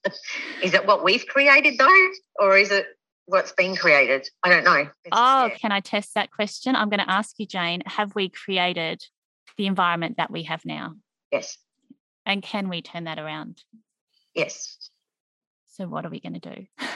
is 0.63 0.75
it 0.75 0.87
what 0.87 1.05
we've 1.05 1.27
created 1.27 1.79
though, 1.79 2.09
or 2.39 2.57
is 2.57 2.71
it 2.71 2.87
what's 3.27 3.53
been 3.53 3.77
created? 3.77 4.29
I 4.43 4.49
don't 4.49 4.65
know. 4.65 4.89
It's, 5.05 5.13
oh, 5.13 5.47
yeah. 5.47 5.57
can 5.57 5.73
I 5.73 5.81
test 5.81 6.15
that 6.15 6.31
question? 6.31 6.75
I'm 6.75 6.89
going 6.89 7.01
to 7.01 7.11
ask 7.11 7.35
you, 7.39 7.47
Jane. 7.47 7.83
Have 7.87 8.15
we 8.15 8.29
created 8.29 9.03
the 9.59 9.67
environment 9.67 10.17
that 10.17 10.31
we 10.31 10.45
have 10.45 10.65
now? 10.65 10.95
Yes. 11.31 11.59
And 12.25 12.43
can 12.43 12.69
we 12.69 12.83
turn 12.83 13.05
that 13.05 13.19
around? 13.19 13.63
Yes. 14.37 14.91
So, 15.67 15.89
what 15.89 16.07
are 16.07 16.11
we 16.11 16.21
going 16.21 16.39
to 16.39 16.55
do? 16.55 16.67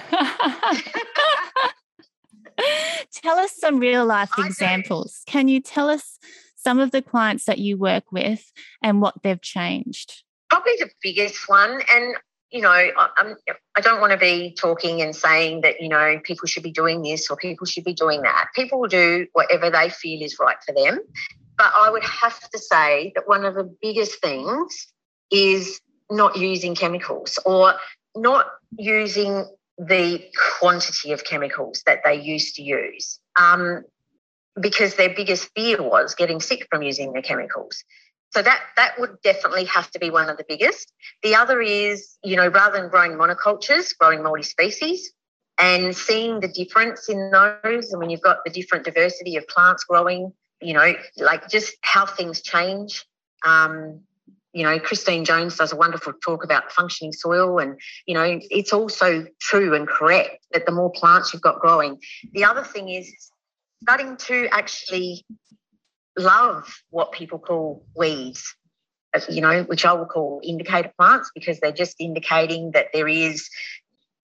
tell 3.12 3.38
us 3.38 3.56
some 3.56 3.78
real 3.78 4.04
life 4.04 4.30
examples. 4.38 5.22
Can 5.26 5.48
you 5.48 5.60
tell 5.60 5.88
us 5.88 6.18
some 6.54 6.78
of 6.78 6.90
the 6.90 7.02
clients 7.02 7.46
that 7.46 7.58
you 7.58 7.78
work 7.78 8.12
with 8.12 8.52
and 8.82 9.00
what 9.00 9.22
they've 9.22 9.40
changed? 9.40 10.22
Probably 10.50 10.72
the 10.78 10.90
biggest 11.02 11.48
one, 11.48 11.80
and 11.94 12.16
you 12.50 12.60
know, 12.60 12.70
I'm, 12.70 13.36
I 13.76 13.80
don't 13.80 14.00
want 14.00 14.12
to 14.12 14.18
be 14.18 14.56
talking 14.58 15.00
and 15.00 15.14
saying 15.14 15.60
that, 15.60 15.80
you 15.80 15.88
know, 15.88 16.18
people 16.24 16.48
should 16.48 16.64
be 16.64 16.72
doing 16.72 17.02
this 17.02 17.30
or 17.30 17.36
people 17.36 17.64
should 17.64 17.84
be 17.84 17.94
doing 17.94 18.22
that. 18.22 18.48
People 18.56 18.80
will 18.80 18.88
do 18.88 19.28
whatever 19.34 19.70
they 19.70 19.88
feel 19.88 20.20
is 20.20 20.36
right 20.40 20.56
for 20.66 20.74
them. 20.74 20.98
But 21.56 21.72
I 21.78 21.90
would 21.90 22.02
have 22.02 22.40
to 22.50 22.58
say 22.58 23.12
that 23.14 23.28
one 23.28 23.44
of 23.44 23.54
the 23.54 23.72
biggest 23.80 24.20
things 24.20 24.88
is 25.30 25.80
not 26.10 26.36
using 26.36 26.74
chemicals 26.74 27.38
or 27.44 27.74
not 28.16 28.46
using 28.76 29.46
the 29.78 30.22
quantity 30.58 31.12
of 31.12 31.24
chemicals 31.24 31.82
that 31.86 32.00
they 32.04 32.20
used 32.20 32.54
to 32.56 32.62
use. 32.62 33.18
Um, 33.36 33.84
because 34.60 34.96
their 34.96 35.14
biggest 35.14 35.48
fear 35.54 35.82
was 35.82 36.14
getting 36.14 36.40
sick 36.40 36.66
from 36.70 36.82
using 36.82 37.12
the 37.12 37.22
chemicals. 37.22 37.82
So 38.30 38.42
that 38.42 38.60
that 38.76 38.98
would 38.98 39.20
definitely 39.22 39.64
have 39.64 39.90
to 39.92 39.98
be 39.98 40.10
one 40.10 40.28
of 40.28 40.36
the 40.36 40.44
biggest. 40.48 40.92
The 41.22 41.34
other 41.34 41.60
is, 41.60 42.16
you 42.22 42.36
know, 42.36 42.48
rather 42.48 42.80
than 42.80 42.88
growing 42.88 43.12
monocultures, 43.12 43.96
growing 43.98 44.22
multi-species 44.22 45.12
and 45.58 45.96
seeing 45.96 46.40
the 46.40 46.48
difference 46.48 47.08
in 47.08 47.30
those. 47.30 47.92
I 47.92 47.98
mean, 47.98 48.10
you've 48.10 48.22
got 48.22 48.38
the 48.44 48.50
different 48.50 48.84
diversity 48.84 49.36
of 49.36 49.46
plants 49.48 49.84
growing, 49.84 50.32
you 50.60 50.74
know, 50.74 50.94
like 51.16 51.48
just 51.48 51.74
how 51.82 52.06
things 52.06 52.40
change. 52.40 53.04
Um, 53.44 54.00
you 54.52 54.64
know, 54.64 54.78
Christine 54.78 55.24
Jones 55.24 55.56
does 55.56 55.72
a 55.72 55.76
wonderful 55.76 56.12
talk 56.24 56.42
about 56.44 56.72
functioning 56.72 57.12
soil, 57.12 57.58
and 57.58 57.80
you 58.06 58.14
know, 58.14 58.40
it's 58.50 58.72
also 58.72 59.26
true 59.40 59.74
and 59.74 59.86
correct 59.86 60.44
that 60.52 60.66
the 60.66 60.72
more 60.72 60.90
plants 60.90 61.32
you've 61.32 61.42
got 61.42 61.60
growing. 61.60 61.98
The 62.32 62.44
other 62.44 62.64
thing 62.64 62.88
is 62.88 63.12
starting 63.82 64.16
to 64.16 64.48
actually 64.52 65.24
love 66.18 66.82
what 66.90 67.12
people 67.12 67.38
call 67.38 67.84
weeds, 67.96 68.54
you 69.28 69.40
know, 69.40 69.62
which 69.64 69.84
I 69.84 69.92
will 69.92 70.06
call 70.06 70.40
indicator 70.44 70.92
plants 70.98 71.30
because 71.34 71.60
they're 71.60 71.72
just 71.72 71.96
indicating 72.00 72.72
that 72.72 72.86
there 72.92 73.08
is 73.08 73.48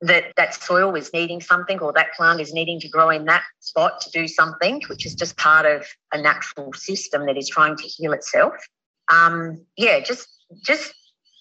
that 0.02 0.24
that 0.36 0.54
soil 0.54 0.94
is 0.94 1.10
needing 1.14 1.40
something 1.40 1.78
or 1.78 1.92
that 1.92 2.12
plant 2.14 2.40
is 2.40 2.52
needing 2.52 2.78
to 2.80 2.88
grow 2.88 3.08
in 3.08 3.24
that 3.24 3.42
spot 3.60 4.00
to 4.02 4.10
do 4.10 4.28
something, 4.28 4.82
which 4.88 5.06
is 5.06 5.14
just 5.14 5.38
part 5.38 5.64
of 5.64 5.86
a 6.12 6.20
natural 6.20 6.72
system 6.74 7.24
that 7.26 7.38
is 7.38 7.48
trying 7.48 7.76
to 7.76 7.84
heal 7.84 8.12
itself. 8.12 8.52
Um, 9.12 9.64
yeah, 9.76 10.00
just 10.00 10.28
just 10.64 10.94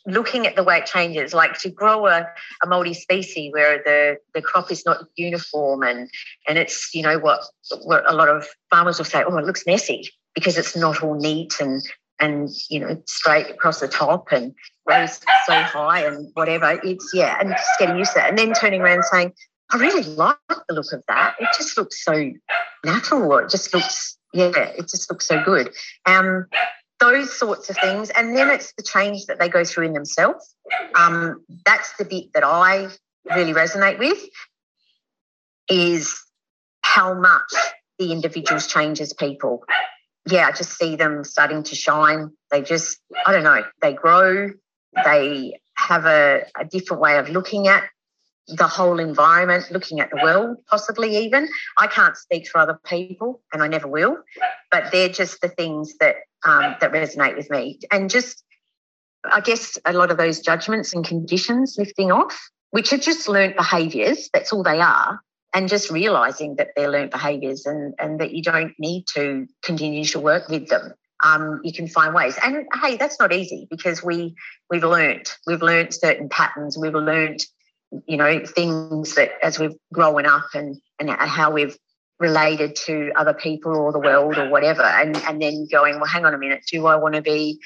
looking 0.08 0.46
at 0.46 0.56
the 0.56 0.64
way 0.64 0.78
it 0.78 0.86
changes, 0.86 1.34
like 1.34 1.58
to 1.60 1.70
grow 1.70 2.06
a, 2.06 2.28
a 2.64 2.68
multi-species 2.68 3.52
where 3.52 3.82
the, 3.84 4.18
the 4.34 4.42
crop 4.42 4.72
is 4.72 4.86
not 4.86 5.06
uniform 5.16 5.82
and 5.84 6.10
and 6.48 6.58
it's, 6.58 6.94
you 6.94 7.02
know, 7.02 7.18
what 7.18 7.42
what 7.84 8.10
a 8.10 8.16
lot 8.16 8.30
of 8.30 8.48
farmers 8.70 8.98
will 8.98 9.06
say, 9.06 9.24
oh, 9.24 9.38
it 9.38 9.46
looks 9.46 9.66
messy 9.66 10.10
because 10.34 10.58
it's 10.58 10.76
not 10.76 11.02
all 11.02 11.16
neat 11.16 11.56
and 11.60 11.82
and 12.20 12.50
you 12.70 12.80
know 12.80 13.02
straight 13.06 13.50
across 13.50 13.82
the 13.82 13.88
top 13.88 14.32
and 14.32 14.54
raised 14.86 15.26
so 15.48 15.54
high 15.54 16.06
and 16.06 16.30
whatever. 16.34 16.80
It's 16.84 17.12
yeah, 17.14 17.38
and 17.40 17.50
just 17.50 17.80
getting 17.80 17.98
used 17.98 18.14
to 18.14 18.20
it. 18.20 18.30
And 18.30 18.38
then 18.38 18.54
turning 18.54 18.82
around 18.82 18.96
and 18.96 19.06
saying, 19.06 19.34
I 19.72 19.78
really 19.78 20.04
like 20.04 20.38
the 20.48 20.76
look 20.76 20.92
of 20.94 21.04
that. 21.08 21.36
It 21.40 21.50
just 21.58 21.78
looks 21.78 22.04
so 22.04 22.32
natural, 22.86 23.38
it 23.40 23.50
just 23.50 23.74
looks 23.74 24.18
yeah, 24.34 24.52
it 24.56 24.90
just 24.90 25.10
looks 25.10 25.28
so 25.28 25.42
good. 25.44 25.72
Um, 26.06 26.48
those 27.00 27.38
sorts 27.38 27.70
of 27.70 27.78
things. 27.78 28.10
And 28.10 28.36
then 28.36 28.50
it's 28.50 28.74
the 28.74 28.84
change 28.84 29.26
that 29.26 29.40
they 29.40 29.50
go 29.50 29.64
through 29.64 29.88
in 29.88 29.94
themselves. 29.94 30.56
Um, 30.96 31.44
that's 31.66 31.96
the 31.98 32.06
bit 32.06 32.34
that 32.34 32.44
I 32.44 32.88
really 33.36 33.54
resonate 33.54 34.00
with 34.00 34.20
is 35.70 36.20
how 36.82 37.14
much 37.14 37.54
the 38.00 38.12
individuals 38.12 38.68
change 38.68 39.02
as 39.02 39.14
people. 39.14 39.64
Yeah, 40.28 40.48
I 40.48 40.52
just 40.52 40.78
see 40.78 40.96
them 40.96 41.24
starting 41.24 41.64
to 41.64 41.76
shine. 41.76 42.32
They 42.52 42.62
just, 42.62 43.00
I 43.26 43.32
don't 43.32 43.44
know, 43.44 43.64
they 43.82 43.94
grow, 43.94 44.50
they 45.04 45.60
have 45.76 46.06
a, 46.06 46.46
a 46.58 46.66
different 46.66 47.02
way 47.02 47.18
of 47.18 47.30
looking 47.30 47.68
at 47.68 47.84
the 48.48 48.68
whole 48.68 49.00
environment, 49.00 49.72
looking 49.72 50.00
at 50.00 50.10
the 50.12 50.20
world, 50.22 50.58
possibly 50.70 51.18
even. 51.18 51.48
I 51.78 51.88
can't 51.88 52.16
speak 52.16 52.48
for 52.48 52.60
other 52.60 52.80
people, 52.86 53.42
and 53.52 53.64
I 53.64 53.68
never 53.68 53.88
will, 53.88 54.18
but 54.72 54.92
they're 54.92 55.10
just 55.10 55.42
the 55.42 55.50
things 55.50 55.96
that 56.00 56.16
um, 56.46 56.76
that 56.80 56.92
resonate 56.92 57.36
with 57.36 57.50
me, 57.50 57.80
and 57.92 58.10
just 58.10 58.44
I 59.24 59.42
guess 59.42 59.78
a 59.86 59.94
lot 59.94 60.12
of 60.12 60.18
those 60.18 60.40
judgments 60.40 60.94
and 60.94 61.06
conditions 61.06 61.76
lifting 61.78 62.12
off, 62.12 62.50
which 62.72 62.94
are 62.94 62.98
just 62.98 63.28
learnt 63.28 63.58
behaviours. 63.58 64.30
That's 64.34 64.54
all 64.54 64.64
they 64.64 64.80
are, 64.80 65.20
and 65.54 65.68
just 65.68 65.90
realising 65.90 66.56
that 66.58 66.70
they're 66.76 66.92
learnt 66.92 67.12
behaviours, 67.12 67.66
and 67.66 67.94
and 68.00 68.20
that 68.20 68.32
you 68.32 68.44
don't 68.44 68.74
need 68.80 69.06
to 69.16 69.48
continue 69.64 70.06
to 70.06 70.20
work 70.20 70.50
with 70.50 70.68
them. 70.68 70.94
Um, 71.24 71.62
you 71.64 71.74
can 71.74 71.88
find 71.88 72.14
ways. 72.14 72.38
And 72.44 72.66
hey, 72.82 72.98
that's 72.98 73.20
not 73.20 73.34
easy 73.34 73.68
because 73.70 74.04
we 74.04 74.36
we've 74.70 74.84
learnt 74.84 75.38
we've 75.48 75.62
learnt 75.62 75.94
certain 75.94 76.30
patterns. 76.30 76.78
We've 76.78 76.94
learnt 76.94 77.44
you 78.08 78.18
know 78.18 78.46
things 78.46 79.16
that 79.16 79.32
as 79.42 79.60
we've 79.60 79.76
grown 79.94 80.26
up 80.26 80.48
and 80.54 80.78
and 81.00 81.10
how 81.10 81.52
we've 81.52 81.78
related 82.20 82.76
to 82.76 83.12
other 83.16 83.34
people 83.34 83.76
or 83.76 83.92
the 83.92 84.00
world 84.00 84.38
or 84.38 84.50
whatever 84.50 84.84
and 84.84 85.18
and 85.28 85.42
then 85.42 85.68
going 85.70 85.96
well 85.96 86.06
hang 86.06 86.26
on 86.26 86.34
a 86.34 86.38
minute 86.38 86.64
do 86.72 86.86
i 86.86 86.96
want 86.96 87.14
to 87.16 87.22
be 87.22 87.60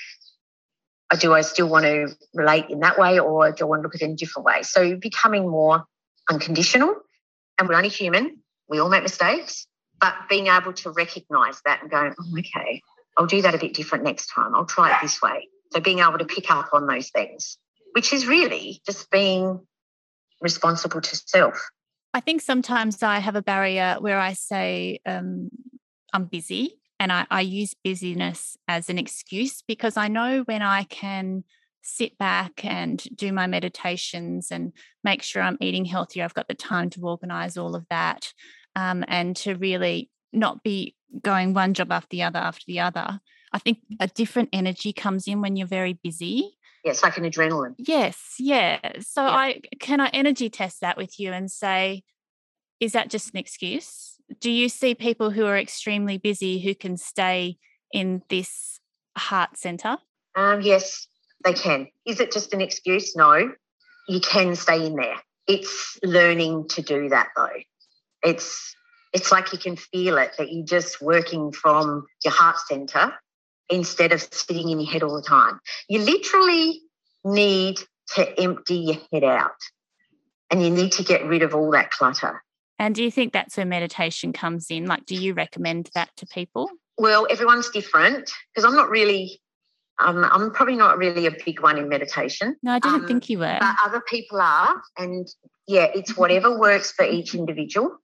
do 1.20 1.34
i 1.34 1.42
still 1.42 1.70
want 1.70 1.86
to 1.86 2.08
relate 2.34 2.66
in 2.70 2.80
that 2.80 2.98
way 2.98 3.20
or 3.20 3.52
do 3.52 3.64
i 3.64 3.68
want 3.68 3.82
to 3.82 3.84
look 3.84 3.96
at 3.96 4.02
it 4.02 4.06
in 4.06 4.12
a 4.12 4.16
different 4.16 4.46
way 4.46 4.64
so 4.64 4.96
becoming 4.96 5.48
more 5.48 5.84
unconditional 6.30 6.96
and 7.60 7.70
we're 7.70 7.76
only 7.76 7.90
human 7.90 8.38
we 8.68 8.80
all 8.80 8.90
make 8.90 9.04
mistakes 9.04 9.68
but 10.00 10.16
being 10.30 10.48
able 10.48 10.74
to 10.74 10.90
recognize 10.92 11.62
that 11.66 11.82
and 11.82 11.92
go 11.92 12.12
oh, 12.20 12.40
okay 12.40 12.82
i'll 13.18 13.28
do 13.28 13.44
that 13.44 13.54
a 13.54 13.60
bit 13.60 13.74
different 13.76 14.04
next 14.04 14.28
time 14.34 14.56
i'll 14.56 14.66
try 14.66 14.92
it 14.92 14.98
this 15.02 15.22
way 15.22 15.48
so 15.72 15.80
being 15.80 16.00
able 16.00 16.18
to 16.18 16.26
pick 16.26 16.50
up 16.50 16.70
on 16.74 16.88
those 16.88 17.10
things 17.12 17.60
which 17.94 18.14
is 18.14 18.28
really 18.28 18.82
just 18.86 19.10
being 19.12 19.60
responsible 20.42 21.02
to 21.02 21.16
self. 21.16 21.70
I 22.14 22.20
think 22.22 22.42
sometimes 22.42 23.04
I 23.04 23.20
have 23.20 23.36
a 23.36 23.42
barrier 23.42 23.98
where 24.00 24.20
I 24.20 24.34
say 24.34 25.00
um, 25.06 25.50
I'm 26.12 26.26
busy 26.26 26.80
and 27.00 27.12
I, 27.12 27.28
I 27.30 27.42
use 27.42 27.76
busyness 27.84 28.58
as 28.68 28.90
an 28.90 28.98
excuse 28.98 29.62
because 29.68 29.96
I 29.96 30.08
know 30.08 30.42
when 30.46 30.62
I 30.62 30.84
can 30.84 31.44
sit 31.82 32.18
back 32.18 32.66
and 32.66 33.02
do 33.16 33.32
my 33.32 33.48
meditations 33.48 34.50
and 34.52 34.74
make 35.04 35.22
sure 35.22 35.42
I'm 35.42 35.58
eating 35.62 35.86
healthier, 35.86 36.24
I've 36.24 36.34
got 36.34 36.48
the 36.48 36.56
time 36.56 36.90
to 36.92 37.02
organize 37.02 37.58
all 37.58 37.76
of 37.76 37.86
that 37.90 38.34
um, 38.76 39.06
and 39.08 39.36
to 39.38 39.56
really 39.56 40.10
not 40.34 40.64
be 40.64 40.96
going 41.22 41.54
one 41.54 41.74
job 41.74 41.92
after 41.92 42.10
the 42.12 42.24
other 42.24 42.40
after 42.40 42.64
the 42.68 42.80
other. 42.80 43.20
I 43.52 43.60
think 43.60 43.80
a 44.00 44.08
different 44.08 44.50
energy 44.54 44.94
comes 44.94 45.28
in 45.28 45.42
when 45.42 45.56
you're 45.56 45.68
very 45.68 45.94
busy 45.94 46.58
Yes, 46.84 47.04
like 47.04 47.18
an 47.18 47.26
adrenaline. 47.26 47.76
Yes, 47.78 48.36
yeah. 48.40 48.80
So 49.02 49.22
yeah. 49.22 49.30
I 49.30 49.62
can 49.80 50.00
I 50.00 50.08
energy 50.10 50.50
test 50.50 50.82
that 50.82 50.98
with 50.98 51.20
you 51.20 51.32
and 51.32 51.52
say, 51.52 52.04
is 52.80 52.94
that 52.94 53.10
just 53.10 53.34
an 53.34 53.40
excuse? 53.40 54.16
Do 54.40 54.50
you 54.50 54.70
see 54.70 54.96
people 54.96 55.32
who 55.32 55.46
are 55.46 55.58
extremely 55.58 56.18
busy 56.18 56.60
who 56.60 56.76
can 56.76 56.98
stay 56.98 57.58
in 57.92 58.22
this 58.30 58.80
heart 59.18 59.58
center? 59.58 59.98
Um, 60.36 60.62
yes, 60.62 61.08
they 61.44 61.54
can. 61.54 61.88
Is 62.06 62.20
it 62.20 62.32
just 62.32 62.54
an 62.54 62.62
excuse? 62.62 63.16
No. 63.16 63.52
You 64.08 64.20
can 64.22 64.56
stay 64.56 64.86
in 64.86 64.96
there. 64.96 65.16
It's 65.48 66.00
learning 66.04 66.68
to 66.70 66.82
do 66.82 67.10
that 67.10 67.30
though. 67.36 67.50
It's 68.24 68.76
it's 69.14 69.32
like 69.32 69.52
you 69.52 69.60
can 69.60 69.76
feel 69.76 70.18
it 70.18 70.34
that 70.38 70.52
you're 70.52 70.66
just 70.66 71.02
working 71.02 71.52
from 71.52 72.06
your 72.24 72.34
heart 72.34 72.58
center 72.60 73.14
instead 73.70 74.12
of 74.12 74.22
sitting 74.22 74.70
in 74.70 74.80
your 74.80 74.92
head 74.92 75.04
all 75.04 75.16
the 75.16 75.28
time. 75.28 75.60
You 75.88 76.00
literally 76.00 76.82
need 77.24 77.80
to 78.16 78.40
empty 78.40 78.76
your 78.76 78.98
head 79.12 79.24
out 79.24 79.52
and 80.50 80.64
you 80.64 80.70
need 80.70 80.92
to 80.94 81.04
get 81.04 81.26
rid 81.26 81.44
of 81.44 81.54
all 81.54 81.72
that 81.72 81.92
clutter. 81.92 82.44
And 82.80 82.96
do 82.96 83.04
you 83.04 83.12
think 83.12 83.34
that's 83.34 83.58
where 83.58 83.66
meditation 83.66 84.34
comes 84.34 84.68
in? 84.70 84.86
Like, 84.86 85.06
do 85.06 85.16
you 85.16 85.34
recommend 85.34 85.90
that 85.96 86.10
to 86.18 86.26
people? 86.26 86.70
Well, 86.98 87.28
everyone's 87.30 87.70
different 87.70 88.32
because 88.54 88.66
I'm 88.66 88.76
not 88.76 88.90
really, 88.90 89.42
um, 90.00 90.26
I'm 90.30 90.52
probably 90.52 90.76
not 90.76 90.98
really 90.98 91.26
a 91.26 91.32
big 91.46 91.62
one 91.62 91.78
in 91.78 91.90
meditation. 91.90 92.56
No, 92.64 92.74
I 92.74 92.80
didn't 92.80 93.02
um, 93.02 93.08
think 93.08 93.30
you 93.30 93.40
were. 93.40 93.58
But 93.60 93.76
other 93.86 94.02
people 94.02 94.40
are. 94.42 94.82
And 94.98 95.28
yeah, 95.68 95.88
it's 95.94 96.18
whatever 96.18 96.58
works 96.58 96.92
for 96.92 97.06
each 97.06 97.36
individual. 97.36 97.98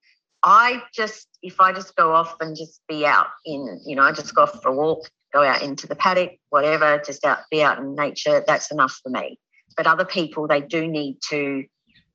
I 0.43 0.83
just, 0.93 1.27
if 1.41 1.59
I 1.59 1.71
just 1.71 1.95
go 1.95 2.13
off 2.13 2.35
and 2.39 2.55
just 2.55 2.81
be 2.87 3.05
out 3.05 3.27
in, 3.45 3.79
you 3.85 3.95
know, 3.95 4.03
I 4.03 4.11
just 4.11 4.35
go 4.35 4.43
off 4.43 4.61
for 4.61 4.69
a 4.69 4.75
walk 4.75 5.09
go 5.35 5.43
out 5.43 5.61
into 5.61 5.85
the 5.85 5.95
paddock, 5.95 6.31
whatever, 6.49 7.01
just 7.05 7.25
out 7.25 7.39
be 7.51 7.61
out 7.61 7.77
in 7.77 7.95
nature. 7.95 8.43
That's 8.47 8.71
enough 8.71 8.99
for 9.03 9.09
me. 9.09 9.37
But 9.75 9.85
other 9.85 10.05
people, 10.05 10.47
they 10.47 10.61
do 10.61 10.87
need 10.87 11.17
to 11.29 11.65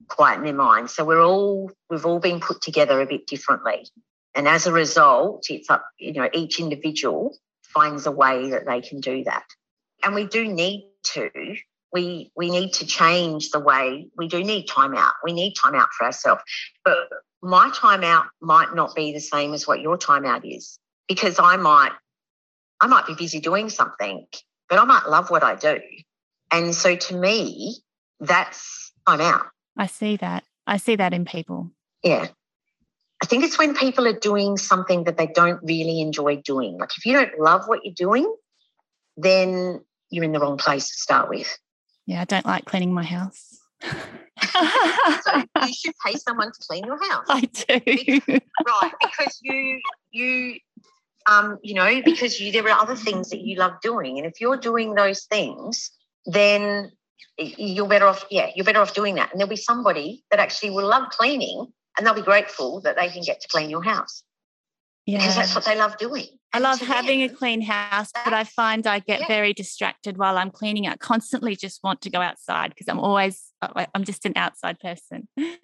quieten 0.09 0.45
their 0.45 0.55
minds. 0.55 0.95
So 0.95 1.05
we're 1.05 1.23
all 1.23 1.71
we've 1.91 2.07
all 2.07 2.19
been 2.19 2.41
put 2.41 2.63
together 2.63 3.01
a 3.01 3.07
bit 3.07 3.27
differently. 3.27 3.87
And 4.35 4.49
as 4.49 4.67
a 4.67 4.73
result, 4.73 5.47
it's 5.51 5.69
up, 5.69 5.85
you 5.99 6.13
know, 6.15 6.29
each 6.33 6.61
individual 6.61 7.37
finds 7.63 8.07
a 8.07 8.11
way 8.11 8.51
that 8.51 8.67
they 8.67 8.81
can 8.81 9.01
do 9.01 9.25
that. 9.25 9.45
And 10.03 10.15
we 10.15 10.27
do 10.27 10.49
need 10.49 10.89
to, 11.15 11.31
we 11.93 12.33
we 12.35 12.51
need 12.51 12.73
to 12.75 12.87
change 12.87 13.51
the 13.51 13.61
way 13.61 14.09
we 14.17 14.29
do 14.29 14.43
need 14.43 14.65
time 14.67 14.97
out. 14.97 15.15
We 15.23 15.33
need 15.33 15.55
time 15.55 15.75
out 15.75 15.89
for 15.97 16.07
ourselves. 16.07 16.43
But 16.85 16.97
my 17.43 17.71
time 17.75 18.05
out 18.05 18.27
might 18.41 18.75
not 18.75 18.95
be 18.95 19.13
the 19.13 19.21
same 19.21 19.53
as 19.53 19.67
what 19.67 19.81
your 19.81 19.99
time 19.99 20.25
out 20.25 20.45
is 20.47 20.79
because 21.09 21.39
I 21.39 21.57
might 21.57 21.93
I 22.81 22.87
might 22.87 23.07
be 23.07 23.15
busy 23.15 23.41
doing 23.41 23.69
something, 23.69 24.27
but 24.69 24.79
I 24.79 24.85
might 24.85 25.09
love 25.09 25.31
what 25.31 25.43
I 25.43 25.55
do. 25.55 25.81
And 26.51 26.75
so 26.75 26.97
to 26.97 27.17
me, 27.17 27.77
that's 28.19 28.93
I'm 29.07 29.21
out. 29.21 29.47
I 29.77 29.87
see 29.87 30.17
that. 30.17 30.45
I 30.67 30.77
see 30.77 30.97
that 30.97 31.13
in 31.13 31.25
people. 31.25 31.71
Yeah. 32.03 32.29
I 33.23 33.27
think 33.27 33.45
it's 33.45 33.59
when 33.59 33.75
people 33.75 34.07
are 34.07 34.19
doing 34.19 34.57
something 34.57 35.05
that 35.05 35.19
they 35.19 35.27
don't 35.27 35.61
really 35.63 36.01
enjoy 36.01 36.37
doing. 36.37 36.79
Like 36.79 36.91
if 36.97 37.05
you 37.05 37.13
don't 37.13 37.39
love 37.39 37.67
what 37.67 37.81
you're 37.85 37.95
doing, 37.95 38.35
then 39.17 39.81
you're 40.09 40.25
in 40.25 40.33
the 40.33 40.41
wrong 40.41 40.57
place 40.57 40.89
to 40.89 40.95
start 40.95 41.29
with. 41.29 41.59
Yeah, 42.07 42.23
I 42.23 42.25
don't 42.25 42.47
like 42.47 42.65
cleaning 42.65 42.95
my 42.95 43.03
house. 43.03 43.59
so 43.83 45.43
you 45.63 45.73
should 45.75 45.95
pay 46.05 46.17
someone 46.17 46.51
to 46.53 46.59
clean 46.67 46.85
your 46.85 46.99
house. 47.11 47.27
I 47.29 47.41
do. 47.41 48.21
right, 48.67 48.93
because 49.01 49.39
you 49.43 49.81
you 50.11 50.59
um, 51.27 51.59
you 51.63 51.75
know, 51.75 52.03
because 52.05 52.41
you, 52.41 52.53
there 52.53 52.69
are 52.69 52.81
other 52.81 52.97
things 52.97 53.31
that 53.31 53.41
you 53.41 53.57
love 53.57 53.75
doing. 53.83 54.19
And 54.19 54.27
if 54.27 54.41
you're 54.41 54.57
doing 54.57 54.95
those 54.95 55.25
things, 55.25 55.91
then 56.27 56.93
you're 57.39 57.89
better 57.89 58.07
off, 58.07 58.25
yeah, 58.31 58.51
you're 58.55 58.65
better 58.65 58.81
off 58.81 58.95
doing 58.95 59.15
that. 59.17 59.31
And 59.31 59.41
there'll 59.41 59.51
be 59.51 59.57
somebody 59.57 60.25
that 60.31 60.41
actually 60.41 60.71
will 60.71 60.89
love 60.89 61.11
cleaning 61.11 61.67
and 61.97 62.07
they'll 62.07 62.15
be 62.15 62.23
grateful 62.23 62.81
that 62.83 62.97
they 62.97 63.09
can 63.09 63.23
get 63.23 63.41
to 63.41 63.49
clean 63.49 63.71
your 63.71 63.83
house. 63.83 64.23
Yeah. 65.07 65.19
Because 65.19 65.37
that's 65.37 65.55
what 65.55 65.65
they 65.65 65.77
love 65.77 65.97
doing. 65.99 66.27
I 66.53 66.59
love 66.59 66.81
having 66.81 67.21
them, 67.21 67.31
a 67.31 67.35
clean 67.35 67.63
house, 67.63 68.11
but 68.25 68.33
I 68.33 68.45
find 68.45 68.87
I 68.87 68.99
get 68.99 69.21
yeah. 69.21 69.27
very 69.29 69.53
distracted 69.53 70.19
while 70.19 70.37
I'm 70.37 70.51
cleaning. 70.51 70.89
I 70.89 70.97
constantly 70.97 71.55
just 71.55 71.83
want 71.85 72.01
to 72.03 72.11
go 72.11 72.21
outside 72.21 72.71
because 72.71 72.89
I'm 72.89 72.99
always, 72.99 73.53
I'm 73.63 74.05
just 74.05 74.27
an 74.27 74.33
outside 74.37 74.79
person. 74.81 75.29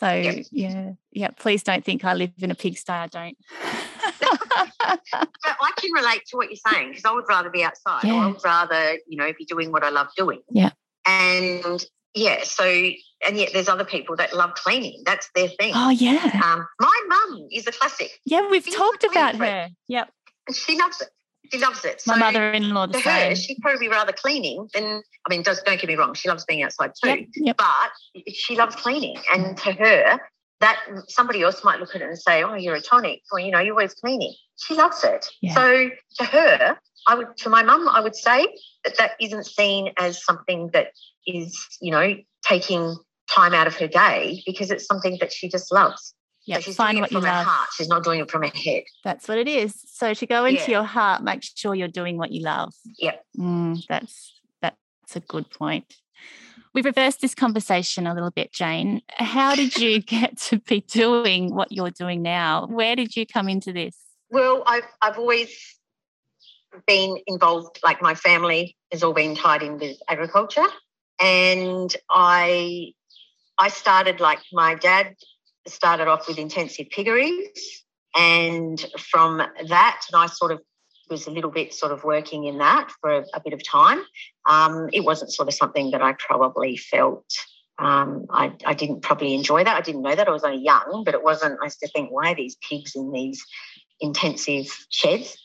So, 0.00 0.10
yeah. 0.10 0.42
yeah, 0.50 0.90
yeah, 1.12 1.28
please 1.28 1.62
don't 1.62 1.84
think 1.84 2.04
I 2.04 2.14
live 2.14 2.32
in 2.38 2.50
a 2.50 2.56
pigsty. 2.56 2.92
I 2.92 3.06
don't. 3.06 3.36
but 4.78 5.00
I 5.44 5.70
can 5.76 5.92
relate 5.92 6.22
to 6.28 6.36
what 6.36 6.48
you're 6.48 6.72
saying 6.72 6.88
because 6.90 7.04
I 7.04 7.12
would 7.12 7.24
rather 7.28 7.50
be 7.50 7.62
outside. 7.62 8.04
Yeah. 8.04 8.14
I 8.14 8.26
would 8.26 8.44
rather, 8.44 8.98
you 9.06 9.16
know, 9.16 9.30
be 9.36 9.44
doing 9.44 9.72
what 9.72 9.84
I 9.84 9.90
love 9.90 10.08
doing. 10.16 10.40
Yeah. 10.50 10.70
And 11.06 11.84
yeah, 12.14 12.44
so 12.44 12.64
and 12.64 13.36
yet 13.36 13.50
there's 13.52 13.68
other 13.68 13.84
people 13.84 14.16
that 14.16 14.34
love 14.34 14.54
cleaning. 14.54 15.02
That's 15.04 15.30
their 15.34 15.48
thing. 15.48 15.72
Oh 15.74 15.90
yeah. 15.90 16.40
Um, 16.44 16.66
my 16.80 17.00
mum 17.08 17.48
is 17.50 17.66
a 17.66 17.72
classic. 17.72 18.10
Yeah, 18.24 18.48
we've 18.50 18.64
She's 18.64 18.74
talked 18.74 19.04
about 19.04 19.36
her. 19.36 19.68
Yep. 19.88 20.10
She 20.52 20.78
loves 20.78 21.00
it. 21.00 21.08
She 21.52 21.58
loves 21.58 21.84
it. 21.84 22.02
My 22.06 22.14
so 22.14 22.20
mother-in-law 22.20 22.86
the 22.86 22.92
to 22.94 23.00
same. 23.00 23.30
her, 23.30 23.36
she'd 23.36 23.58
probably 23.60 23.88
rather 23.88 24.12
cleaning 24.12 24.68
than 24.74 25.02
I 25.26 25.30
mean, 25.30 25.42
does 25.42 25.62
don't 25.62 25.80
get 25.80 25.88
me 25.88 25.96
wrong, 25.96 26.14
she 26.14 26.28
loves 26.28 26.44
being 26.44 26.62
outside 26.62 26.92
too. 27.02 27.10
Yep, 27.10 27.28
yep. 27.36 27.56
But 27.56 28.32
she 28.32 28.56
loves 28.56 28.76
cleaning. 28.76 29.16
And 29.32 29.56
to 29.58 29.72
her, 29.72 30.20
that 30.62 30.78
somebody 31.08 31.42
else 31.42 31.62
might 31.62 31.78
look 31.80 31.94
at 31.94 32.00
it 32.00 32.08
and 32.08 32.18
say, 32.18 32.42
Oh, 32.42 32.54
you're 32.54 32.74
a 32.76 32.80
tonic, 32.80 33.20
or 33.30 33.38
you 33.38 33.50
know, 33.50 33.60
you're 33.60 33.74
always 33.74 33.94
cleaning. 33.94 34.32
She 34.56 34.74
loves 34.74 35.04
it. 35.04 35.26
Yeah. 35.42 35.54
So 35.54 35.90
to 36.18 36.24
her, 36.24 36.78
I 37.06 37.14
would 37.14 37.36
to 37.38 37.50
my 37.50 37.62
mum, 37.62 37.88
I 37.88 38.00
would 38.00 38.16
say 38.16 38.46
that 38.84 38.96
that 38.98 39.12
isn't 39.20 39.44
seen 39.46 39.92
as 39.98 40.24
something 40.24 40.70
that 40.72 40.88
is, 41.26 41.58
you 41.80 41.90
know, 41.90 42.14
taking 42.44 42.96
time 43.30 43.54
out 43.54 43.66
of 43.66 43.74
her 43.76 43.88
day 43.88 44.42
because 44.46 44.70
it's 44.70 44.86
something 44.86 45.18
that 45.20 45.32
she 45.32 45.48
just 45.48 45.72
loves. 45.72 46.14
Yeah, 46.44 46.56
so 46.56 46.62
she's 46.62 46.76
find 46.76 46.94
doing 46.96 47.02
what 47.02 47.10
it 47.10 47.14
from 47.14 47.22
you 47.22 47.28
her 47.28 47.36
love. 47.36 47.46
heart. 47.46 47.68
She's 47.76 47.88
not 47.88 48.02
doing 48.04 48.20
it 48.20 48.30
from 48.30 48.42
her 48.42 48.48
head. 48.48 48.82
That's 49.04 49.28
what 49.28 49.38
it 49.38 49.46
is. 49.48 49.74
So 49.86 50.12
to 50.14 50.26
go 50.26 50.44
into 50.44 50.62
Yeah. 50.62 50.78
your 50.78 50.82
heart, 50.84 51.22
make 51.22 51.42
sure 51.42 51.74
you're 51.74 51.86
doing 51.88 52.18
what 52.18 52.32
you 52.32 52.42
love. 52.42 52.72
Yep. 52.98 53.24
Mm, 53.38 53.86
that's 53.88 54.40
that's 54.60 55.16
a 55.16 55.20
good 55.20 55.50
point. 55.50 55.94
We've 56.74 56.84
reversed 56.84 57.20
this 57.20 57.34
conversation 57.34 58.06
a 58.06 58.14
little 58.14 58.30
bit, 58.30 58.52
Jane. 58.52 59.02
How 59.10 59.54
did 59.54 59.76
you 59.76 60.00
get 60.02 60.38
to 60.42 60.58
be 60.58 60.80
doing 60.80 61.54
what 61.54 61.70
you're 61.70 61.90
doing 61.90 62.22
now? 62.22 62.66
Where 62.66 62.96
did 62.96 63.14
you 63.16 63.26
come 63.26 63.48
into 63.48 63.72
this? 63.72 63.96
Well, 64.30 64.62
I've 64.66 64.86
I've 65.02 65.18
always 65.18 65.54
been 66.86 67.18
involved. 67.26 67.78
Like 67.82 68.00
my 68.00 68.14
family 68.14 68.76
has 68.90 69.02
all 69.02 69.12
been 69.12 69.36
tied 69.36 69.62
in 69.62 69.78
with 69.78 69.98
agriculture, 70.08 70.66
and 71.20 71.94
I 72.08 72.92
I 73.58 73.68
started 73.68 74.20
like 74.20 74.40
my 74.52 74.74
dad 74.74 75.14
started 75.66 76.08
off 76.08 76.26
with 76.26 76.38
intensive 76.38 76.88
piggeries, 76.90 77.84
and 78.16 78.80
from 78.98 79.42
that, 79.68 80.00
and 80.10 80.22
I 80.22 80.26
sort 80.26 80.52
of 80.52 80.60
was 81.12 81.26
a 81.28 81.30
little 81.30 81.50
bit 81.50 81.72
sort 81.72 81.92
of 81.92 82.02
working 82.02 82.44
in 82.44 82.58
that 82.58 82.90
for 83.00 83.10
a, 83.18 83.24
a 83.34 83.40
bit 83.44 83.52
of 83.52 83.62
time. 83.64 84.00
Um, 84.48 84.88
it 84.92 85.04
wasn't 85.04 85.32
sort 85.32 85.48
of 85.48 85.54
something 85.54 85.92
that 85.92 86.02
I 86.02 86.14
probably 86.18 86.76
felt. 86.76 87.26
Um, 87.78 88.26
I, 88.30 88.52
I 88.64 88.74
didn't 88.74 89.02
probably 89.02 89.34
enjoy 89.34 89.64
that. 89.64 89.76
I 89.76 89.80
didn't 89.80 90.02
know 90.02 90.14
that. 90.14 90.28
I 90.28 90.32
was 90.32 90.44
only 90.44 90.64
young, 90.64 91.02
but 91.04 91.14
it 91.14 91.22
wasn't. 91.22 91.58
I 91.60 91.66
used 91.66 91.80
to 91.80 91.88
think, 91.88 92.10
why 92.10 92.32
are 92.32 92.34
these 92.34 92.56
pigs 92.68 92.92
in 92.94 93.12
these 93.12 93.44
intensive 94.00 94.66
sheds? 94.90 95.36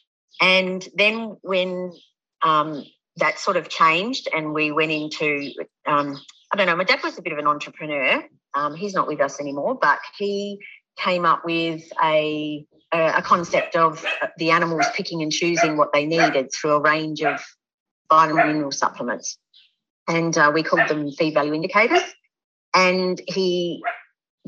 And 0.42 0.88
then 0.96 1.38
when 1.42 1.94
um, 2.42 2.84
that 3.18 3.40
sort 3.40 3.58
of 3.58 3.70
changed 3.70 4.30
and 4.34 4.54
we 4.54 4.72
went 4.72 4.92
into, 4.92 5.52
um, 5.86 6.20
I 6.52 6.58
don't 6.58 6.68
know, 6.68 6.76
my 6.76 6.84
dad 6.84 7.00
was 7.04 7.18
a 7.18 7.22
bit 7.22 7.34
of 7.34 7.40
an 7.40 7.48
entrepreneur. 7.48 8.24
Um, 8.54 8.76
he's 8.76 8.94
not 8.94 9.08
with 9.08 9.22
us 9.22 9.40
anymore, 9.40 9.78
but 9.80 10.00
he 10.18 10.60
came 10.98 11.26
up 11.26 11.44
with 11.46 11.84
a, 12.04 12.66
a, 12.92 13.22
concept 13.22 13.76
of 13.76 14.06
the 14.38 14.52
animals 14.52 14.86
picking 14.96 15.22
and 15.22 15.32
choosing 15.32 15.78
what 15.78 15.94
they 15.94 16.06
needed 16.06 16.52
through 16.54 16.72
a 16.72 16.82
range 16.82 17.22
of 17.22 17.44
vitamin 18.10 18.48
mineral 18.48 18.72
supplements. 18.72 19.38
And 20.08 20.38
uh, 20.38 20.52
we 20.54 20.64
called 20.64 20.88
them 20.88 21.12
feed 21.12 21.34
value 21.34 21.54
indicators. 21.54 22.04
And 22.74 23.22
he 23.28 23.84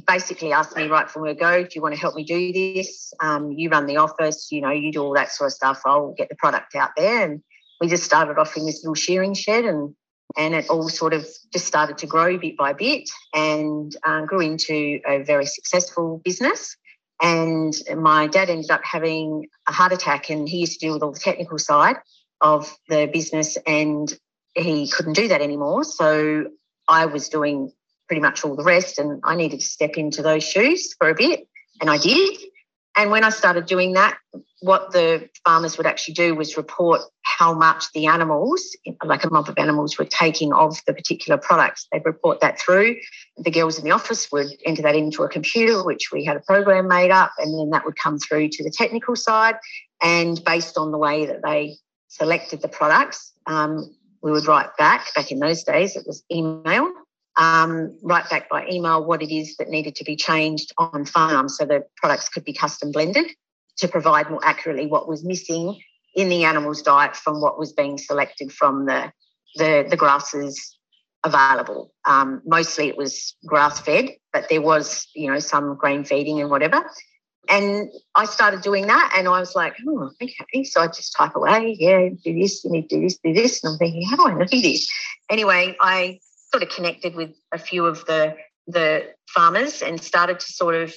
basically 0.08 0.54
asked 0.54 0.76
me 0.76 0.88
right 0.88 1.10
from 1.10 1.24
where 1.24 1.34
go, 1.34 1.64
do 1.64 1.70
you 1.74 1.82
want 1.82 1.94
to 1.94 2.00
help 2.00 2.16
me 2.16 2.24
do 2.24 2.54
this? 2.54 3.14
Um, 3.20 3.52
you 3.52 3.70
run 3.70 3.86
the 3.86 3.98
office, 3.98 4.50
you 4.52 4.62
know, 4.62 4.72
you 4.72 4.92
do 4.92 5.04
all 5.04 5.14
that 5.16 5.32
sort 5.32 5.50
of 5.50 5.54
stuff. 5.54 5.82
I'll 5.86 6.14
get 6.18 6.30
the 6.30 6.36
product 6.36 6.76
out 6.76 6.92
there. 6.96 7.26
And 7.26 7.42
we 7.82 7.88
just 7.88 8.04
started 8.04 8.38
off 8.38 8.56
in 8.56 8.66
this 8.66 8.84
little 8.84 8.96
shearing 8.96 9.34
shed 9.34 9.66
and 9.66 9.96
and 10.38 10.54
it 10.54 10.70
all 10.70 10.88
sort 10.90 11.14
of 11.14 11.28
just 11.52 11.66
started 11.66 11.98
to 11.98 12.06
grow 12.06 12.38
bit 12.38 12.56
by 12.56 12.72
bit 12.72 13.10
and 13.34 13.96
uh, 14.06 14.22
grew 14.22 14.42
into 14.42 15.00
a 15.08 15.24
very 15.24 15.48
successful 15.48 16.22
business. 16.24 16.78
And 17.22 17.74
my 17.98 18.28
dad 18.28 18.50
ended 18.50 18.72
up 18.72 18.82
having 18.84 19.48
a 19.68 19.72
heart 19.72 19.92
attack, 19.92 20.30
and 20.30 20.48
he 20.48 20.60
used 20.60 20.74
to 20.74 20.80
deal 20.80 20.94
with 20.94 21.04
all 21.04 21.12
the 21.12 21.20
technical 21.20 21.58
side 21.58 21.98
of 22.42 22.74
the 22.88 23.10
business, 23.12 23.58
and 23.68 24.12
he 24.56 24.88
couldn't 24.90 25.14
do 25.14 25.28
that 25.28 25.42
anymore. 25.42 25.84
So 25.84 26.46
I 26.88 27.06
was 27.08 27.30
doing 27.30 27.72
pretty 28.08 28.22
much 28.22 28.44
all 28.44 28.56
the 28.56 28.64
rest, 28.64 29.00
and 29.00 29.20
I 29.24 29.36
needed 29.36 29.60
to 29.60 29.66
step 29.66 29.98
into 29.98 30.22
those 30.22 30.44
shoes 30.44 30.96
for 30.98 31.10
a 31.10 31.16
bit, 31.16 31.48
and 31.82 31.90
I 31.90 31.98
did. 31.98 32.40
And 32.96 33.12
when 33.12 33.24
I 33.24 33.30
started 33.30 33.66
doing 33.66 33.94
that, 33.94 34.18
what 34.62 34.92
the 34.92 35.30
farmers 35.46 35.78
would 35.78 35.88
actually 35.88 36.16
do 36.16 36.36
was 36.36 36.58
report 36.58 37.02
how 37.24 37.54
much 37.54 37.92
the 37.94 38.08
animals, 38.08 38.76
like 39.06 39.24
a 39.24 39.30
mob 39.30 39.48
of 39.48 39.58
animals, 39.58 39.98
were 39.98 40.06
taking 40.06 40.52
of 40.52 40.78
the 40.86 40.94
particular 40.94 41.38
products. 41.38 41.88
They'd 41.92 42.06
report 42.06 42.42
that 42.42 42.60
through. 42.60 42.98
The 43.38 43.52
girls 43.52 43.78
in 43.78 43.86
the 43.86 43.92
office 43.92 44.30
would 44.32 44.48
enter 44.66 44.82
that 44.82 44.96
into 44.96 45.24
a 45.24 45.30
computer, 45.30 45.84
which 45.84 46.12
we 46.12 46.26
had 46.26 46.36
a 46.36 46.42
program 46.42 46.88
made 46.88 47.12
up, 47.12 47.32
and 47.38 47.58
then 47.58 47.70
that 47.70 47.86
would 47.86 47.96
come 47.96 48.20
through 48.20 48.50
to 48.50 48.64
the 48.64 48.72
technical 48.72 49.16
side. 49.16 49.56
And 50.02 50.44
based 50.44 50.78
on 50.78 50.92
the 50.92 50.98
way 50.98 51.26
that 51.26 51.42
they 51.42 51.78
selected 52.10 52.62
the 52.62 52.68
products, 52.68 53.32
um, 53.46 53.96
we 54.22 54.32
would 54.32 54.48
write 54.48 54.76
back. 54.78 55.14
Back 55.16 55.32
in 55.32 55.40
those 55.40 55.64
days, 55.64 55.96
it 55.96 56.04
was 56.06 56.24
email 56.30 56.92
um, 57.40 57.98
write 58.04 58.30
back 58.30 58.50
by 58.50 58.68
email 58.70 59.04
what 59.04 59.24
it 59.24 59.34
is 59.34 59.56
that 59.58 59.70
needed 59.70 59.96
to 59.96 60.04
be 60.04 60.18
changed 60.18 60.74
on 60.78 61.06
farm 61.06 61.48
so 61.48 61.66
the 61.66 61.86
products 61.96 62.28
could 62.28 62.44
be 62.44 62.54
custom 62.54 62.92
blended 62.92 63.28
to 63.78 63.88
provide 63.88 64.30
more 64.30 64.44
accurately 64.44 64.88
what 64.88 65.08
was 65.08 65.24
missing 65.24 65.82
in 66.16 66.28
the 66.28 66.44
animal's 66.44 66.82
diet 66.82 67.16
from 67.16 67.40
what 67.40 67.58
was 67.58 67.72
being 67.72 67.98
selected 67.98 68.52
from 68.52 68.86
the 68.86 69.12
the, 69.56 69.88
the 69.90 69.98
grasses 69.98 70.78
available. 71.24 71.92
Um, 72.06 72.42
mostly 72.46 72.88
it 72.88 72.98
was 72.98 73.36
grass 73.46 73.80
fed, 73.80 74.10
but 74.34 74.48
there 74.50 74.62
was 74.62 75.08
you 75.16 75.32
know 75.32 75.40
some 75.40 75.76
grain 75.78 76.04
feeding 76.04 76.42
and 76.42 76.50
whatever. 76.50 76.84
And 77.48 77.90
I 78.14 78.26
started 78.26 78.62
doing 78.62 78.88
that, 78.88 79.14
and 79.18 79.28
I 79.30 79.40
was 79.40 79.56
like, 79.56 79.76
oh, 79.88 80.12
okay. 80.22 80.64
So 80.66 80.82
I 80.82 80.88
just 80.88 81.16
type 81.18 81.36
away, 81.36 81.78
yeah, 81.80 82.10
do 82.24 82.40
this, 82.40 82.64
you 82.64 82.70
need 82.70 82.90
to 82.90 82.98
do 82.98 83.02
this, 83.02 83.18
do 83.24 83.34
this. 83.34 83.64
And 83.64 83.72
I'm 83.74 83.80
thinking, 83.80 84.08
how 84.08 84.18
do 84.18 84.28
I 84.28 84.34
know 84.34 84.46
this? 84.46 84.88
Anyway, 85.32 85.76
I 85.80 86.20
sort 86.52 86.64
of 86.64 86.70
connected 86.70 87.16
with 87.16 87.32
a 87.52 87.58
few 87.58 87.86
of 87.86 88.06
the 88.06 88.36
the 88.68 89.14
farmers 89.28 89.82
and 89.82 90.02
started 90.02 90.39
to 90.39 90.52
sort 90.52 90.76
of 90.76 90.93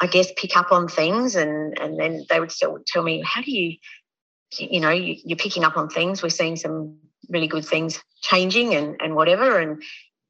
I 0.00 0.06
guess 0.06 0.30
pick 0.36 0.56
up 0.56 0.72
on 0.72 0.88
things. 0.88 1.36
And 1.36 1.78
and 1.78 1.98
then 1.98 2.26
they 2.28 2.40
would 2.40 2.52
still 2.52 2.78
tell 2.86 3.02
me 3.02 3.22
how 3.24 3.42
do 3.42 3.50
you 3.50 3.76
you 4.58 4.80
know 4.80 4.90
you, 4.90 5.16
you're 5.24 5.38
picking 5.38 5.64
up 5.64 5.76
on 5.76 5.88
things. 5.88 6.22
We're 6.22 6.28
seeing 6.28 6.56
some 6.56 6.98
really 7.28 7.46
good 7.46 7.64
things 7.64 8.02
changing 8.22 8.74
and 8.74 9.00
and 9.00 9.14
whatever. 9.14 9.58
And 9.58 9.82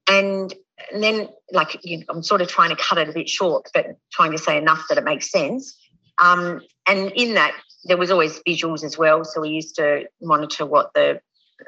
and 0.08 0.54
and 0.92 1.02
then 1.02 1.28
like 1.52 1.78
you 1.82 1.98
know, 1.98 2.04
I'm 2.08 2.22
sort 2.22 2.40
of 2.40 2.48
trying 2.48 2.70
to 2.70 2.76
cut 2.76 2.98
it 2.98 3.08
a 3.08 3.12
bit 3.12 3.28
short 3.28 3.68
but 3.72 3.86
trying 4.12 4.32
to 4.32 4.38
say 4.38 4.58
enough 4.58 4.86
that 4.88 4.98
it 4.98 5.04
makes 5.04 5.30
sense. 5.30 5.76
Um, 6.18 6.60
and 6.86 7.10
in 7.16 7.34
that 7.34 7.54
there 7.84 7.96
was 7.96 8.10
always 8.10 8.40
visuals 8.48 8.84
as 8.84 8.96
well. 8.96 9.24
So 9.24 9.40
we 9.40 9.50
used 9.50 9.76
to 9.76 10.04
monitor 10.20 10.64
what 10.64 10.92
the 10.94 11.20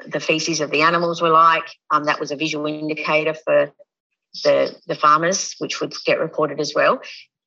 the 0.05 0.19
feces 0.19 0.61
of 0.61 0.71
the 0.71 0.81
animals 0.81 1.21
were 1.21 1.29
like. 1.29 1.67
Um, 1.91 2.05
that 2.05 2.19
was 2.19 2.31
a 2.31 2.35
visual 2.35 2.65
indicator 2.65 3.33
for 3.33 3.71
the 4.43 4.75
the 4.87 4.95
farmers, 4.95 5.55
which 5.59 5.79
would 5.81 5.93
get 6.05 6.19
reported 6.19 6.59
as 6.59 6.73
well. 6.75 7.01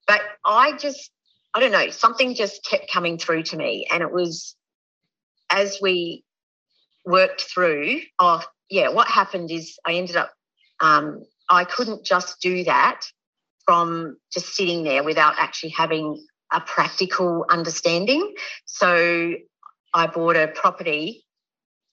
But 0.07 0.23
I 0.45 0.77
just, 0.77 1.11
I 1.55 1.61
don't 1.61 1.73
know, 1.73 1.91
something 1.91 2.35
just 2.35 2.65
kept 2.65 2.91
coming 2.91 3.19
through 3.19 3.45
to 3.45 3.57
me, 3.57 3.87
and 3.91 4.03
it 4.03 4.13
was 4.13 4.57
as 5.51 5.79
we 5.81 6.25
worked 7.05 7.43
through. 7.43 8.01
Oh, 8.19 8.43
yeah, 8.69 8.89
what 8.89 9.09
happened 9.09 9.51
is 9.51 9.79
I 9.87 9.95
ended 9.95 10.17
up. 10.17 10.33
Um, 10.81 11.25
I 11.49 11.65
couldn't 11.65 12.05
just 12.05 12.41
do 12.41 12.65
that 12.65 13.03
from 13.67 14.17
just 14.33 14.55
sitting 14.55 14.85
there 14.85 15.03
without 15.05 15.35
actually 15.39 15.71
having 15.71 16.25
a 16.53 16.61
practical 16.61 17.45
understanding. 17.49 18.35
So 18.65 19.35
I 19.93 20.07
bought 20.07 20.37
a 20.37 20.49
property 20.49 21.25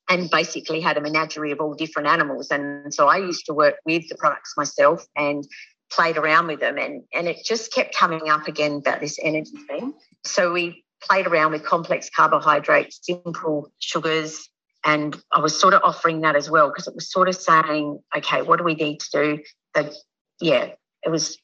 and 0.10 0.30
basically 0.30 0.80
had 0.80 0.98
a 0.98 1.02
menagerie 1.02 1.52
of 1.52 1.60
all 1.60 1.74
different 1.74 2.08
animals. 2.08 2.50
And 2.50 2.94
so 2.94 3.08
I 3.08 3.18
used 3.18 3.46
to 3.48 3.54
work 3.54 3.76
with 3.86 4.08
the 4.08 4.16
products 4.16 4.54
myself 4.56 5.06
and 5.16 5.46
played 5.92 6.18
around 6.18 6.48
with 6.48 6.60
them. 6.60 6.78
And, 6.78 7.04
and 7.14 7.28
it 7.28 7.46
just 7.46 7.74
kept 7.74 7.96
coming 7.96 8.30
up 8.30 8.48
again 8.48 8.74
about 8.76 9.02
this 9.02 9.18
energy 9.22 9.58
thing. 9.68 9.94
So 10.26 10.54
we 10.54 10.84
played 11.02 11.28
around 11.28 11.52
with 11.52 11.64
complex 11.66 12.10
carbohydrates, 12.10 13.00
simple 13.02 13.72
sugars. 13.80 14.50
And 14.84 15.18
I 15.34 15.40
was 15.40 15.60
sort 15.60 15.74
of 15.74 15.82
offering 15.84 16.22
that 16.22 16.36
as 16.36 16.50
well 16.50 16.70
because 16.70 16.88
it 16.88 16.96
was 16.96 17.12
sort 17.12 17.28
of 17.28 17.36
saying, 17.36 18.00
okay, 18.16 18.42
what 18.42 18.58
do 18.58 18.64
we 18.64 18.76
need 18.76 19.00
to 19.02 19.10
do? 19.12 19.44
That, 19.76 19.94
yeah, 20.40 20.70
it 21.04 21.10
was, 21.10 21.38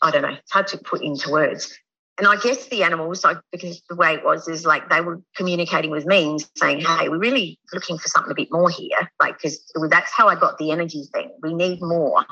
I 0.00 0.10
don't 0.10 0.22
know, 0.22 0.30
it's 0.30 0.52
hard 0.52 0.68
to 0.68 0.78
put 0.78 1.02
into 1.02 1.30
words. 1.30 1.76
And 2.20 2.28
I 2.28 2.36
guess 2.36 2.66
the 2.66 2.82
animals, 2.82 3.24
like 3.24 3.38
because 3.50 3.80
the 3.88 3.96
way 3.96 4.12
it 4.12 4.22
was 4.22 4.46
is 4.46 4.66
like 4.66 4.90
they 4.90 5.00
were 5.00 5.22
communicating 5.36 5.90
with 5.90 6.04
me 6.04 6.28
and 6.28 6.46
saying, 6.56 6.80
"Hey, 6.80 7.08
we're 7.08 7.18
really 7.18 7.58
looking 7.72 7.96
for 7.96 8.08
something 8.08 8.30
a 8.30 8.34
bit 8.34 8.48
more 8.52 8.68
here." 8.68 9.10
Like 9.18 9.38
because 9.38 9.58
that's 9.88 10.12
how 10.12 10.28
I 10.28 10.34
got 10.34 10.58
the 10.58 10.70
energy 10.70 11.04
thing. 11.14 11.30
We 11.42 11.54
need 11.54 11.80
more, 11.80 12.26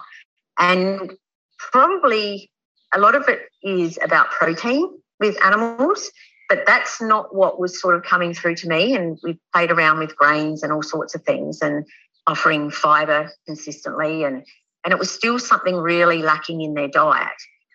and 0.59 1.14
probably 1.59 2.51
a 2.95 3.01
lot 3.01 3.14
of 3.14 3.28
it 3.28 3.41
is 3.62 3.99
about 4.03 4.30
protein 4.30 4.91
with 5.20 5.43
animals. 5.43 6.11
but 6.49 6.64
that's 6.66 7.01
not 7.01 7.34
what 7.34 7.61
was 7.61 7.78
sort 7.78 7.95
of 7.95 8.03
coming 8.03 8.32
through 8.32 8.55
to 8.57 8.68
me. 8.68 8.95
And 8.97 9.18
we 9.22 9.39
played 9.53 9.70
around 9.70 9.99
with 9.99 10.16
grains 10.16 10.62
and 10.62 10.72
all 10.72 10.82
sorts 10.82 11.14
of 11.14 11.22
things 11.22 11.61
and 11.61 11.84
offering 12.26 12.70
fibre 12.70 13.30
consistently. 13.47 14.24
And, 14.24 14.45
and 14.84 14.93
it 14.93 14.99
was 14.99 15.11
still 15.11 15.39
something 15.39 15.76
really 15.76 16.22
lacking 16.22 16.62
in 16.62 16.72
their 16.72 16.89
diet. 16.89 17.28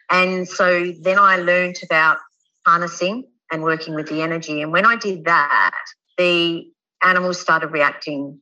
And 0.10 0.48
so 0.48 0.92
then 1.02 1.18
I 1.20 1.38
learned 1.38 1.78
about 1.84 2.18
harnessing 2.66 3.26
and 3.52 3.64
working 3.64 3.96
with 3.96 4.08
the 4.08 4.22
energy. 4.22 4.62
And 4.62 4.72
when 4.72 4.86
I 4.86 4.96
did 4.96 5.26
that, 5.26 5.76
the 6.18 6.66
animals 7.02 7.40
started 7.40 7.68
reacting 7.68 8.40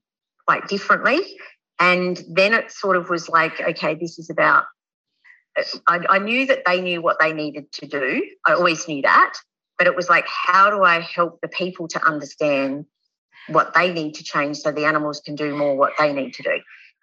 quite 0.48 0.68
differently. 0.68 1.20
And 1.80 2.22
then 2.30 2.54
it 2.54 2.72
sort 2.72 2.96
of 2.96 3.10
was 3.10 3.28
like, 3.28 3.60
okay, 3.60 3.96
this 3.96 4.20
is 4.20 4.30
about. 4.30 4.66
I, 5.88 6.00
I 6.10 6.20
knew 6.20 6.46
that 6.48 6.64
they 6.66 6.82
knew 6.82 7.02
what 7.02 7.20
they 7.20 7.34
needed 7.34 7.72
to 7.74 7.88
do. 7.88 8.24
I 8.46 8.54
always 8.54 8.88
knew 8.88 9.02
that. 9.02 9.34
But 9.78 9.88
it 9.88 9.96
was 9.96 10.10
like, 10.10 10.26
how 10.28 10.70
do 10.70 10.84
I 10.84 11.02
help 11.02 11.42
the 11.42 11.48
people 11.48 11.88
to 11.90 12.06
understand 12.06 12.86
what 13.48 13.74
they 13.74 13.92
need 13.92 14.14
to 14.16 14.24
change 14.24 14.58
so 14.58 14.72
the 14.72 14.86
animals 14.86 15.22
can 15.26 15.36
do 15.36 15.56
more 15.58 15.76
what 15.76 15.94
they 15.98 16.14
need 16.14 16.36
to 16.36 16.44
do? 16.44 16.60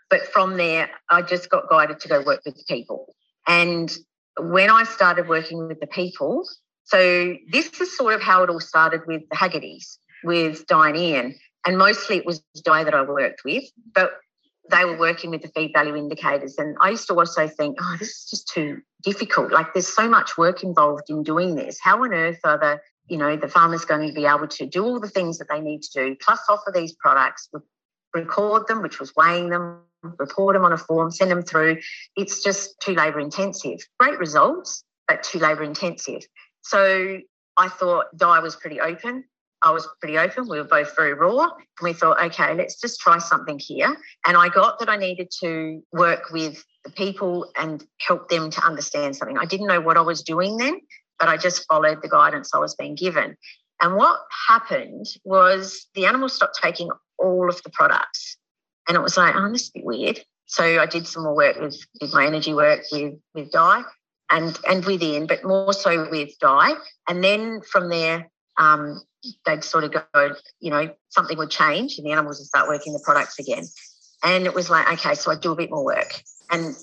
But 0.09 0.23
from 0.29 0.57
there, 0.57 0.89
I 1.11 1.23
just 1.23 1.51
got 1.51 1.69
guided 1.69 2.01
to 2.01 2.09
go 2.09 2.23
work 2.23 2.43
with 2.47 2.57
the 2.57 2.65
people. 2.69 3.15
And 3.47 3.95
when 4.41 4.71
I 4.71 4.85
started 4.85 5.29
working 5.29 5.69
with 5.69 5.81
the 5.81 5.87
people, 5.87 6.49
so 6.85 7.37
this 7.51 7.81
is 7.81 7.97
sort 7.97 8.15
of 8.15 8.23
how 8.23 8.43
it 8.43 8.51
all 8.51 8.61
started 8.61 9.03
with 9.07 9.23
the 9.31 9.37
Haggertys, 9.37 9.99
with 10.25 10.67
Diane 10.67 11.35
And 11.67 11.79
mostly 11.79 12.17
it 12.17 12.27
was 12.27 12.41
Di 12.65 12.85
that 12.85 12.95
I 12.95 13.03
worked 13.03 13.43
with, 13.45 13.65
but 13.95 14.13
they 14.71 14.85
were 14.85 14.99
working 14.99 15.31
with 15.31 15.43
the 15.43 15.49
feed 15.49 15.73
value 15.75 15.97
indicators. 15.97 16.57
And 16.59 16.77
I 16.81 16.91
used 16.91 17.07
to 17.09 17.15
also 17.15 17.49
think, 17.49 17.79
oh, 17.81 17.97
this 17.99 18.09
is 18.09 18.27
just 18.31 18.49
too 18.49 18.81
difficult. 19.03 19.53
Like 19.53 19.73
there's 19.75 19.87
so 19.87 20.09
much 20.09 20.37
work 20.37 20.63
involved 20.63 21.05
in 21.09 21.23
doing 21.23 21.55
this. 21.55 21.79
How 21.83 22.03
on 22.03 22.13
earth 22.13 22.41
are 22.45 22.59
the, 22.59 22.81
you 23.09 23.17
know, 23.17 23.37
the 23.37 23.49
farmers 23.49 23.85
going 23.85 24.09
to 24.09 24.15
be 24.15 24.27
able 24.27 24.49
to 24.49 24.67
do 24.67 24.85
all 24.85 25.01
the 25.01 25.09
things 25.09 25.39
that 25.39 25.49
they 25.51 25.61
need 25.61 25.83
to 25.83 25.91
do, 25.93 26.17
plus 26.21 26.41
offer 26.49 26.73
these 26.75 26.93
products, 26.93 27.49
record 28.15 28.67
them, 28.67 28.83
which 28.83 29.01
was 29.01 29.15
weighing 29.17 29.51
them, 29.51 29.81
report 30.03 30.55
them 30.55 30.65
on 30.65 30.73
a 30.73 30.79
form, 30.79 31.11
send 31.11 31.31
them 31.31 31.43
through. 31.43 31.79
It's 32.17 32.43
just 32.43 32.79
too 32.81 32.95
labour 32.95 33.21
intensive. 33.21 33.81
Great 33.99 34.19
results, 34.19 34.85
but 35.07 35.23
too 35.23 35.39
labour 35.39 35.63
intensive. 35.63 36.23
So 36.63 37.19
I 37.57 37.69
thought 37.69 38.07
Di 38.17 38.39
was 38.41 38.57
pretty 38.57 38.81
open. 38.81 39.25
I 39.61 39.73
was 39.73 39.89
pretty 40.01 40.19
open. 40.19 40.49
We 40.49 40.59
were 40.59 40.65
both 40.65 40.95
very 40.95 41.15
raw. 41.15 41.43
And 41.43 41.53
we 41.83 41.93
thought, 41.93 42.23
okay, 42.23 42.55
let's 42.55 42.81
just 42.81 43.01
try 43.01 43.19
something 43.19 43.59
here. 43.59 43.97
And 44.27 44.37
I 44.37 44.49
got 44.49 44.79
that 44.79 44.89
I 44.89 44.97
needed 44.97 45.33
to 45.41 45.83
work 45.93 46.31
with 46.31 46.65
the 46.85 46.93
people 46.93 47.51
and 47.57 47.85
help 47.99 48.29
them 48.29 48.51
to 48.51 48.65
understand 48.65 49.17
something. 49.17 49.37
I 49.37 49.47
didn't 49.47 49.67
know 49.67 49.81
what 49.81 49.97
I 49.97 50.03
was 50.03 50.23
doing 50.23 50.59
then, 50.59 50.81
but 51.19 51.29
I 51.29 51.37
just 51.37 51.67
followed 51.67 52.03
the 52.03 52.09
guidance 52.09 52.55
I 52.55 52.59
was 52.59 52.77
being 52.77 52.95
given. 52.95 53.37
And 53.83 53.97
what 53.97 54.21
happened 54.49 55.07
was 55.25 55.89
the 55.95 56.07
animals 56.07 56.35
stopped 56.35 56.59
taking 56.61 56.91
all 57.19 57.49
of 57.49 57.61
the 57.63 57.71
products. 57.71 58.38
And 58.89 58.97
it 58.97 59.03
was 59.03 59.17
like, 59.17 59.35
oh, 59.37 59.53
this 59.53 59.65
is 59.65 59.69
a 59.69 59.79
bit 59.79 59.85
weird. 59.85 60.21
So 60.47 60.81
I 60.81 60.87
did 60.87 61.07
some 61.07 61.25
more 61.25 61.37
work 61.37 61.61
with, 61.61 61.79
with 62.01 62.15
my 62.15 62.27
energy 62.27 62.55
work 62.55 62.81
with, 62.91 63.15
with 63.35 63.53
Di 63.53 63.83
and 64.31 64.59
and 64.67 64.85
within, 64.85 65.27
but 65.27 65.45
more 65.45 65.73
so 65.75 66.09
with 66.11 66.31
Di. 66.41 66.73
And 67.07 67.23
then 67.23 67.61
from 67.61 67.91
there, 67.91 68.31
um, 68.57 69.03
they'd 69.45 69.63
sort 69.63 69.85
of 69.85 69.93
go, 69.93 70.35
you 70.61 70.71
know, 70.71 70.91
something 71.11 71.37
would 71.37 71.51
change 71.51 71.99
and 71.99 72.07
the 72.07 72.13
animals 72.13 72.39
would 72.39 72.47
start 72.47 72.69
working 72.69 72.95
the 72.95 73.03
products 73.05 73.39
again. 73.39 73.65
And 74.25 74.47
it 74.47 74.55
was 74.55 74.71
like, 74.71 74.91
okay, 74.95 75.15
so 75.15 75.31
I 75.31 75.37
do 75.37 75.53
a 75.53 75.57
bit 75.57 75.71
more 75.71 75.85
work. 75.85 76.23
And 76.51 76.75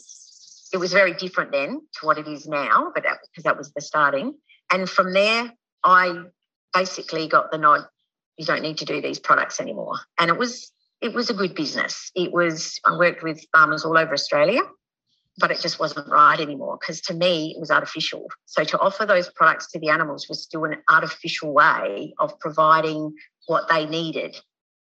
it 0.72 0.78
was 0.78 0.94
very 0.94 1.14
different 1.14 1.52
then 1.52 1.82
to 2.00 2.06
what 2.06 2.18
it 2.18 2.28
is 2.28 2.48
now, 2.48 2.92
but 2.94 3.04
that, 3.04 3.18
because 3.32 3.44
that 3.44 3.58
was 3.58 3.72
the 3.74 3.82
starting. 3.82 4.36
And 4.72 4.90
from 4.90 5.14
there, 5.14 5.52
I 5.84 6.24
basically 6.74 7.28
got 7.28 7.52
the 7.52 7.58
nod. 7.58 7.82
You 8.38 8.46
don't 8.46 8.62
need 8.62 8.80
to 8.80 8.86
do 8.86 9.02
these 9.02 9.20
products 9.20 9.60
anymore. 9.60 9.96
And 10.20 10.30
it 10.30 10.38
was 10.38 10.72
it 11.06 11.14
was 11.14 11.30
a 11.30 11.34
good 11.34 11.56
business. 11.56 12.12
It 12.16 12.32
was 12.32 12.80
I 12.86 12.98
worked 12.98 13.24
with 13.24 13.46
farmers 13.54 13.86
all 13.86 13.98
over 13.98 14.14
Australia 14.14 14.62
but 15.38 15.52
it 15.52 15.60
just 15.60 15.80
wasn't 15.80 16.08
right 16.08 16.40
anymore 16.40 16.78
because 16.80 17.02
to 17.02 17.14
me 17.14 17.54
it 17.56 17.60
was 17.60 17.72
artificial. 17.72 18.28
So 18.46 18.64
to 18.64 18.80
offer 18.80 19.06
those 19.06 19.30
products 19.30 19.72
to 19.72 19.80
the 19.80 19.90
animals 19.90 20.30
was 20.30 20.42
still 20.42 20.64
an 20.66 20.78
artificial 20.90 21.54
way 21.54 22.14
of 22.20 22.40
providing 22.40 23.14
what 23.48 23.68
they 23.70 23.86
needed. 23.86 24.36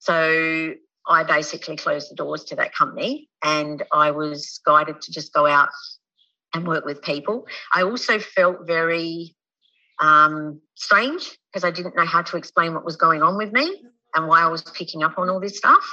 So 0.00 0.74
I 1.06 1.22
basically 1.22 1.76
closed 1.76 2.10
the 2.10 2.16
doors 2.16 2.44
to 2.44 2.56
that 2.56 2.74
company 2.74 3.28
and 3.42 3.82
I 3.92 4.10
was 4.10 4.60
guided 4.66 5.00
to 5.02 5.12
just 5.12 5.32
go 5.32 5.46
out 5.46 5.68
and 6.52 6.66
work 6.66 6.84
with 6.84 7.02
people. 7.02 7.46
I 7.72 7.82
also 7.82 8.18
felt 8.18 8.66
very 8.66 9.36
um, 10.00 10.60
strange 10.74 11.38
because 11.52 11.64
I 11.64 11.70
didn't 11.70 11.94
know 11.94 12.06
how 12.06 12.22
to 12.22 12.36
explain 12.36 12.74
what 12.74 12.84
was 12.84 12.96
going 12.96 13.22
on 13.22 13.36
with 13.36 13.52
me 13.52 13.82
and 14.16 14.26
why 14.26 14.42
I 14.42 14.48
was 14.48 14.62
picking 14.62 15.04
up 15.04 15.16
on 15.16 15.30
all 15.30 15.38
this 15.38 15.58
stuff. 15.58 15.84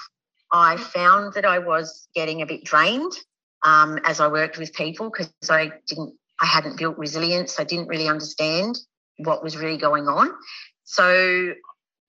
I 0.51 0.77
found 0.77 1.33
that 1.33 1.45
I 1.45 1.59
was 1.59 2.07
getting 2.15 2.41
a 2.41 2.45
bit 2.45 2.63
drained 2.63 3.13
um, 3.63 3.99
as 4.03 4.19
I 4.19 4.27
worked 4.27 4.57
with 4.57 4.73
people 4.73 5.09
because 5.09 5.29
I 5.49 5.71
didn't, 5.87 6.13
I 6.41 6.45
hadn't 6.45 6.77
built 6.77 6.97
resilience. 6.97 7.59
I 7.59 7.63
didn't 7.63 7.87
really 7.87 8.07
understand 8.07 8.79
what 9.17 9.43
was 9.43 9.57
really 9.57 9.77
going 9.77 10.07
on. 10.07 10.31
So, 10.83 11.53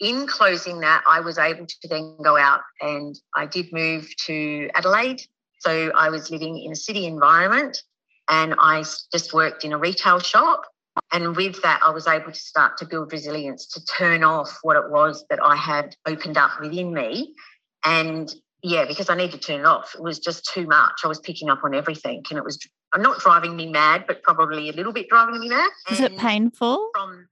in 0.00 0.28
closing 0.28 0.80
that, 0.80 1.02
I 1.08 1.20
was 1.20 1.38
able 1.38 1.66
to 1.66 1.88
then 1.88 2.16
go 2.22 2.36
out 2.36 2.60
and 2.80 3.18
I 3.34 3.46
did 3.46 3.72
move 3.72 4.08
to 4.26 4.70
Adelaide. 4.74 5.22
So, 5.60 5.90
I 5.94 6.10
was 6.10 6.30
living 6.30 6.62
in 6.62 6.72
a 6.72 6.76
city 6.76 7.06
environment 7.06 7.82
and 8.28 8.54
I 8.58 8.84
just 9.12 9.32
worked 9.32 9.64
in 9.64 9.72
a 9.72 9.78
retail 9.78 10.20
shop. 10.20 10.62
And 11.10 11.34
with 11.36 11.62
that, 11.62 11.80
I 11.84 11.90
was 11.90 12.06
able 12.06 12.32
to 12.32 12.38
start 12.38 12.76
to 12.78 12.86
build 12.86 13.12
resilience 13.12 13.66
to 13.68 13.84
turn 13.84 14.22
off 14.22 14.58
what 14.62 14.76
it 14.76 14.90
was 14.90 15.24
that 15.30 15.40
I 15.42 15.56
had 15.56 15.96
opened 16.06 16.36
up 16.36 16.60
within 16.60 16.92
me 16.92 17.34
and 17.84 18.32
yeah, 18.62 18.84
because 18.86 19.08
I 19.08 19.14
need 19.14 19.30
to 19.32 19.38
turn 19.38 19.60
it 19.60 19.66
off. 19.66 19.94
It 19.94 20.02
was 20.02 20.18
just 20.18 20.44
too 20.52 20.66
much. 20.66 21.00
I 21.04 21.08
was 21.08 21.20
picking 21.20 21.48
up 21.48 21.60
on 21.64 21.74
everything, 21.74 22.24
and 22.30 22.38
it 22.38 22.44
was 22.44 22.58
I'm 22.92 23.02
not 23.02 23.20
driving 23.20 23.56
me 23.56 23.70
mad, 23.70 24.04
but 24.06 24.22
probably 24.22 24.68
a 24.68 24.72
little 24.72 24.92
bit 24.92 25.08
driving 25.08 25.40
me 25.40 25.48
mad. 25.48 25.70
Was 25.90 26.00
it 26.00 26.16
painful? 26.16 26.90
From 26.94 27.28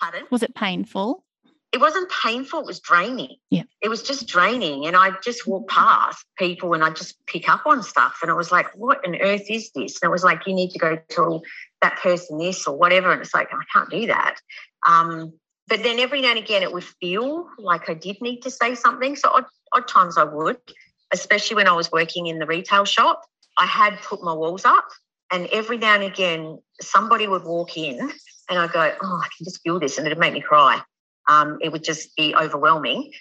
pardon? 0.00 0.24
Was 0.30 0.42
it 0.42 0.54
painful? 0.54 1.24
It 1.72 1.80
wasn't 1.80 2.10
painful. 2.24 2.60
It 2.60 2.66
was 2.66 2.80
draining. 2.80 3.36
Yeah. 3.50 3.64
It 3.82 3.88
was 3.88 4.02
just 4.02 4.26
draining, 4.26 4.86
and 4.86 4.96
I 4.96 5.10
just 5.22 5.46
walk 5.46 5.68
past 5.68 6.24
people, 6.38 6.72
and 6.72 6.82
I 6.82 6.90
just 6.90 7.16
pick 7.26 7.48
up 7.48 7.66
on 7.66 7.82
stuff, 7.82 8.18
and 8.22 8.30
it 8.30 8.34
was 8.34 8.50
like, 8.50 8.68
what 8.74 9.06
on 9.06 9.16
earth 9.20 9.50
is 9.50 9.70
this? 9.74 9.98
And 10.00 10.08
it 10.08 10.12
was 10.12 10.24
like, 10.24 10.46
you 10.46 10.54
need 10.54 10.70
to 10.70 10.78
go 10.78 10.98
tell 11.10 11.42
that 11.82 11.98
person 11.98 12.38
this 12.38 12.66
or 12.66 12.76
whatever, 12.76 13.12
and 13.12 13.20
it's 13.20 13.34
like, 13.34 13.48
I 13.52 13.62
can't 13.72 13.90
do 13.90 14.06
that. 14.06 14.36
Um, 14.86 15.34
but 15.68 15.82
then 15.82 15.98
every 15.98 16.20
now 16.20 16.30
and 16.30 16.38
again, 16.38 16.62
it 16.62 16.72
would 16.72 16.84
feel 16.84 17.48
like 17.58 17.90
I 17.90 17.94
did 17.94 18.20
need 18.20 18.40
to 18.42 18.50
say 18.50 18.74
something. 18.74 19.16
So 19.16 19.30
odd, 19.30 19.44
odd 19.72 19.88
times 19.88 20.16
I 20.16 20.24
would, 20.24 20.58
especially 21.12 21.56
when 21.56 21.68
I 21.68 21.72
was 21.72 21.90
working 21.90 22.26
in 22.26 22.38
the 22.38 22.46
retail 22.46 22.84
shop. 22.84 23.22
I 23.58 23.66
had 23.66 24.00
put 24.02 24.22
my 24.22 24.32
walls 24.34 24.64
up, 24.64 24.86
and 25.32 25.46
every 25.48 25.78
now 25.78 25.94
and 25.94 26.04
again, 26.04 26.58
somebody 26.80 27.26
would 27.26 27.44
walk 27.44 27.76
in, 27.76 27.98
and 28.48 28.58
I 28.58 28.66
go, 28.68 28.94
"Oh, 29.02 29.20
I 29.24 29.28
can 29.36 29.44
just 29.44 29.62
feel 29.62 29.80
this," 29.80 29.98
and 29.98 30.06
it'd 30.06 30.18
make 30.18 30.34
me 30.34 30.40
cry. 30.40 30.80
Um, 31.28 31.58
it 31.60 31.72
would 31.72 31.82
just 31.82 32.14
be 32.16 32.34
overwhelming. 32.34 33.12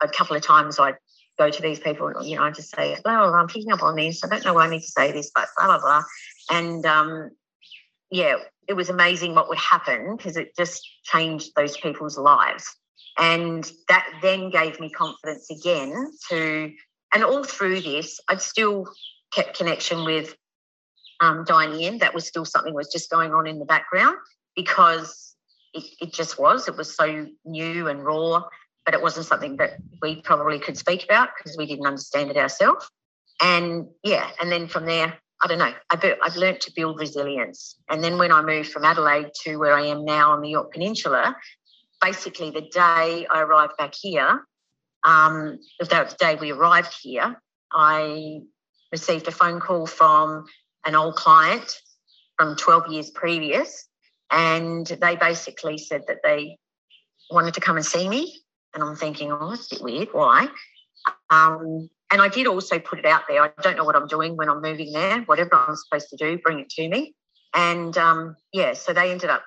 A 0.00 0.08
couple 0.08 0.36
of 0.36 0.42
times 0.42 0.78
I'd 0.78 0.96
go 1.38 1.50
to 1.50 1.62
these 1.62 1.80
people, 1.80 2.06
and 2.06 2.24
you 2.24 2.36
know, 2.36 2.44
I 2.44 2.50
just 2.50 2.74
say, 2.74 2.96
"Well, 3.04 3.34
I'm 3.34 3.48
picking 3.48 3.72
up 3.72 3.82
on 3.82 3.96
this. 3.96 4.24
I 4.24 4.28
don't 4.28 4.44
know 4.44 4.54
why 4.54 4.66
I 4.66 4.70
need 4.70 4.80
to 4.82 4.86
say 4.86 5.12
this, 5.12 5.30
but 5.34 5.48
blah 5.56 5.66
blah 5.66 5.80
blah," 5.80 6.04
and 6.50 6.86
um, 6.86 7.30
yeah, 8.10 8.36
it 8.68 8.74
was 8.74 8.88
amazing 8.88 9.34
what 9.34 9.48
would 9.48 9.58
happen 9.58 10.16
because 10.16 10.36
it 10.36 10.56
just 10.56 10.88
changed 11.04 11.52
those 11.56 11.76
people's 11.76 12.18
lives. 12.18 12.74
And 13.18 13.70
that 13.88 14.06
then 14.22 14.50
gave 14.50 14.80
me 14.80 14.90
confidence 14.90 15.50
again 15.50 16.12
to, 16.30 16.72
and 17.14 17.24
all 17.24 17.44
through 17.44 17.80
this, 17.80 18.20
I'd 18.28 18.42
still 18.42 18.86
kept 19.32 19.56
connection 19.56 20.04
with 20.04 20.34
um, 21.20 21.44
Diane. 21.44 21.98
That 21.98 22.14
was 22.14 22.26
still 22.26 22.44
something 22.44 22.74
was 22.74 22.88
just 22.92 23.10
going 23.10 23.32
on 23.32 23.46
in 23.46 23.58
the 23.58 23.64
background 23.64 24.16
because 24.56 25.34
it, 25.74 25.84
it 26.00 26.12
just 26.12 26.38
was. 26.38 26.68
It 26.68 26.76
was 26.76 26.94
so 26.94 27.26
new 27.44 27.88
and 27.88 28.04
raw, 28.04 28.44
but 28.84 28.94
it 28.94 29.02
wasn't 29.02 29.26
something 29.26 29.56
that 29.56 29.74
we 30.00 30.22
probably 30.22 30.58
could 30.58 30.78
speak 30.78 31.04
about 31.04 31.30
because 31.36 31.56
we 31.56 31.66
didn't 31.66 31.86
understand 31.86 32.30
it 32.30 32.36
ourselves. 32.36 32.88
And 33.42 33.88
yeah, 34.02 34.30
and 34.40 34.50
then 34.50 34.68
from 34.68 34.86
there, 34.86 35.18
I 35.42 35.46
don't 35.46 35.58
know, 35.58 35.72
I've, 35.90 36.04
I've 36.22 36.36
learned 36.36 36.60
to 36.62 36.72
build 36.74 37.00
resilience. 37.00 37.76
And 37.88 38.04
then 38.04 38.18
when 38.18 38.30
I 38.30 38.42
moved 38.42 38.70
from 38.70 38.84
Adelaide 38.84 39.30
to 39.44 39.56
where 39.56 39.74
I 39.74 39.86
am 39.86 40.04
now 40.04 40.32
on 40.32 40.42
the 40.42 40.50
Yorke 40.50 40.72
Peninsula, 40.72 41.36
basically 42.00 42.50
the 42.50 42.62
day 42.62 43.26
I 43.30 43.40
arrived 43.40 43.76
back 43.78 43.94
here, 43.94 44.44
um, 45.04 45.58
the 45.78 46.16
day 46.18 46.36
we 46.36 46.52
arrived 46.52 46.94
here, 47.00 47.40
I 47.72 48.40
received 48.92 49.28
a 49.28 49.32
phone 49.32 49.60
call 49.60 49.86
from 49.86 50.44
an 50.84 50.94
old 50.94 51.16
client 51.16 51.80
from 52.36 52.56
12 52.56 52.88
years 52.88 53.10
previous. 53.10 53.86
And 54.30 54.86
they 54.86 55.16
basically 55.16 55.78
said 55.78 56.02
that 56.08 56.18
they 56.22 56.58
wanted 57.30 57.54
to 57.54 57.60
come 57.60 57.76
and 57.76 57.84
see 57.84 58.08
me. 58.08 58.40
And 58.74 58.82
I'm 58.82 58.96
thinking, 58.96 59.32
oh, 59.32 59.50
that's 59.50 59.72
a 59.72 59.76
bit 59.76 59.84
weird. 59.84 60.08
Why? 60.12 60.48
Um, 61.28 61.88
and 62.10 62.20
I 62.20 62.28
did 62.28 62.46
also 62.46 62.78
put 62.78 62.98
it 62.98 63.06
out 63.06 63.22
there. 63.28 63.42
I 63.42 63.50
don't 63.62 63.76
know 63.76 63.84
what 63.84 63.96
I'm 63.96 64.06
doing 64.06 64.36
when 64.36 64.48
I'm 64.48 64.60
moving 64.60 64.92
there. 64.92 65.20
Whatever 65.22 65.54
I'm 65.54 65.76
supposed 65.76 66.08
to 66.10 66.16
do, 66.16 66.38
bring 66.38 66.58
it 66.60 66.68
to 66.70 66.88
me. 66.88 67.14
And 67.54 67.96
um, 67.98 68.36
yeah, 68.52 68.74
so 68.74 68.92
they 68.92 69.10
ended 69.10 69.30
up 69.30 69.44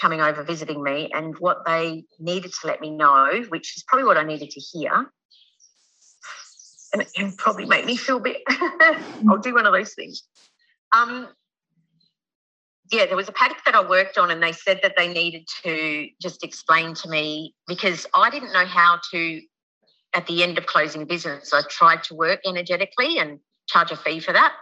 coming 0.00 0.20
over 0.20 0.42
visiting 0.42 0.82
me, 0.82 1.10
and 1.12 1.36
what 1.38 1.64
they 1.66 2.04
needed 2.20 2.52
to 2.60 2.66
let 2.66 2.80
me 2.80 2.90
know, 2.90 3.44
which 3.48 3.76
is 3.76 3.84
probably 3.86 4.04
what 4.04 4.16
I 4.16 4.22
needed 4.22 4.50
to 4.50 4.60
hear, 4.60 5.10
and 6.92 7.02
it 7.02 7.12
can 7.14 7.32
probably 7.32 7.66
make 7.66 7.84
me 7.84 7.96
feel 7.96 8.18
a 8.18 8.20
bit. 8.20 8.42
I'll 9.28 9.38
do 9.38 9.54
one 9.54 9.66
of 9.66 9.72
those 9.72 9.94
things. 9.94 10.22
Um, 10.96 11.28
yeah, 12.90 13.06
there 13.06 13.16
was 13.16 13.28
a 13.28 13.32
paddock 13.32 13.58
that 13.66 13.74
I 13.74 13.86
worked 13.86 14.18
on, 14.18 14.30
and 14.30 14.42
they 14.42 14.52
said 14.52 14.80
that 14.82 14.94
they 14.96 15.12
needed 15.12 15.46
to 15.64 16.08
just 16.22 16.42
explain 16.42 16.94
to 16.94 17.08
me 17.08 17.54
because 17.66 18.06
I 18.14 18.30
didn't 18.30 18.52
know 18.52 18.66
how 18.66 19.00
to. 19.12 19.40
At 20.18 20.26
the 20.26 20.42
end 20.42 20.58
of 20.58 20.66
closing 20.66 21.04
business, 21.04 21.52
I 21.52 21.62
tried 21.70 22.02
to 22.04 22.14
work 22.16 22.40
energetically 22.44 23.20
and 23.20 23.38
charge 23.68 23.92
a 23.92 23.96
fee 23.96 24.18
for 24.18 24.32
that, 24.32 24.52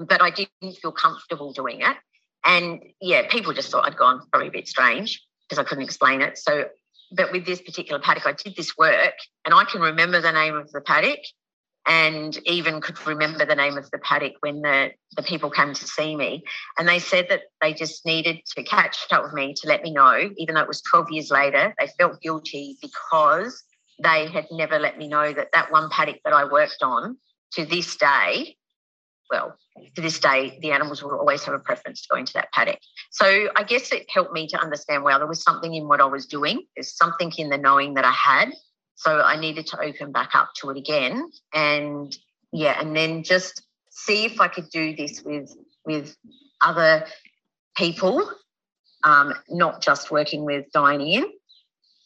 but 0.00 0.20
I 0.20 0.30
didn't 0.30 0.78
feel 0.82 0.90
comfortable 0.90 1.52
doing 1.52 1.82
it. 1.82 1.96
And 2.44 2.82
yeah, 3.00 3.28
people 3.28 3.52
just 3.52 3.70
thought 3.70 3.86
I'd 3.86 3.96
gone 3.96 4.22
probably 4.32 4.48
a 4.48 4.50
bit 4.50 4.66
strange 4.66 5.24
because 5.48 5.60
I 5.60 5.64
couldn't 5.68 5.84
explain 5.84 6.22
it. 6.22 6.38
So, 6.38 6.64
but 7.12 7.30
with 7.30 7.46
this 7.46 7.62
particular 7.62 8.00
paddock, 8.00 8.26
I 8.26 8.32
did 8.32 8.56
this 8.56 8.76
work, 8.76 9.14
and 9.44 9.54
I 9.54 9.62
can 9.64 9.80
remember 9.80 10.20
the 10.20 10.32
name 10.32 10.56
of 10.56 10.72
the 10.72 10.80
paddock 10.80 11.20
and 11.86 12.36
even 12.44 12.80
could 12.80 12.98
remember 13.06 13.46
the 13.46 13.54
name 13.54 13.78
of 13.78 13.88
the 13.92 13.98
paddock 13.98 14.32
when 14.40 14.60
the, 14.62 14.90
the 15.16 15.22
people 15.22 15.50
came 15.50 15.72
to 15.72 15.86
see 15.86 16.16
me. 16.16 16.42
And 16.76 16.88
they 16.88 16.98
said 16.98 17.26
that 17.28 17.42
they 17.62 17.74
just 17.74 18.04
needed 18.04 18.40
to 18.56 18.64
catch 18.64 18.96
up 19.12 19.22
with 19.22 19.34
me 19.34 19.54
to 19.54 19.68
let 19.68 19.84
me 19.84 19.92
know, 19.92 20.30
even 20.36 20.56
though 20.56 20.62
it 20.62 20.66
was 20.66 20.82
12 20.82 21.12
years 21.12 21.30
later, 21.30 21.76
they 21.78 21.86
felt 21.96 22.20
guilty 22.20 22.76
because 22.82 23.62
they 24.02 24.28
had 24.28 24.46
never 24.50 24.78
let 24.78 24.98
me 24.98 25.08
know 25.08 25.32
that 25.32 25.52
that 25.52 25.70
one 25.72 25.90
paddock 25.90 26.20
that 26.24 26.32
I 26.32 26.44
worked 26.44 26.82
on 26.82 27.16
to 27.52 27.64
this 27.64 27.96
day, 27.96 28.56
well, 29.30 29.56
to 29.94 30.02
this 30.02 30.18
day, 30.18 30.58
the 30.60 30.72
animals 30.72 31.02
will 31.02 31.18
always 31.18 31.44
have 31.44 31.54
a 31.54 31.58
preference 31.58 32.02
to 32.02 32.08
go 32.10 32.16
into 32.16 32.32
that 32.34 32.52
paddock. 32.52 32.78
So 33.10 33.48
I 33.56 33.62
guess 33.62 33.92
it 33.92 34.06
helped 34.10 34.32
me 34.32 34.46
to 34.48 34.58
understand, 34.58 35.04
well, 35.04 35.18
there 35.18 35.28
was 35.28 35.42
something 35.42 35.74
in 35.74 35.88
what 35.88 36.00
I 36.00 36.06
was 36.06 36.26
doing. 36.26 36.64
There's 36.76 36.96
something 36.96 37.32
in 37.38 37.48
the 37.48 37.58
knowing 37.58 37.94
that 37.94 38.04
I 38.04 38.12
had 38.12 38.52
so 38.96 39.20
I 39.20 39.36
needed 39.36 39.66
to 39.68 39.80
open 39.80 40.12
back 40.12 40.34
up 40.34 40.50
to 40.56 40.70
it 40.70 40.76
again. 40.76 41.30
And 41.52 42.16
yeah, 42.52 42.80
and 42.80 42.96
then 42.96 43.22
just 43.22 43.62
see 43.90 44.24
if 44.24 44.40
I 44.40 44.48
could 44.48 44.70
do 44.70 44.94
this 44.94 45.22
with 45.22 45.54
with 45.84 46.16
other 46.60 47.06
people, 47.76 48.30
um, 49.02 49.34
not 49.48 49.82
just 49.82 50.10
working 50.10 50.44
with 50.44 50.70
Diane. 50.72 51.26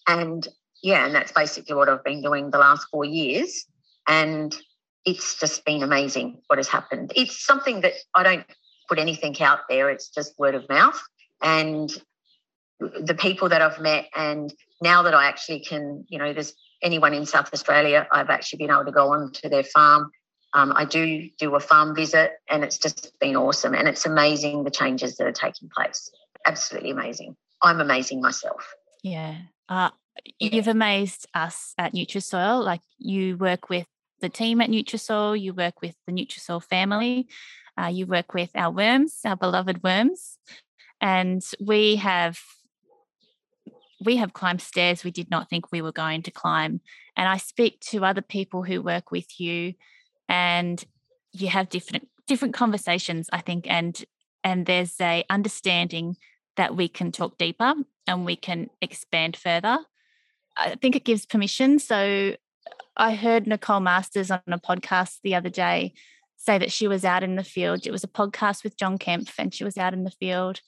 And 0.06 0.48
yeah, 0.82 1.06
and 1.06 1.14
that's 1.14 1.32
basically 1.32 1.74
what 1.74 1.88
I've 1.88 2.04
been 2.04 2.22
doing 2.22 2.50
the 2.50 2.58
last 2.58 2.86
four 2.90 3.04
years. 3.04 3.64
And 4.06 4.54
it's 5.04 5.38
just 5.38 5.64
been 5.64 5.82
amazing 5.82 6.40
what 6.46 6.58
has 6.58 6.68
happened. 6.68 7.12
It's 7.16 7.44
something 7.44 7.80
that 7.82 7.92
I 8.14 8.22
don't 8.22 8.46
put 8.88 8.98
anything 8.98 9.40
out 9.40 9.60
there, 9.68 9.90
it's 9.90 10.08
just 10.08 10.38
word 10.38 10.54
of 10.54 10.68
mouth. 10.68 11.00
And 11.42 11.90
the 12.80 13.14
people 13.14 13.48
that 13.48 13.62
I've 13.62 13.80
met, 13.80 14.06
and 14.14 14.52
now 14.80 15.02
that 15.02 15.14
I 15.14 15.26
actually 15.26 15.60
can, 15.60 16.04
you 16.08 16.18
know, 16.18 16.32
there's 16.32 16.54
anyone 16.82 17.12
in 17.12 17.26
South 17.26 17.52
Australia, 17.52 18.06
I've 18.12 18.30
actually 18.30 18.58
been 18.58 18.70
able 18.70 18.84
to 18.84 18.92
go 18.92 19.12
on 19.12 19.32
to 19.32 19.48
their 19.48 19.64
farm. 19.64 20.10
Um, 20.54 20.72
I 20.74 20.84
do 20.84 21.28
do 21.38 21.54
a 21.54 21.60
farm 21.60 21.94
visit, 21.94 22.32
and 22.48 22.64
it's 22.64 22.78
just 22.78 23.12
been 23.20 23.36
awesome. 23.36 23.74
And 23.74 23.88
it's 23.88 24.06
amazing 24.06 24.64
the 24.64 24.70
changes 24.70 25.16
that 25.16 25.26
are 25.26 25.32
taking 25.32 25.68
place. 25.76 26.10
Absolutely 26.46 26.90
amazing. 26.90 27.36
I'm 27.62 27.80
amazing 27.80 28.20
myself. 28.20 28.74
Yeah. 29.02 29.36
Uh, 29.68 29.90
you've 30.38 30.68
amazed 30.68 31.26
us 31.34 31.74
at 31.78 31.94
Nutrisoil. 31.94 32.64
Like 32.64 32.80
you 32.98 33.36
work 33.36 33.68
with 33.68 33.86
the 34.20 34.28
team 34.28 34.60
at 34.60 34.70
Nutrisoil, 34.70 35.40
you 35.40 35.54
work 35.54 35.80
with 35.80 35.94
the 36.06 36.12
Nutrisoil 36.12 36.62
family, 36.62 37.28
uh, 37.80 37.86
you 37.86 38.06
work 38.06 38.34
with 38.34 38.50
our 38.54 38.70
worms, 38.70 39.18
our 39.24 39.36
beloved 39.36 39.82
worms, 39.82 40.38
and 41.00 41.42
we 41.60 41.96
have 41.96 42.38
we 44.04 44.16
have 44.16 44.32
climbed 44.32 44.62
stairs 44.62 45.02
we 45.02 45.10
did 45.10 45.28
not 45.30 45.50
think 45.50 45.72
we 45.72 45.82
were 45.82 45.92
going 45.92 46.22
to 46.22 46.30
climb. 46.30 46.80
And 47.16 47.28
I 47.28 47.36
speak 47.36 47.80
to 47.90 48.04
other 48.04 48.22
people 48.22 48.62
who 48.62 48.80
work 48.80 49.10
with 49.10 49.40
you 49.40 49.74
and 50.28 50.82
you 51.32 51.48
have 51.48 51.68
different 51.68 52.08
different 52.26 52.54
conversations, 52.54 53.28
I 53.32 53.40
think, 53.40 53.66
and 53.68 54.04
and 54.44 54.66
there's 54.66 55.00
a 55.00 55.24
understanding 55.28 56.16
that 56.56 56.76
we 56.76 56.88
can 56.88 57.12
talk 57.12 57.38
deeper 57.38 57.74
and 58.06 58.24
we 58.24 58.36
can 58.36 58.70
expand 58.80 59.36
further. 59.36 59.78
I 60.58 60.74
think 60.74 60.96
it 60.96 61.04
gives 61.04 61.24
permission. 61.24 61.78
So 61.78 62.34
I 62.96 63.14
heard 63.14 63.46
Nicole 63.46 63.80
Masters 63.80 64.30
on 64.30 64.40
a 64.48 64.58
podcast 64.58 65.18
the 65.22 65.34
other 65.34 65.48
day 65.48 65.94
say 66.36 66.58
that 66.58 66.72
she 66.72 66.88
was 66.88 67.04
out 67.04 67.22
in 67.22 67.36
the 67.36 67.44
field. 67.44 67.86
It 67.86 67.92
was 67.92 68.04
a 68.04 68.08
podcast 68.08 68.64
with 68.64 68.76
John 68.76 68.98
Kempf, 68.98 69.34
and 69.38 69.54
she 69.54 69.64
was 69.64 69.76
out 69.76 69.92
in 69.92 70.04
the 70.04 70.10
field 70.10 70.60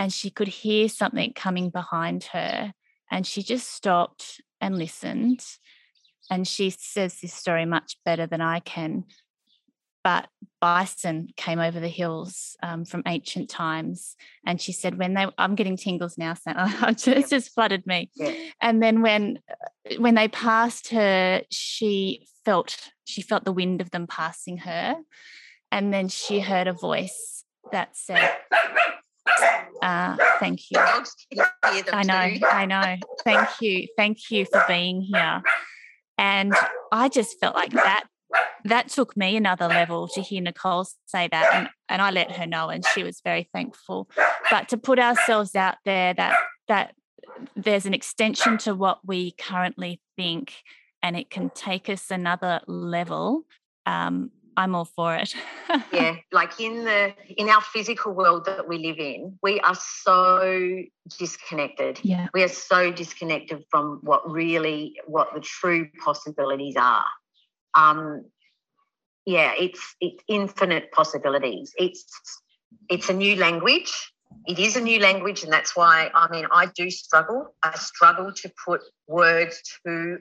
and 0.00 0.10
she 0.10 0.30
could 0.30 0.48
hear 0.48 0.88
something 0.88 1.30
coming 1.34 1.68
behind 1.68 2.24
her. 2.32 2.72
And 3.10 3.26
she 3.26 3.42
just 3.42 3.70
stopped 3.70 4.40
and 4.58 4.78
listened. 4.78 5.44
And 6.30 6.48
she 6.48 6.70
says 6.70 7.20
this 7.20 7.34
story 7.34 7.66
much 7.66 7.98
better 8.02 8.26
than 8.26 8.40
I 8.40 8.60
can. 8.60 9.04
But 10.02 10.28
bison 10.60 11.28
came 11.36 11.58
over 11.58 11.80
the 11.80 11.88
hills 11.88 12.56
um, 12.62 12.84
from 12.84 13.02
ancient 13.06 13.50
times. 13.50 14.16
And 14.46 14.60
she 14.60 14.72
said, 14.72 14.98
when 14.98 15.14
they, 15.14 15.26
I'm 15.38 15.54
getting 15.54 15.76
tingles 15.76 16.16
now, 16.16 16.34
so 16.34 16.52
it's 17.12 17.30
just 17.30 17.52
flooded 17.54 17.86
me. 17.86 18.10
Yeah. 18.14 18.34
And 18.60 18.82
then 18.82 19.02
when, 19.02 19.40
uh, 19.50 19.96
when 19.98 20.14
they 20.14 20.28
passed 20.28 20.88
her, 20.88 21.42
she 21.50 22.26
felt, 22.44 22.76
she 23.04 23.22
felt 23.22 23.44
the 23.44 23.52
wind 23.52 23.80
of 23.80 23.90
them 23.90 24.06
passing 24.06 24.58
her. 24.58 24.96
And 25.72 25.92
then 25.92 26.08
she 26.08 26.40
heard 26.40 26.66
a 26.66 26.72
voice 26.72 27.44
that 27.72 27.96
said, 27.96 28.36
uh, 29.82 30.16
thank 30.38 30.70
you. 30.70 30.78
I 31.92 32.02
know, 32.02 32.46
I 32.48 32.66
know. 32.66 32.96
Thank 33.24 33.48
you. 33.60 33.86
Thank 33.96 34.30
you 34.30 34.46
for 34.46 34.64
being 34.66 35.02
here. 35.02 35.42
And 36.18 36.54
I 36.92 37.08
just 37.08 37.38
felt 37.40 37.54
like 37.54 37.72
that 37.72 38.04
that 38.64 38.88
took 38.88 39.16
me 39.16 39.36
another 39.36 39.68
level 39.68 40.08
to 40.08 40.20
hear 40.20 40.42
Nicole 40.42 40.86
say 41.06 41.28
that. 41.30 41.50
And, 41.54 41.68
and 41.88 42.02
I 42.02 42.10
let 42.10 42.36
her 42.36 42.46
know 42.46 42.68
and 42.68 42.84
she 42.94 43.02
was 43.02 43.20
very 43.24 43.48
thankful. 43.52 44.08
But 44.50 44.68
to 44.68 44.76
put 44.76 44.98
ourselves 44.98 45.54
out 45.54 45.76
there 45.84 46.14
that 46.14 46.36
that 46.68 46.94
there's 47.56 47.86
an 47.86 47.94
extension 47.94 48.58
to 48.58 48.74
what 48.74 49.00
we 49.04 49.32
currently 49.32 50.00
think 50.16 50.54
and 51.02 51.16
it 51.16 51.30
can 51.30 51.50
take 51.50 51.88
us 51.88 52.10
another 52.10 52.60
level 52.66 53.44
um, 53.86 54.30
I'm 54.56 54.74
all 54.74 54.84
for 54.84 55.14
it. 55.14 55.34
yeah, 55.92 56.16
like 56.32 56.60
in 56.60 56.84
the 56.84 57.14
in 57.36 57.48
our 57.48 57.60
physical 57.60 58.12
world 58.12 58.44
that 58.46 58.68
we 58.68 58.78
live 58.78 58.98
in, 58.98 59.38
we 59.42 59.58
are 59.60 59.74
so 59.74 60.82
disconnected. 61.18 62.00
Yeah. 62.02 62.28
We 62.34 62.42
are 62.42 62.48
so 62.48 62.92
disconnected 62.92 63.64
from 63.70 64.00
what 64.02 64.30
really 64.30 64.96
what 65.06 65.32
the 65.34 65.40
true 65.40 65.88
possibilities 66.04 66.76
are. 66.76 67.06
Um 67.74 68.24
yeah, 69.26 69.52
it's 69.58 69.96
it's 70.00 70.22
infinite 70.28 70.92
possibilities. 70.92 71.72
It's 71.78 72.04
it's 72.88 73.08
a 73.08 73.14
new 73.14 73.36
language. 73.36 73.92
It 74.46 74.58
is 74.58 74.76
a 74.76 74.80
new 74.80 75.00
language, 75.00 75.42
and 75.42 75.52
that's 75.52 75.76
why 75.76 76.10
I 76.14 76.30
mean 76.30 76.46
I 76.50 76.66
do 76.74 76.90
struggle. 76.90 77.54
I 77.62 77.74
struggle 77.76 78.32
to 78.32 78.52
put 78.64 78.80
words 79.06 79.60
to 79.86 80.18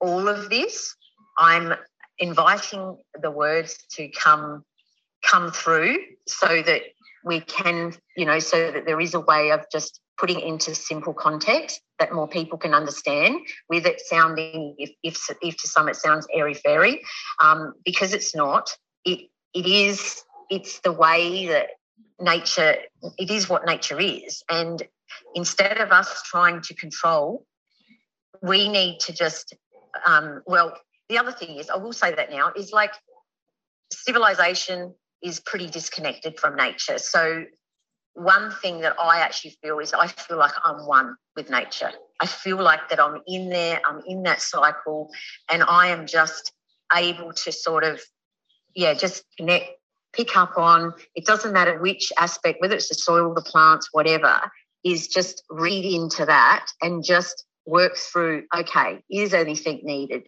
all 0.00 0.28
of 0.28 0.48
this. 0.48 0.94
I'm 1.38 1.74
inviting 2.18 2.96
the 3.20 3.30
words 3.30 3.76
to 3.92 4.08
come 4.08 4.64
come 5.22 5.50
through 5.50 5.98
so 6.26 6.62
that 6.62 6.82
we 7.24 7.40
can, 7.40 7.92
you 8.16 8.24
know, 8.24 8.38
so 8.38 8.70
that 8.70 8.86
there 8.86 9.00
is 9.00 9.14
a 9.14 9.20
way 9.20 9.50
of 9.50 9.64
just 9.72 10.00
putting 10.18 10.40
into 10.40 10.74
simple 10.74 11.12
context 11.12 11.80
that 11.98 12.12
more 12.12 12.28
people 12.28 12.58
can 12.58 12.74
understand 12.74 13.36
with 13.68 13.86
it 13.86 14.00
sounding 14.00 14.74
if 14.78 14.90
if, 15.02 15.18
if 15.42 15.56
to 15.56 15.68
some 15.68 15.88
it 15.88 15.96
sounds 15.96 16.26
airy 16.32 16.54
fairy 16.54 17.02
um, 17.42 17.74
because 17.84 18.12
it's 18.12 18.34
not 18.34 18.70
it 19.04 19.28
it 19.54 19.66
is 19.66 20.22
it's 20.50 20.80
the 20.80 20.92
way 20.92 21.46
that 21.46 21.68
nature 22.20 22.76
it 23.18 23.30
is 23.30 23.48
what 23.48 23.66
nature 23.66 24.00
is 24.00 24.42
and 24.48 24.82
instead 25.34 25.78
of 25.78 25.90
us 25.90 26.22
trying 26.22 26.60
to 26.62 26.74
control 26.74 27.44
we 28.42 28.68
need 28.68 28.98
to 29.00 29.12
just 29.12 29.54
um, 30.06 30.42
well 30.46 30.76
the 31.08 31.18
other 31.18 31.32
thing 31.32 31.56
is, 31.56 31.70
I 31.70 31.76
will 31.76 31.92
say 31.92 32.14
that 32.14 32.30
now, 32.30 32.52
is 32.56 32.72
like 32.72 32.92
civilization 33.92 34.94
is 35.22 35.40
pretty 35.40 35.68
disconnected 35.68 36.38
from 36.38 36.56
nature. 36.56 36.98
So, 36.98 37.44
one 38.16 38.50
thing 38.62 38.80
that 38.80 38.96
I 39.00 39.20
actually 39.20 39.56
feel 39.62 39.78
is 39.78 39.92
I 39.92 40.06
feel 40.06 40.38
like 40.38 40.52
I'm 40.64 40.86
one 40.86 41.16
with 41.36 41.50
nature. 41.50 41.90
I 42.20 42.26
feel 42.26 42.60
like 42.60 42.88
that 42.88 43.00
I'm 43.00 43.20
in 43.26 43.50
there, 43.50 43.80
I'm 43.88 44.02
in 44.06 44.22
that 44.24 44.40
cycle, 44.40 45.10
and 45.50 45.62
I 45.62 45.88
am 45.88 46.06
just 46.06 46.52
able 46.94 47.32
to 47.32 47.52
sort 47.52 47.84
of, 47.84 48.00
yeah, 48.74 48.94
just 48.94 49.24
connect, 49.36 49.70
pick 50.12 50.36
up 50.36 50.56
on. 50.56 50.94
It 51.14 51.26
doesn't 51.26 51.52
matter 51.52 51.78
which 51.78 52.12
aspect, 52.18 52.60
whether 52.60 52.74
it's 52.74 52.88
the 52.88 52.94
soil, 52.94 53.34
the 53.34 53.42
plants, 53.42 53.90
whatever, 53.92 54.50
is 54.84 55.08
just 55.08 55.42
read 55.50 55.84
into 55.84 56.24
that 56.24 56.66
and 56.80 57.04
just 57.04 57.44
work 57.66 57.96
through 57.96 58.44
okay, 58.54 59.02
is 59.10 59.34
anything 59.34 59.80
needed? 59.82 60.26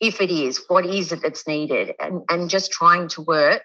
if 0.00 0.20
it 0.20 0.30
is, 0.30 0.62
what 0.68 0.86
is 0.86 1.12
it 1.12 1.20
that's 1.22 1.46
needed? 1.46 1.94
And, 2.00 2.22
and 2.30 2.50
just 2.50 2.72
trying 2.72 3.08
to 3.08 3.20
work 3.20 3.64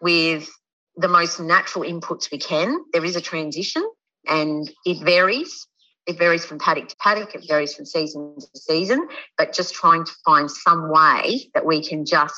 with 0.00 0.48
the 0.96 1.08
most 1.08 1.40
natural 1.40 1.84
inputs 1.84 2.30
we 2.30 2.38
can. 2.38 2.78
There 2.92 3.04
is 3.04 3.16
a 3.16 3.20
transition, 3.20 3.88
And 4.26 4.70
it 4.84 5.04
varies. 5.04 5.66
It 6.06 6.18
varies 6.18 6.44
from 6.44 6.58
paddock 6.58 6.88
to 6.88 6.96
paddock, 6.96 7.34
it 7.34 7.46
varies 7.48 7.74
from 7.74 7.86
season 7.86 8.36
to 8.38 8.60
season, 8.60 9.08
but 9.38 9.54
just 9.54 9.74
trying 9.74 10.04
to 10.04 10.12
find 10.24 10.50
some 10.50 10.90
way 10.90 11.50
that 11.54 11.64
we 11.64 11.82
can 11.82 12.04
just, 12.04 12.34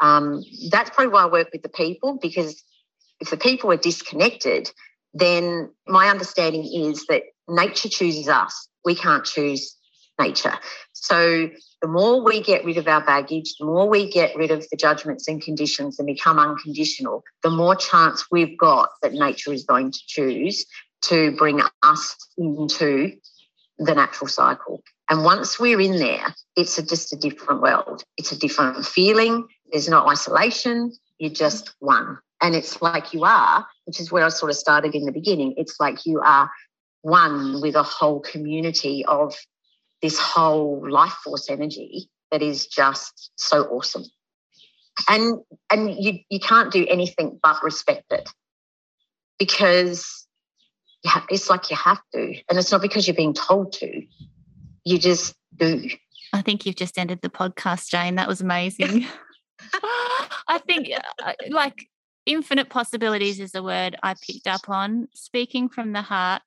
um, 0.00 0.42
that's 0.70 0.88
probably 0.88 1.12
why 1.12 1.24
I 1.24 1.26
work 1.26 1.48
with 1.52 1.62
the 1.62 1.68
people 1.68 2.18
because 2.22 2.62
if 3.20 3.28
the 3.28 3.36
people 3.36 3.70
are 3.70 3.76
disconnected, 3.76 4.70
then 5.12 5.70
my 5.86 6.08
understanding 6.08 6.64
is 6.64 7.04
that 7.06 7.22
nature 7.48 7.90
chooses 7.90 8.28
us. 8.28 8.68
We 8.84 8.94
can't 8.94 9.24
choose 9.24 9.76
nature. 10.18 10.54
So 11.02 11.50
the 11.80 11.88
more 11.88 12.22
we 12.22 12.40
get 12.40 12.64
rid 12.64 12.76
of 12.76 12.86
our 12.86 13.04
baggage, 13.04 13.56
the 13.58 13.66
more 13.66 13.88
we 13.88 14.08
get 14.08 14.36
rid 14.36 14.52
of 14.52 14.64
the 14.70 14.76
judgments 14.76 15.26
and 15.26 15.42
conditions 15.42 15.98
and 15.98 16.06
become 16.06 16.38
unconditional, 16.38 17.24
the 17.42 17.50
more 17.50 17.74
chance 17.74 18.26
we've 18.30 18.56
got 18.56 18.88
that 19.02 19.12
nature 19.12 19.52
is 19.52 19.64
going 19.64 19.90
to 19.90 19.98
choose 20.06 20.64
to 21.02 21.32
bring 21.32 21.60
us 21.82 22.16
into 22.38 23.16
the 23.78 23.96
natural 23.96 24.28
cycle. 24.28 24.84
And 25.10 25.24
once 25.24 25.58
we're 25.58 25.80
in 25.80 25.98
there, 25.98 26.36
it's 26.54 26.78
a, 26.78 26.86
just 26.86 27.12
a 27.12 27.16
different 27.16 27.62
world. 27.62 28.04
It's 28.16 28.30
a 28.30 28.38
different 28.38 28.86
feeling. 28.86 29.48
There's 29.72 29.88
no 29.88 30.08
isolation. 30.08 30.92
You're 31.18 31.32
just 31.32 31.74
one. 31.80 32.18
And 32.40 32.54
it's 32.54 32.80
like 32.80 33.12
you 33.12 33.24
are, 33.24 33.66
which 33.86 33.98
is 33.98 34.12
where 34.12 34.24
I 34.24 34.28
sort 34.28 34.52
of 34.52 34.56
started 34.56 34.94
in 34.94 35.04
the 35.04 35.12
beginning. 35.12 35.54
It's 35.56 35.80
like 35.80 36.06
you 36.06 36.20
are 36.20 36.48
one 37.00 37.60
with 37.60 37.74
a 37.74 37.82
whole 37.82 38.20
community 38.20 39.04
of 39.04 39.34
this 40.02 40.18
whole 40.18 40.90
life 40.90 41.12
force 41.24 41.48
energy 41.48 42.10
that 42.30 42.42
is 42.42 42.66
just 42.66 43.30
so 43.36 43.62
awesome. 43.64 44.04
And 45.08 45.38
and 45.70 45.94
you 45.98 46.18
you 46.28 46.40
can't 46.40 46.72
do 46.72 46.86
anything 46.88 47.38
but 47.42 47.62
respect 47.62 48.12
it 48.12 48.28
because 49.38 50.26
yeah, 51.04 51.22
it's 51.30 51.50
like 51.50 51.70
you 51.70 51.76
have 51.76 52.00
to. 52.14 52.34
And 52.48 52.58
it's 52.58 52.70
not 52.70 52.82
because 52.82 53.06
you're 53.06 53.16
being 53.16 53.34
told 53.34 53.72
to. 53.74 54.02
You 54.84 54.98
just 54.98 55.34
do. 55.56 55.88
I 56.32 56.42
think 56.42 56.64
you've 56.64 56.76
just 56.76 56.98
ended 56.98 57.20
the 57.22 57.28
podcast, 57.28 57.88
Jane. 57.88 58.16
That 58.16 58.28
was 58.28 58.40
amazing. 58.40 59.06
I 60.48 60.58
think 60.66 60.90
uh, 61.24 61.32
like 61.50 61.88
infinite 62.26 62.68
possibilities 62.68 63.40
is 63.40 63.54
a 63.54 63.62
word 63.62 63.96
I 64.02 64.14
picked 64.14 64.46
up 64.46 64.68
on. 64.68 65.08
Speaking 65.14 65.68
from 65.68 65.92
the 65.92 66.02
heart, 66.02 66.42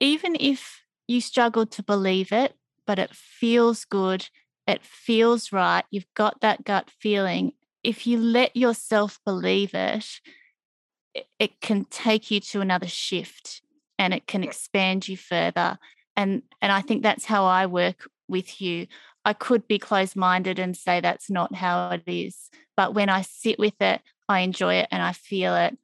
even 0.00 0.36
if 0.38 0.82
you 1.06 1.20
struggle 1.20 1.66
to 1.66 1.82
believe 1.82 2.32
it, 2.32 2.54
but 2.86 2.98
it 2.98 3.14
feels 3.14 3.84
good, 3.84 4.28
it 4.66 4.82
feels 4.82 5.52
right, 5.52 5.84
you've 5.90 6.12
got 6.14 6.40
that 6.40 6.64
gut 6.64 6.90
feeling. 6.90 7.52
If 7.82 8.06
you 8.06 8.18
let 8.18 8.56
yourself 8.56 9.18
believe 9.24 9.74
it, 9.74 10.06
it 11.38 11.60
can 11.60 11.84
take 11.84 12.30
you 12.30 12.40
to 12.40 12.60
another 12.60 12.88
shift 12.88 13.62
and 13.98 14.12
it 14.12 14.26
can 14.26 14.42
expand 14.42 15.08
you 15.08 15.16
further. 15.16 15.78
And 16.16 16.42
and 16.60 16.72
I 16.72 16.80
think 16.80 17.02
that's 17.02 17.24
how 17.24 17.44
I 17.44 17.66
work 17.66 18.08
with 18.28 18.60
you. 18.60 18.86
I 19.24 19.32
could 19.32 19.66
be 19.66 19.78
closed 19.78 20.16
minded 20.16 20.58
and 20.58 20.76
say 20.76 21.00
that's 21.00 21.30
not 21.30 21.54
how 21.54 21.90
it 21.90 22.02
is. 22.06 22.50
But 22.76 22.94
when 22.94 23.08
I 23.08 23.22
sit 23.22 23.58
with 23.58 23.80
it, 23.80 24.00
I 24.28 24.40
enjoy 24.40 24.74
it 24.76 24.88
and 24.90 25.02
I 25.02 25.12
feel 25.12 25.54
it, 25.54 25.76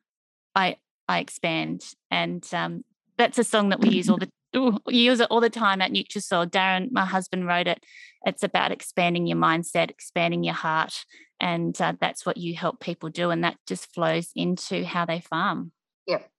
I 0.54 0.76
I 1.08 1.18
expand. 1.18 1.84
And 2.10 2.46
um, 2.52 2.84
that's 3.18 3.38
a 3.38 3.44
song 3.44 3.70
that 3.70 3.80
we 3.80 3.90
use 3.90 4.08
all 4.08 4.16
the 4.18 4.30
ooh, 4.56 4.78
use 4.86 5.20
it 5.20 5.28
all 5.30 5.40
the 5.40 5.50
time 5.50 5.80
at 5.80 5.92
Nutrisoil. 5.92 6.46
Darren, 6.46 6.90
my 6.90 7.04
husband, 7.04 7.46
wrote 7.46 7.66
it. 7.66 7.84
It's 8.24 8.42
about 8.42 8.72
expanding 8.72 9.26
your 9.26 9.38
mindset, 9.38 9.90
expanding 9.90 10.44
your 10.44 10.54
heart, 10.54 11.04
and 11.40 11.78
uh, 11.80 11.94
that's 12.00 12.26
what 12.26 12.36
you 12.36 12.54
help 12.54 12.80
people 12.80 13.08
do, 13.08 13.30
and 13.30 13.44
that 13.44 13.56
just 13.66 13.92
flows 13.92 14.30
into 14.34 14.84
how 14.84 15.06
they 15.06 15.20
farm. 15.20 15.72
Yep. 16.06 16.30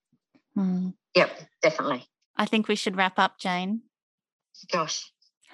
Mm. 0.57 0.93
Yep, 1.15 1.39
definitely. 1.61 2.05
I 2.35 2.45
think 2.45 2.67
we 2.67 2.75
should 2.75 2.95
wrap 2.95 3.17
up, 3.17 3.39
Jane. 3.39 3.81
Gosh. 4.71 5.11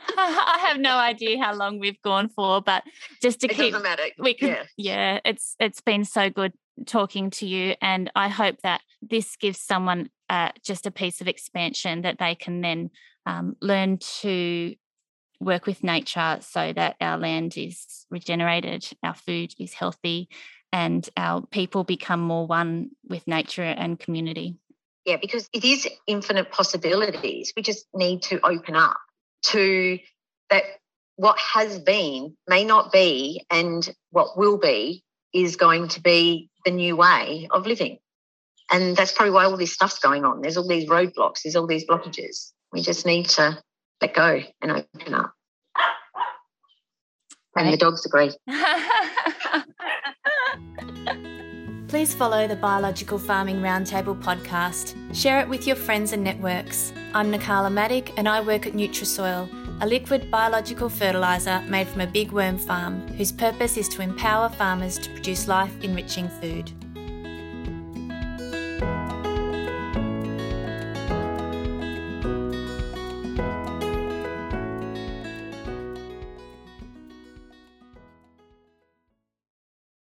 I 0.18 0.66
have 0.68 0.80
no 0.80 0.98
idea 0.98 1.42
how 1.42 1.54
long 1.54 1.80
we've 1.80 2.02
gone 2.02 2.30
for, 2.30 2.62
but 2.62 2.84
just 3.22 3.42
to 3.42 3.48
it 3.48 3.56
keep 3.56 3.76
we 4.20 4.34
can, 4.34 4.50
yeah. 4.50 4.64
yeah, 4.78 5.20
it's 5.26 5.56
it's 5.60 5.82
been 5.82 6.06
so 6.06 6.30
good 6.30 6.54
talking 6.86 7.30
to 7.32 7.48
you, 7.48 7.76
and 7.82 8.12
I 8.16 8.28
hope 8.30 8.58
that 8.64 8.82
this 9.02 9.36
gives 9.36 9.60
someone 9.60 10.10
uh, 10.30 10.52
just 10.64 10.86
a 10.86 10.92
piece 10.92 11.22
of 11.22 11.28
expansion 11.28 12.02
that 12.02 12.20
they 12.20 12.36
can 12.36 12.62
then 12.62 12.90
um, 13.26 13.56
learn 13.62 13.98
to 14.22 14.76
work 15.40 15.66
with 15.66 15.84
nature 15.84 16.40
so 16.42 16.74
that 16.74 16.96
our 17.00 17.18
land 17.18 17.58
is 17.58 18.06
regenerated, 18.10 18.90
our 19.04 19.14
food 19.14 19.54
is 19.60 19.74
healthy, 19.74 20.30
and 20.72 21.10
our 21.16 21.46
people 21.48 21.84
become 21.84 22.20
more 22.20 22.48
one 22.48 22.92
with 23.08 23.28
nature 23.28 23.64
and 23.64 24.00
community. 24.00 24.56
Yeah, 25.06 25.18
because 25.22 25.50
it 25.54 25.64
is 25.64 25.88
infinite 26.06 26.52
possibilities. 26.52 27.54
We 27.56 27.64
just 27.64 27.86
need 27.94 28.24
to 28.24 28.46
open 28.46 28.76
up 28.76 28.98
to 29.44 30.00
that 30.50 30.64
what 31.16 31.40
has 31.40 31.80
been 31.80 32.36
may 32.48 32.64
not 32.64 32.92
be, 32.92 33.46
and 33.50 33.90
what 34.12 34.38
will 34.38 34.58
be 34.58 35.04
is 35.34 35.56
going 35.56 35.88
to 35.90 36.02
be 36.02 36.50
the 36.66 36.72
new 36.72 36.96
way 36.96 37.48
of 37.52 37.66
living. 37.66 38.00
And 38.72 38.98
that's 38.98 39.12
probably 39.12 39.32
why 39.32 39.46
all 39.46 39.58
this 39.58 39.74
stuff's 39.74 40.00
going 40.00 40.26
on. 40.26 40.42
There's 40.42 40.58
all 40.58 40.68
these 40.68 40.90
roadblocks, 40.90 41.44
there's 41.44 41.56
all 41.56 41.68
these 41.68 41.86
blockages. 41.86 42.52
We 42.72 42.82
just 42.82 43.06
need 43.06 43.30
to 43.30 43.62
let 44.02 44.14
go 44.14 44.42
and 44.62 44.72
open 44.72 45.14
up. 45.14 45.34
And 47.56 47.74
the 47.74 47.78
dogs 47.78 48.06
agree. 48.06 48.32
Please 51.88 52.14
follow 52.14 52.48
the 52.48 52.56
Biological 52.56 53.18
Farming 53.18 53.62
Roundtable 53.62 54.22
podcast. 54.22 54.94
Share 55.16 55.40
it 55.40 55.48
with 55.48 55.66
your 55.66 55.78
friends 55.78 56.12
and 56.12 56.22
networks. 56.22 56.92
I'm 57.14 57.32
Nikala 57.32 57.72
Maddock 57.72 58.12
and 58.18 58.28
I 58.28 58.42
work 58.42 58.68
at 58.68 58.74
Nutrisoil, 58.74 59.50
a 59.82 59.88
liquid 59.88 60.30
biological 60.30 60.90
fertiliser 60.90 61.62
made 61.62 61.88
from 61.88 62.02
a 62.02 62.08
big 62.08 62.34
worm 62.34 62.58
farm 62.58 63.08
whose 63.14 63.32
purpose 63.32 63.78
is 63.78 63.88
to 63.90 64.02
empower 64.02 64.50
farmers 64.50 65.00
to 65.00 65.10
produce 65.12 65.48
life 65.48 65.72
enriching 65.82 66.28
food. 66.28 66.74